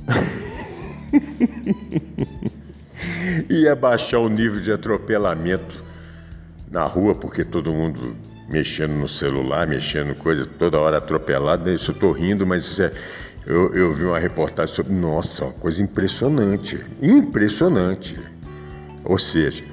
ia 3.49 3.75
baixar 3.75 4.19
o 4.19 4.29
nível 4.29 4.61
de 4.61 4.71
atropelamento 4.71 5.83
na 6.71 6.85
rua, 6.85 7.15
porque 7.15 7.45
todo 7.45 7.73
mundo 7.73 8.15
mexendo 8.49 8.93
no 8.93 9.09
celular, 9.09 9.67
mexendo 9.67 10.15
coisa, 10.15 10.47
toda 10.47 10.79
hora 10.79 10.99
atropelado. 10.99 11.73
Isso 11.73 11.93
eu 11.93 11.95
tô 11.95 12.13
rindo, 12.13 12.47
mas 12.47 12.65
isso 12.65 12.83
é, 12.83 12.93
eu, 13.47 13.75
eu 13.75 13.93
vi 13.93 14.05
uma 14.05 14.19
reportagem 14.19 14.75
sobre. 14.75 14.93
Nossa, 14.93 15.45
uma 15.45 15.53
coisa 15.55 15.83
impressionante. 15.83 16.85
Impressionante. 17.01 18.19
Ou 19.05 19.19
seja, 19.19 19.65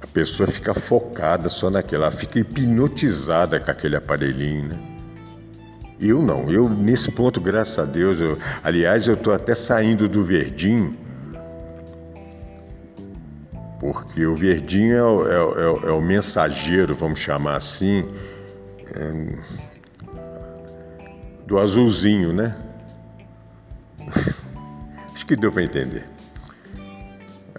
a 0.00 0.06
pessoa 0.06 0.46
fica 0.46 0.72
focada 0.74 1.48
só 1.48 1.70
naquela, 1.70 2.04
ela 2.06 2.12
fica 2.12 2.38
hipnotizada 2.38 3.58
com 3.58 3.70
aquele 3.70 3.96
aparelhinho, 3.96 4.68
né? 4.68 4.78
Eu 6.00 6.22
não, 6.22 6.50
eu 6.50 6.66
nesse 6.66 7.10
ponto, 7.10 7.40
graças 7.40 7.78
a 7.78 7.84
Deus, 7.84 8.20
eu, 8.20 8.38
aliás, 8.64 9.06
eu 9.06 9.14
estou 9.14 9.34
até 9.34 9.54
saindo 9.54 10.08
do 10.08 10.24
verdinho, 10.24 10.96
porque 13.78 14.24
o 14.24 14.34
verdinho 14.34 14.96
é 14.96 15.02
o, 15.02 15.26
é, 15.26 15.34
é, 15.34 15.88
é 15.88 15.92
o 15.92 16.00
mensageiro, 16.00 16.94
vamos 16.94 17.18
chamar 17.18 17.56
assim, 17.56 18.06
é, 18.94 19.36
do 21.46 21.58
azulzinho, 21.58 22.32
né? 22.32 22.56
Que 25.30 25.36
deu 25.36 25.52
para 25.52 25.62
entender. 25.62 26.02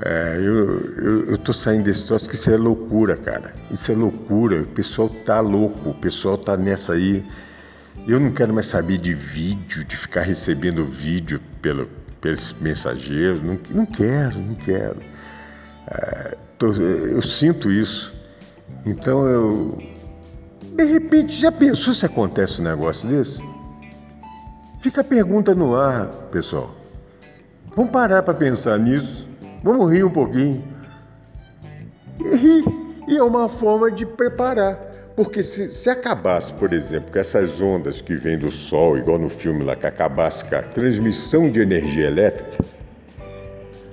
É, 0.03 0.35
eu, 0.41 1.35
estou 1.35 1.53
saindo 1.53 1.85
desse 1.85 2.05
troço 2.05 2.27
que 2.27 2.35
isso 2.35 2.51
é 2.51 2.57
loucura, 2.57 3.15
cara. 3.15 3.53
Isso 3.71 3.89
é 3.93 3.95
loucura. 3.95 4.63
O 4.63 4.67
pessoal 4.67 5.07
tá 5.07 5.39
louco, 5.39 5.91
o 5.91 5.93
pessoal 5.93 6.37
tá 6.37 6.57
nessa 6.57 6.91
aí. 6.91 7.25
Eu 8.05 8.19
não 8.19 8.33
quero 8.33 8.53
mais 8.53 8.65
saber 8.65 8.97
de 8.97 9.13
vídeo, 9.13 9.85
de 9.85 9.95
ficar 9.95 10.23
recebendo 10.23 10.83
vídeo 10.83 11.39
pelo, 11.61 11.87
pelos 12.19 12.51
mensageiros. 12.59 13.41
Não, 13.41 13.57
não 13.73 13.85
quero, 13.85 14.37
não 14.37 14.55
quero. 14.55 14.97
É, 15.87 16.37
tô, 16.57 16.73
eu 16.73 17.21
sinto 17.21 17.71
isso. 17.71 18.13
Então 18.85 19.25
eu. 19.25 19.81
De 20.75 20.83
repente, 20.83 21.33
já 21.33 21.53
pensou 21.53 21.93
se 21.93 22.05
acontece 22.05 22.59
um 22.59 22.65
negócio 22.65 23.07
desse? 23.07 23.41
Fica 24.81 24.99
a 24.99 25.05
pergunta 25.05 25.55
no 25.55 25.73
ar, 25.73 26.07
pessoal. 26.33 26.80
Vamos 27.75 27.91
parar 27.91 28.21
para 28.23 28.33
pensar 28.33 28.77
nisso. 28.77 29.27
Vamos 29.63 29.91
rir 29.91 30.03
um 30.03 30.09
pouquinho. 30.09 30.63
E 32.19 32.35
rir. 32.35 32.65
E 33.07 33.17
é 33.17 33.23
uma 33.23 33.47
forma 33.47 33.89
de 33.89 34.05
preparar. 34.05 34.75
Porque 35.15 35.43
se, 35.43 35.73
se 35.73 35.89
acabasse, 35.89 36.53
por 36.53 36.73
exemplo, 36.73 37.11
com 37.11 37.19
essas 37.19 37.61
ondas 37.61 38.01
que 38.01 38.15
vêm 38.15 38.37
do 38.37 38.51
Sol, 38.51 38.97
igual 38.97 39.19
no 39.19 39.29
filme 39.29 39.63
lá, 39.63 39.75
que 39.75 39.85
acabasse 39.85 40.45
com 40.45 40.55
a 40.55 40.61
transmissão 40.61 41.49
de 41.49 41.61
energia 41.61 42.07
elétrica, 42.07 42.63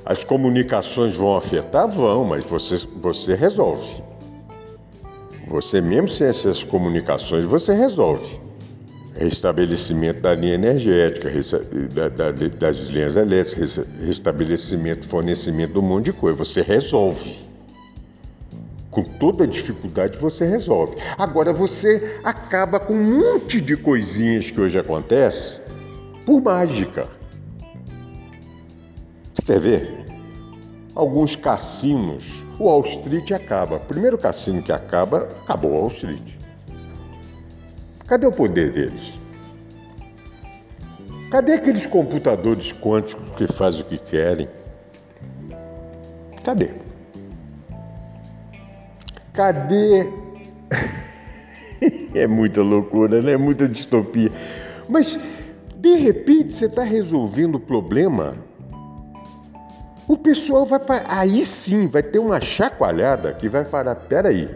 as 0.05 0.24
comunicações 0.24 1.16
vão 1.16 1.37
afetar? 1.37 1.89
Vão, 1.89 2.24
mas 2.24 2.45
você, 2.45 2.76
você 3.01 3.35
resolve. 3.35 4.03
Você 5.49 5.81
mesmo 5.81 6.09
sem 6.09 6.26
essas 6.26 6.62
comunicações, 6.62 7.45
você 7.45 7.74
resolve 7.74 8.47
restabelecimento 9.19 10.21
da 10.21 10.35
linha 10.35 10.55
energética, 10.55 11.29
das 12.59 12.79
linhas 12.89 13.16
elétricas, 13.16 13.81
restabelecimento, 14.01 15.07
fornecimento 15.07 15.73
de 15.73 15.79
um 15.81 15.83
monte 15.83 16.07
de 16.07 16.12
coisa. 16.12 16.39
Você 16.39 16.62
resolve. 16.62 17.37
Com 18.91 19.03
toda 19.03 19.47
dificuldade 19.47 20.16
você 20.19 20.47
resolve. 20.47 20.97
Agora 21.19 21.53
você 21.53 22.21
acaba 22.25 22.81
com 22.81 22.95
um 22.95 23.19
monte 23.19 23.61
de 23.61 23.77
coisinhas 23.77 24.51
que 24.51 24.61
hoje 24.61 24.79
acontece 24.79 25.61
por 26.25 26.41
mágica. 26.41 27.09
Você 29.35 29.43
quer 29.43 29.61
ver? 29.61 30.07
Alguns 30.95 31.37
cassinos, 31.37 32.45
o 32.59 32.64
Wall 32.64 32.83
Street 32.83 33.31
acaba. 33.33 33.79
Primeiro 33.79 34.16
cassino 34.16 34.62
que 34.62 34.73
acaba, 34.73 35.29
acabou 35.45 35.73
o 35.73 35.75
Wall 35.75 35.89
Street. 35.89 36.38
Cadê 38.09 38.27
o 38.27 38.33
poder 38.33 38.73
deles? 38.73 39.19
Cadê 41.31 41.53
aqueles 41.53 41.85
computadores 41.85 42.73
quânticos 42.73 43.31
que 43.37 43.47
fazem 43.47 43.83
o 43.83 43.85
que 43.85 43.99
querem? 43.99 44.49
Cadê? 46.43 46.73
Cadê? 49.35 50.11
é 52.15 52.27
muita 52.27 52.63
loucura, 52.63 53.21
né? 53.21 53.33
É 53.33 53.37
muita 53.37 53.69
distopia. 53.69 54.33
Mas, 54.89 55.21
de 55.77 55.95
repente, 55.97 56.55
você 56.55 56.65
está 56.65 56.83
resolvendo 56.83 57.57
o 57.57 57.61
problema. 57.61 58.35
O 60.09 60.17
pessoal 60.17 60.65
vai 60.65 60.79
para. 60.79 61.05
Aí 61.09 61.45
sim, 61.45 61.87
vai 61.87 62.03
ter 62.03 62.19
uma 62.19 62.41
chacoalhada 62.41 63.35
que 63.35 63.51
vai 63.51 63.67
parar. 63.67 63.95
Peraí. 63.97 64.49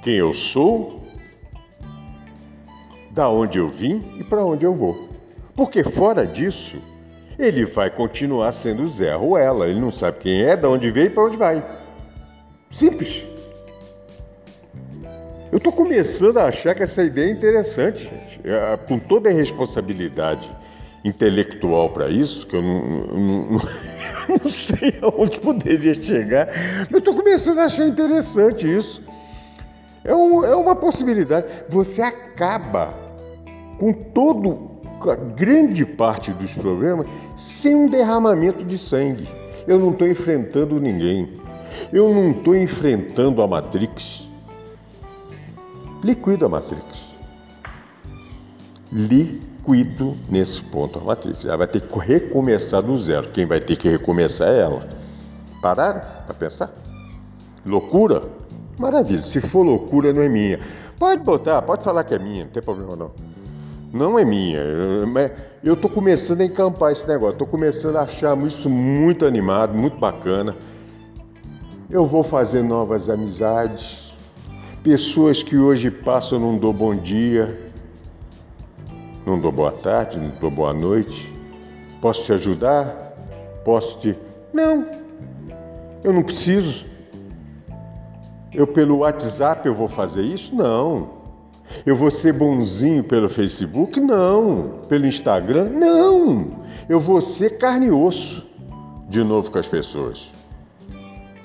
Quem 0.00 0.14
eu 0.14 0.32
sou, 0.32 1.07
da 3.18 3.28
onde 3.28 3.58
eu 3.58 3.68
vim 3.68 4.14
e 4.16 4.22
para 4.22 4.44
onde 4.44 4.64
eu 4.64 4.72
vou. 4.72 5.08
Porque 5.56 5.82
fora 5.82 6.24
disso, 6.24 6.78
ele 7.36 7.64
vai 7.64 7.90
continuar 7.90 8.52
sendo 8.52 8.86
Zé 8.86 9.16
ou 9.16 9.36
ela. 9.36 9.66
Ele 9.66 9.80
não 9.80 9.90
sabe 9.90 10.20
quem 10.20 10.44
é, 10.44 10.56
da 10.56 10.70
onde 10.70 10.88
veio 10.92 11.08
e 11.08 11.10
para 11.10 11.24
onde 11.24 11.36
vai. 11.36 11.64
Simples. 12.70 13.26
Eu 15.50 15.58
estou 15.58 15.72
começando 15.72 16.36
a 16.36 16.44
achar 16.44 16.76
que 16.76 16.82
essa 16.84 17.02
ideia 17.02 17.26
é 17.26 17.30
interessante, 17.32 18.04
gente. 18.04 18.40
É, 18.44 18.76
com 18.76 19.00
toda 19.00 19.30
a 19.30 19.32
responsabilidade 19.32 20.56
intelectual 21.04 21.90
para 21.90 22.08
isso, 22.08 22.46
que 22.46 22.54
eu 22.54 22.62
não, 22.62 22.86
não, 22.86 23.18
não, 23.18 23.60
não 24.28 24.46
sei 24.48 24.94
aonde 25.02 25.40
poderia 25.40 25.94
chegar, 25.94 26.46
mas 26.46 26.92
eu 26.92 26.98
estou 26.98 27.16
começando 27.16 27.58
a 27.58 27.64
achar 27.64 27.84
interessante 27.84 28.72
isso. 28.72 29.02
É, 30.04 30.14
um, 30.14 30.44
é 30.44 30.54
uma 30.54 30.76
possibilidade. 30.76 31.48
Você 31.68 32.00
acaba 32.00 33.07
com 33.78 33.92
todo 33.92 34.78
grande 35.36 35.86
parte 35.86 36.32
dos 36.32 36.54
problemas 36.54 37.06
sem 37.36 37.74
um 37.74 37.88
derramamento 37.88 38.64
de 38.64 38.76
sangue. 38.76 39.28
Eu 39.66 39.78
não 39.78 39.90
estou 39.90 40.08
enfrentando 40.08 40.80
ninguém. 40.80 41.38
Eu 41.92 42.12
não 42.12 42.32
estou 42.32 42.56
enfrentando 42.56 43.40
a 43.42 43.46
Matrix. 43.46 44.28
Liquido 46.02 46.46
a 46.46 46.48
Matrix. 46.48 47.12
Liquido 48.90 50.16
nesse 50.28 50.62
ponto 50.62 50.98
a 50.98 51.04
Matrix. 51.04 51.44
Ela 51.44 51.58
vai 51.58 51.66
ter 51.66 51.82
que 51.82 51.98
recomeçar 51.98 52.82
do 52.82 52.96
zero. 52.96 53.28
Quem 53.28 53.46
vai 53.46 53.60
ter 53.60 53.76
que 53.76 53.88
recomeçar 53.88 54.48
é 54.48 54.60
ela. 54.60 54.88
Pararam 55.60 56.00
para 56.26 56.34
pensar? 56.34 56.72
Loucura? 57.64 58.22
Maravilha. 58.78 59.22
Se 59.22 59.40
for 59.40 59.62
loucura, 59.62 60.12
não 60.12 60.22
é 60.22 60.28
minha. 60.28 60.58
Pode 60.98 61.22
botar, 61.22 61.60
pode 61.62 61.84
falar 61.84 62.04
que 62.04 62.14
é 62.14 62.18
minha, 62.18 62.44
não 62.44 62.50
tem 62.50 62.62
problema 62.62 62.96
não 62.96 63.37
não 63.92 64.18
é 64.18 64.24
minha. 64.24 64.60
Eu 65.62 65.74
estou 65.74 65.90
começando 65.90 66.40
a 66.40 66.44
encampar 66.44 66.92
esse 66.92 67.06
negócio, 67.06 67.34
estou 67.34 67.46
começando 67.46 67.96
a 67.96 68.02
achar 68.02 68.36
isso 68.42 68.68
muito 68.68 69.24
animado, 69.24 69.76
muito 69.76 69.98
bacana. 69.98 70.56
Eu 71.90 72.06
vou 72.06 72.22
fazer 72.22 72.62
novas 72.62 73.08
amizades, 73.08 74.12
pessoas 74.82 75.42
que 75.42 75.56
hoje 75.56 75.90
passam 75.90 76.38
não 76.38 76.56
dou 76.56 76.72
bom 76.72 76.94
dia, 76.94 77.72
não 79.24 79.38
dou 79.38 79.50
boa 79.50 79.72
tarde, 79.72 80.18
não 80.18 80.30
dou 80.40 80.50
boa 80.50 80.74
noite. 80.74 81.32
Posso 82.00 82.24
te 82.26 82.32
ajudar? 82.32 83.14
Posso 83.64 84.00
te. 84.00 84.18
Não, 84.52 84.86
eu 86.04 86.12
não 86.12 86.22
preciso. 86.22 86.86
Eu 88.52 88.66
pelo 88.66 88.98
WhatsApp 88.98 89.66
eu 89.66 89.74
vou 89.74 89.88
fazer 89.88 90.22
isso? 90.22 90.54
Não. 90.54 91.17
Eu 91.84 91.96
vou 91.96 92.10
ser 92.10 92.32
bonzinho 92.32 93.04
pelo 93.04 93.28
Facebook? 93.28 94.00
Não. 94.00 94.80
Pelo 94.88 95.06
Instagram? 95.06 95.68
Não. 95.70 96.62
Eu 96.88 97.00
vou 97.00 97.20
ser 97.20 97.58
carne 97.58 97.86
e 97.86 97.90
osso 97.90 98.46
de 99.08 99.24
novo 99.24 99.50
com 99.50 99.58
as 99.58 99.66
pessoas. 99.66 100.30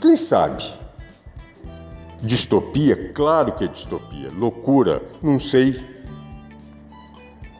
Quem 0.01 0.15
sabe? 0.15 0.63
Distopia? 2.21 3.11
Claro 3.13 3.53
que 3.53 3.65
é 3.65 3.67
distopia. 3.67 4.31
Loucura? 4.31 5.01
Não 5.21 5.39
sei. 5.39 5.81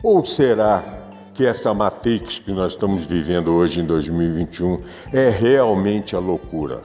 Ou 0.02 0.24
será 0.24 1.02
que 1.32 1.44
essa 1.44 1.74
Matrix 1.74 2.38
que 2.38 2.52
nós 2.52 2.72
estamos 2.72 3.06
vivendo 3.06 3.52
hoje 3.52 3.80
em 3.80 3.86
2021 3.86 4.78
é 5.12 5.28
realmente 5.30 6.14
a 6.14 6.18
loucura? 6.18 6.82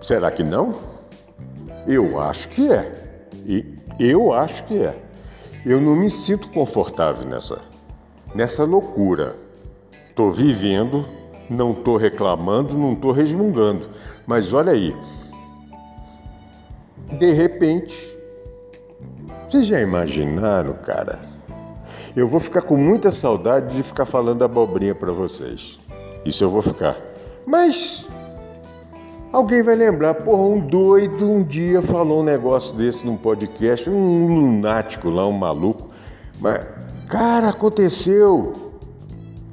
Será 0.00 0.30
que 0.30 0.44
não? 0.44 0.93
Eu 1.86 2.20
acho 2.20 2.48
que 2.48 2.72
é. 2.72 3.28
E 3.46 3.64
eu 3.98 4.32
acho 4.32 4.64
que 4.64 4.82
é. 4.82 4.96
Eu 5.64 5.80
não 5.80 5.96
me 5.96 6.10
sinto 6.10 6.48
confortável 6.50 7.26
nessa 7.26 7.60
nessa 8.34 8.64
loucura. 8.64 9.36
Tô 10.14 10.30
vivendo, 10.30 11.06
não 11.48 11.72
tô 11.72 11.96
reclamando, 11.96 12.76
não 12.76 12.94
tô 12.94 13.12
resmungando. 13.12 13.88
Mas 14.26 14.52
olha 14.52 14.72
aí. 14.72 14.94
De 17.18 17.32
repente, 17.32 18.16
vocês 19.46 19.66
já 19.66 19.80
imaginaram, 19.80 20.72
cara? 20.74 21.20
Eu 22.16 22.26
vou 22.26 22.40
ficar 22.40 22.62
com 22.62 22.76
muita 22.76 23.10
saudade 23.10 23.76
de 23.76 23.82
ficar 23.82 24.06
falando 24.06 24.44
abobrinha 24.44 24.94
para 24.94 25.12
vocês. 25.12 25.78
Isso 26.24 26.42
eu 26.42 26.50
vou 26.50 26.62
ficar. 26.62 26.96
Mas 27.46 28.08
Alguém 29.34 29.64
vai 29.64 29.74
lembrar, 29.74 30.14
porra, 30.14 30.42
um 30.42 30.60
doido 30.60 31.28
um 31.28 31.42
dia 31.42 31.82
falou 31.82 32.20
um 32.20 32.22
negócio 32.22 32.76
desse 32.76 33.04
num 33.04 33.16
podcast, 33.16 33.90
um 33.90 34.28
lunático 34.28 35.10
lá, 35.10 35.26
um 35.26 35.32
maluco. 35.32 35.90
Mas, 36.40 36.64
cara, 37.08 37.48
aconteceu. 37.48 38.52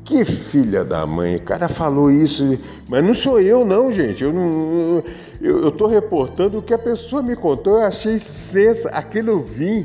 Que 0.05 0.23
filha 0.23 0.85
da 0.85 1.03
mãe, 1.07 1.37
o 1.37 1.41
cara 1.41 1.67
falou 1.67 2.11
isso, 2.11 2.59
mas 2.87 3.03
não 3.03 3.11
sou 3.11 3.41
eu 3.41 3.65
não, 3.65 3.91
gente. 3.91 4.23
Eu 4.23 4.31
não, 4.31 5.03
eu, 5.41 5.63
eu 5.63 5.71
tô 5.71 5.87
reportando 5.87 6.59
o 6.59 6.61
que 6.61 6.75
a 6.75 6.77
pessoa 6.77 7.23
me 7.23 7.35
contou. 7.35 7.79
Eu 7.79 7.85
achei 7.87 8.19
sensa, 8.19 8.87
aquilo 8.89 9.31
eu 9.31 9.41
vim, 9.41 9.83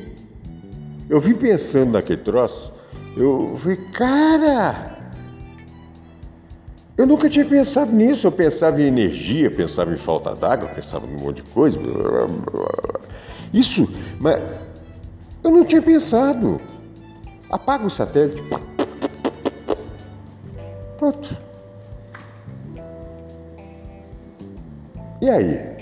eu 1.08 1.18
vim 1.18 1.32
pensando 1.32 1.92
naquele 1.92 2.20
troço. 2.20 2.70
Eu 3.16 3.54
falei, 3.56 3.78
cara, 3.94 4.95
eu 6.96 7.06
nunca 7.06 7.28
tinha 7.28 7.44
pensado 7.44 7.92
nisso. 7.92 8.26
Eu 8.26 8.32
pensava 8.32 8.80
em 8.80 8.86
energia, 8.86 9.50
pensava 9.50 9.92
em 9.92 9.96
falta 9.96 10.34
d'água, 10.34 10.68
pensava 10.68 11.06
em 11.06 11.14
um 11.14 11.20
monte 11.20 11.42
de 11.42 11.50
coisa. 11.50 11.78
Isso, 13.52 13.88
mas 14.18 14.40
eu 15.44 15.50
não 15.50 15.64
tinha 15.64 15.82
pensado. 15.82 16.60
Apaga 17.50 17.86
o 17.86 17.90
satélite. 17.90 18.42
Pronto. 20.96 21.36
E 25.20 25.30
aí? 25.30 25.76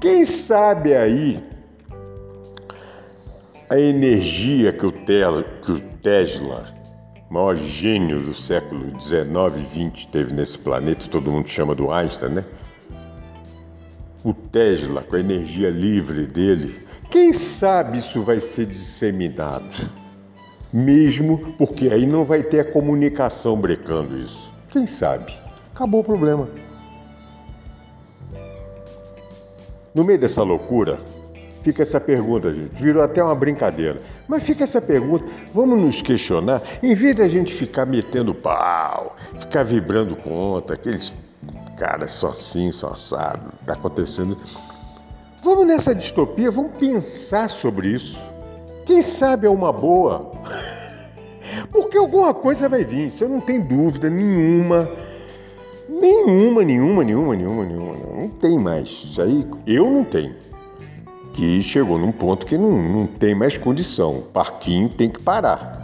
Quem 0.00 0.24
sabe 0.24 0.94
aí 0.94 1.44
a 3.68 3.78
energia 3.78 4.72
que 4.72 4.86
o, 4.86 4.92
que 4.92 5.72
o 5.72 5.80
Tesla 6.02 6.79
maior 7.30 7.54
gênio 7.54 8.20
do 8.20 8.34
século 8.34 8.90
19 8.90 9.60
e 9.60 9.62
20 9.62 10.08
teve 10.08 10.34
nesse 10.34 10.58
planeta, 10.58 11.08
todo 11.08 11.30
mundo 11.30 11.48
chama 11.48 11.76
do 11.76 11.92
Einstein, 11.92 12.30
né? 12.30 12.44
O 14.24 14.34
Tesla, 14.34 15.02
com 15.04 15.14
a 15.14 15.20
energia 15.20 15.70
livre 15.70 16.26
dele, 16.26 16.84
quem 17.08 17.32
sabe 17.32 17.98
isso 17.98 18.22
vai 18.22 18.40
ser 18.40 18.66
disseminado? 18.66 19.90
Mesmo 20.72 21.54
porque 21.56 21.88
aí 21.88 22.04
não 22.04 22.24
vai 22.24 22.42
ter 22.42 22.60
a 22.60 22.64
comunicação 22.64 23.56
brecando 23.60 24.18
isso. 24.18 24.52
Quem 24.68 24.86
sabe? 24.86 25.32
Acabou 25.72 26.00
o 26.00 26.04
problema. 26.04 26.48
No 29.94 30.04
meio 30.04 30.18
dessa 30.18 30.42
loucura, 30.42 31.00
Fica 31.62 31.82
essa 31.82 32.00
pergunta, 32.00 32.52
gente. 32.54 32.82
Virou 32.82 33.02
até 33.02 33.22
uma 33.22 33.34
brincadeira. 33.34 34.00
Mas 34.26 34.42
fica 34.42 34.64
essa 34.64 34.80
pergunta. 34.80 35.24
Vamos 35.52 35.78
nos 35.78 36.00
questionar. 36.00 36.62
Em 36.82 36.94
vez 36.94 37.16
de 37.16 37.22
a 37.22 37.28
gente 37.28 37.52
ficar 37.52 37.84
metendo 37.84 38.34
pau, 38.34 39.16
ficar 39.38 39.62
vibrando 39.62 40.16
contra, 40.16 40.74
aqueles 40.74 41.12
caras 41.76 42.12
só 42.12 42.28
assim, 42.28 42.70
só 42.72 42.88
assado, 42.88 43.52
tá 43.66 43.74
acontecendo. 43.74 44.36
Vamos 45.42 45.66
nessa 45.66 45.94
distopia, 45.94 46.50
vamos 46.50 46.72
pensar 46.74 47.48
sobre 47.48 47.88
isso. 47.88 48.22
Quem 48.84 49.00
sabe 49.00 49.46
é 49.46 49.50
uma 49.50 49.72
boa. 49.72 50.32
Porque 51.72 51.96
alguma 51.96 52.34
coisa 52.34 52.68
vai 52.68 52.84
vir, 52.84 53.06
isso 53.06 53.24
eu 53.24 53.28
não 53.28 53.40
tenho 53.40 53.64
dúvida 53.64 54.10
nenhuma. 54.10 54.90
Nenhuma, 55.88 56.64
nenhuma, 56.64 57.04
nenhuma, 57.04 57.36
nenhuma, 57.36 57.64
nenhuma. 57.64 57.94
Não 57.96 58.28
tem 58.28 58.58
mais. 58.58 58.88
Isso 58.88 59.20
aí 59.20 59.44
eu 59.66 59.90
não 59.90 60.04
tenho. 60.04 60.34
Que 61.32 61.62
chegou 61.62 61.98
num 61.98 62.12
ponto 62.12 62.44
que 62.44 62.58
não, 62.58 62.70
não 62.70 63.06
tem 63.06 63.34
mais 63.34 63.56
condição. 63.56 64.18
O 64.18 64.22
parquinho 64.22 64.88
tem 64.88 65.08
que 65.08 65.20
parar. 65.20 65.80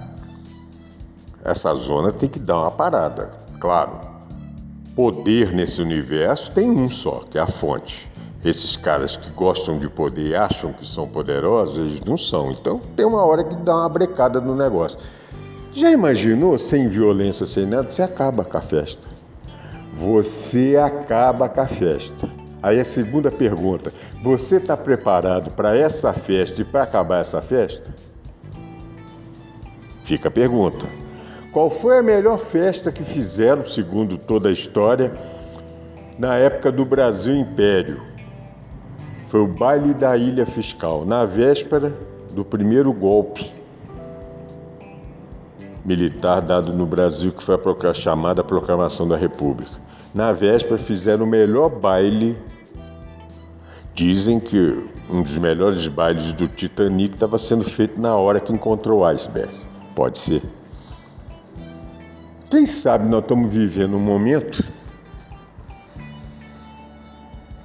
Essa 1.45 1.75
zona 1.75 2.11
tem 2.11 2.29
que 2.29 2.39
dar 2.39 2.59
uma 2.63 2.71
parada. 2.71 3.31
Claro, 3.61 4.01
poder 4.97 5.53
nesse 5.53 5.81
universo 5.81 6.51
tem 6.51 6.71
um 6.71 6.91
só, 6.91 7.23
que 7.31 7.39
é 7.39 7.41
a 7.41 7.47
fonte. 7.47 8.11
Esses 8.45 8.77
caras 8.77 9.17
que 9.17 9.31
gostam 9.31 9.79
de 9.79 9.89
poder 9.89 10.31
e 10.31 10.35
acham 10.35 10.73
que 10.73 10.87
são 10.87 11.09
poderosos, 11.09 11.79
eles 11.79 12.01
não 12.01 12.17
são. 12.17 12.51
Então 12.53 12.81
tem 12.97 13.05
uma 13.05 13.25
hora 13.25 13.45
que 13.45 13.57
dá 13.57 13.77
uma 13.77 13.89
brecada 13.89 14.41
no 14.41 14.55
negócio. 14.55 14.99
Já 15.73 15.91
imaginou 15.91 16.59
sem 16.59 16.89
violência, 16.89 17.45
sem 17.45 17.67
nada? 17.67 17.91
Você 17.91 18.03
acaba 18.03 18.45
com 18.45 18.57
a 18.57 18.61
festa. 18.61 19.07
Você 19.93 20.77
acaba 20.77 21.49
com 21.49 21.61
a 21.61 21.67
festa. 21.67 22.26
Aí 22.67 22.81
a 22.81 22.85
segunda 22.85 23.31
pergunta: 23.31 23.93
você 24.21 24.57
está 24.57 24.77
preparado 24.77 25.53
para 25.53 25.77
essa 25.77 26.13
festa 26.13 26.63
e 26.63 26.65
para 26.65 26.83
acabar 26.83 27.21
essa 27.21 27.41
festa? 27.41 27.95
Fica 30.03 30.27
a 30.27 30.33
pergunta. 30.33 30.85
Qual 31.53 31.71
foi 31.71 31.99
a 31.99 32.03
melhor 32.03 32.39
festa 32.39 32.91
que 32.91 33.05
fizeram, 33.05 33.63
segundo 33.63 34.19
toda 34.19 34.49
a 34.49 34.53
história, 34.53 35.17
na 36.19 36.35
época 36.35 36.73
do 36.73 36.85
Brasil 36.85 37.37
Império? 37.37 38.03
Foi 39.29 39.43
o 39.43 39.47
baile 39.47 39.95
da 39.95 40.17
Ilha 40.17 40.45
Fiscal, 40.45 41.05
na 41.05 41.25
véspera 41.25 41.97
do 42.33 42.45
primeiro 42.45 42.93
golpe 42.93 43.55
militar 45.85 46.41
dado 46.41 46.73
no 46.73 46.85
Brasil, 46.85 47.31
que 47.31 47.41
foi 47.41 47.55
a 47.55 47.95
chamada 47.95 48.43
Proclamação 48.43 49.07
da 49.07 49.17
República. 49.17 49.81
Na 50.13 50.33
véspera 50.33 50.79
fizeram 50.79 51.25
o 51.25 51.29
melhor 51.29 51.69
baile. 51.69 52.37
Dizem 53.97 54.39
que 54.39 54.85
um 55.09 55.23
dos 55.23 55.39
melhores 55.39 55.89
bailes 55.89 56.35
do 56.35 56.47
Titanic 56.47 57.15
estava 57.15 57.39
sendo 57.39 57.65
feito 57.65 57.99
na 57.99 58.15
hora 58.15 58.39
que 58.39 58.53
encontrou 58.53 59.01
o 59.01 59.05
iceberg. 59.07 59.57
Pode 59.95 60.19
ser. 60.19 60.43
Quem 62.51 62.67
sabe 62.67 63.09
nós 63.09 63.23
estamos 63.23 63.51
vivendo 63.51 63.97
um 63.97 64.01
momento 64.01 64.63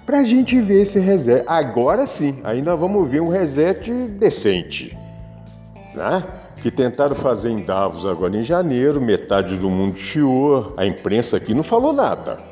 para 0.06 0.20
a 0.20 0.24
gente 0.24 0.58
ver 0.62 0.84
esse 0.84 1.00
reset. 1.00 1.44
Agora 1.46 2.08
sim, 2.08 2.40
aí 2.46 2.62
nós 2.62 2.80
vamos 2.80 3.10
ver 3.10 3.22
um 3.22 3.28
reset 3.28 3.92
decente. 3.92 4.98
Né? 5.94 6.24
Que 6.62 6.72
tentaram 6.72 7.14
fazer 7.14 7.50
em 7.50 7.62
Davos 7.62 8.06
agora 8.06 8.38
em 8.38 8.44
janeiro, 8.44 9.02
metade 9.02 9.58
do 9.58 9.70
mundo 9.70 9.98
chiou, 9.98 10.74
a 10.78 10.86
imprensa 10.86 11.36
aqui 11.36 11.54
não 11.54 11.62
falou 11.62 11.92
nada. 11.92 12.51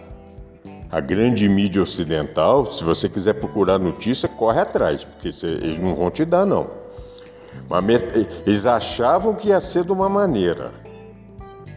A 0.91 0.99
grande 0.99 1.47
mídia 1.47 1.83
ocidental, 1.83 2.65
se 2.65 2.83
você 2.83 3.07
quiser 3.07 3.33
procurar 3.33 3.77
notícia, 3.77 4.27
corre 4.27 4.59
atrás, 4.59 5.03
porque 5.03 5.29
eles 5.45 5.77
não 5.77 5.93
vão 5.93 6.09
te 6.09 6.25
dar, 6.25 6.47
não. 6.47 6.67
Mas 7.69 7.85
eles 8.45 8.65
achavam 8.65 9.35
que 9.35 9.49
ia 9.49 9.61
ser 9.61 9.83
de 9.83 9.91
uma 9.91 10.09
maneira. 10.09 10.71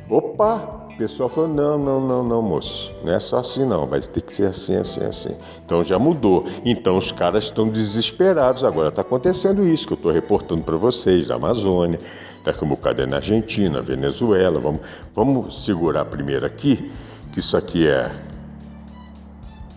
Opa, 0.08 0.82
o 0.90 0.96
pessoal 0.96 1.28
falou: 1.28 1.48
não, 1.48 1.76
não, 1.76 2.00
não, 2.00 2.22
não, 2.22 2.42
moço, 2.42 2.90
não 3.04 3.12
é 3.12 3.18
só 3.18 3.38
assim 3.38 3.66
não, 3.66 3.86
vai 3.86 4.00
ter 4.00 4.22
que 4.22 4.34
ser 4.34 4.46
assim, 4.46 4.76
assim, 4.76 5.04
assim. 5.04 5.36
Então 5.64 5.84
já 5.84 5.98
mudou. 5.98 6.46
Então 6.64 6.96
os 6.96 7.12
caras 7.12 7.44
estão 7.44 7.68
desesperados. 7.68 8.64
Agora 8.64 8.88
está 8.88 9.02
acontecendo 9.02 9.66
isso 9.66 9.86
que 9.86 9.92
eu 9.92 9.96
estou 9.96 10.12
reportando 10.12 10.62
para 10.62 10.76
vocês, 10.76 11.26
da 11.28 11.34
Amazônia, 11.34 11.98
daqui 12.44 12.60
a 12.62 12.66
um 12.66 12.70
bocado 12.70 13.02
é 13.02 13.06
na 13.06 13.16
Argentina, 13.16 13.82
Venezuela. 13.82 14.58
Vamos, 14.58 14.80
vamos 15.14 15.64
segurar 15.64 16.06
primeiro 16.06 16.46
aqui, 16.46 16.90
que 17.30 17.40
isso 17.40 17.56
aqui 17.58 17.86
é. 17.86 18.31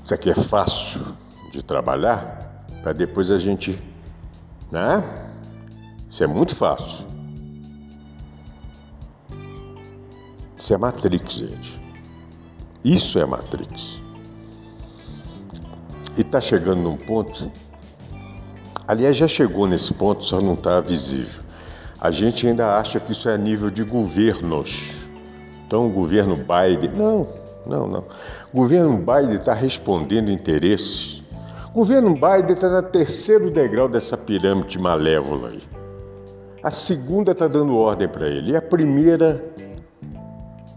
Isso 0.05 0.13
aqui 0.13 0.29
é 0.29 0.35
fácil 0.35 1.03
de 1.51 1.63
trabalhar, 1.63 2.67
para 2.83 2.93
depois 2.93 3.31
a 3.31 3.39
gente. 3.39 3.75
Né? 4.71 5.03
Isso 6.07 6.23
é 6.23 6.27
muito 6.27 6.55
fácil. 6.55 7.07
Isso 10.55 10.71
é 10.75 10.77
Matrix, 10.77 11.33
gente. 11.33 11.81
Isso 12.83 13.17
é 13.17 13.25
Matrix. 13.25 13.99
E 16.15 16.21
está 16.21 16.39
chegando 16.39 16.83
num 16.83 16.97
ponto. 16.97 17.51
Aliás, 18.87 19.17
já 19.17 19.27
chegou 19.27 19.65
nesse 19.65 19.91
ponto, 19.95 20.23
só 20.23 20.39
não 20.39 20.53
está 20.53 20.79
visível. 20.81 21.41
A 21.99 22.11
gente 22.11 22.47
ainda 22.47 22.77
acha 22.77 22.99
que 22.99 23.11
isso 23.11 23.27
é 23.27 23.33
a 23.33 23.37
nível 23.39 23.71
de 23.71 23.83
governos. 23.83 24.93
Então, 25.65 25.87
o 25.87 25.89
governo 25.89 26.35
Biden. 26.35 26.91
Não, 26.91 27.27
não, 27.65 27.87
não. 27.87 28.03
O 28.55 28.59
governo 28.59 28.97
Biden 28.99 29.35
está 29.35 29.53
respondendo 29.53 30.31
interesses. 30.31 31.21
O 31.71 31.79
governo 31.79 32.13
Biden 32.13 32.53
está 32.53 32.69
no 32.69 32.87
terceiro 32.87 33.51
degrau 33.51 33.89
dessa 33.89 34.17
pirâmide 34.17 34.79
malévola 34.79 35.49
aí. 35.49 35.61
A 36.63 36.71
segunda 36.71 37.33
está 37.33 37.49
dando 37.49 37.75
ordem 37.75 38.07
para 38.07 38.29
ele. 38.29 38.53
E 38.53 38.55
a 38.55 38.61
primeira 38.61 39.43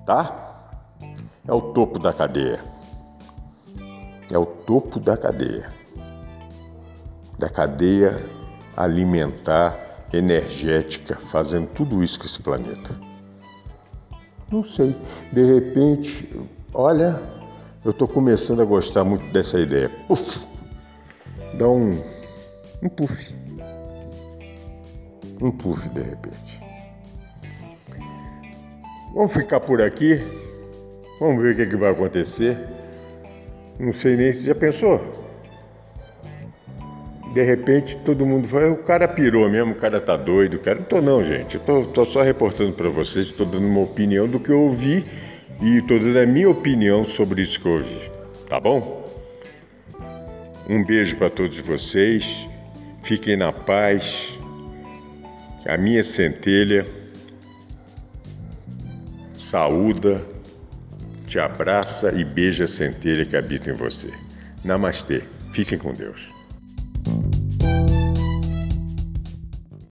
tá? 0.05 0.73
É 1.47 1.53
o 1.53 1.61
topo 1.73 2.01
da 2.01 2.13
cadeia. 2.13 2.59
É 4.29 4.37
o 4.37 4.45
topo 4.45 4.99
da 4.99 5.17
cadeia. 5.17 5.71
Da 7.39 7.49
cadeia 7.49 8.19
alimentar, 8.77 9.79
energética, 10.13 11.15
fazendo 11.15 11.69
tudo 11.69 12.03
isso 12.03 12.19
com 12.19 12.27
esse 12.27 12.43
planeta. 12.43 12.93
Não 14.51 14.65
sei, 14.65 14.97
de 15.33 15.45
repente, 15.45 16.29
olha, 16.75 17.38
eu 17.85 17.93
estou 17.93 18.09
começando 18.09 18.61
a 18.61 18.65
gostar 18.65 19.05
muito 19.05 19.33
dessa 19.33 19.59
ideia. 19.59 19.91
Puf! 20.07 20.47
Dá 21.55 21.69
um, 21.69 22.01
um 22.83 22.89
puff. 22.89 23.35
Um 25.41 25.51
puff 25.51 25.89
de 25.89 26.03
repente. 26.03 26.61
Vamos 29.15 29.33
ficar 29.33 29.61
por 29.61 29.81
aqui. 29.81 30.25
Vamos 31.21 31.43
ver 31.43 31.53
o 31.53 31.57
que, 31.57 31.63
é 31.63 31.67
que 31.67 31.77
vai 31.77 31.91
acontecer. 31.91 32.59
Não 33.79 33.93
sei 33.93 34.17
nem 34.17 34.33
se 34.33 34.47
já 34.47 34.55
pensou. 34.55 35.27
De 37.33 37.43
repente 37.43 37.97
todo 37.99 38.27
mundo 38.27 38.49
fala, 38.49 38.71
o 38.71 38.83
cara 38.83 39.07
pirou 39.07 39.49
mesmo, 39.49 39.73
o 39.73 39.77
cara 39.77 40.01
tá 40.01 40.17
doido, 40.17 40.59
cara. 40.59 40.81
Não 40.81 40.85
tô 40.85 41.01
não, 41.01 41.23
gente. 41.23 41.55
Eu 41.55 41.61
tô, 41.61 41.85
tô 41.87 42.05
só 42.05 42.23
reportando 42.23 42.73
para 42.73 42.89
vocês, 42.89 43.27
estou 43.27 43.47
dando 43.47 43.67
uma 43.67 43.81
opinião 43.81 44.29
do 44.29 44.41
que 44.41 44.51
eu 44.51 44.61
ouvi 44.63 45.05
e 45.61 45.81
dando 45.81 46.19
a 46.19 46.27
minha 46.27 46.49
opinião 46.49 47.05
sobre 47.05 47.43
isso 47.43 47.61
que 47.61 47.67
eu 47.67 47.73
ouvi. 47.73 48.11
Tá 48.49 48.61
bom? 48.61 49.09
Um 50.69 50.85
beijo 50.85 51.17
para 51.17 51.31
todos 51.31 51.57
vocês. 51.59 52.49
Fiquem 53.03 53.37
na 53.37 53.53
paz. 53.53 54.39
A 55.67 55.77
minha 55.77 56.03
centelha 56.03 56.87
saúda, 59.37 60.25
te 61.27 61.39
abraça 61.39 62.13
e 62.13 62.25
beija 62.25 62.65
a 62.65 62.69
centelha 62.69 63.25
que 63.25 63.37
habita 63.37 63.71
em 63.71 63.75
você. 63.75 64.11
Namastê. 64.65 65.23
Fiquem 65.53 65.79
com 65.79 65.93
Deus. 65.93 66.38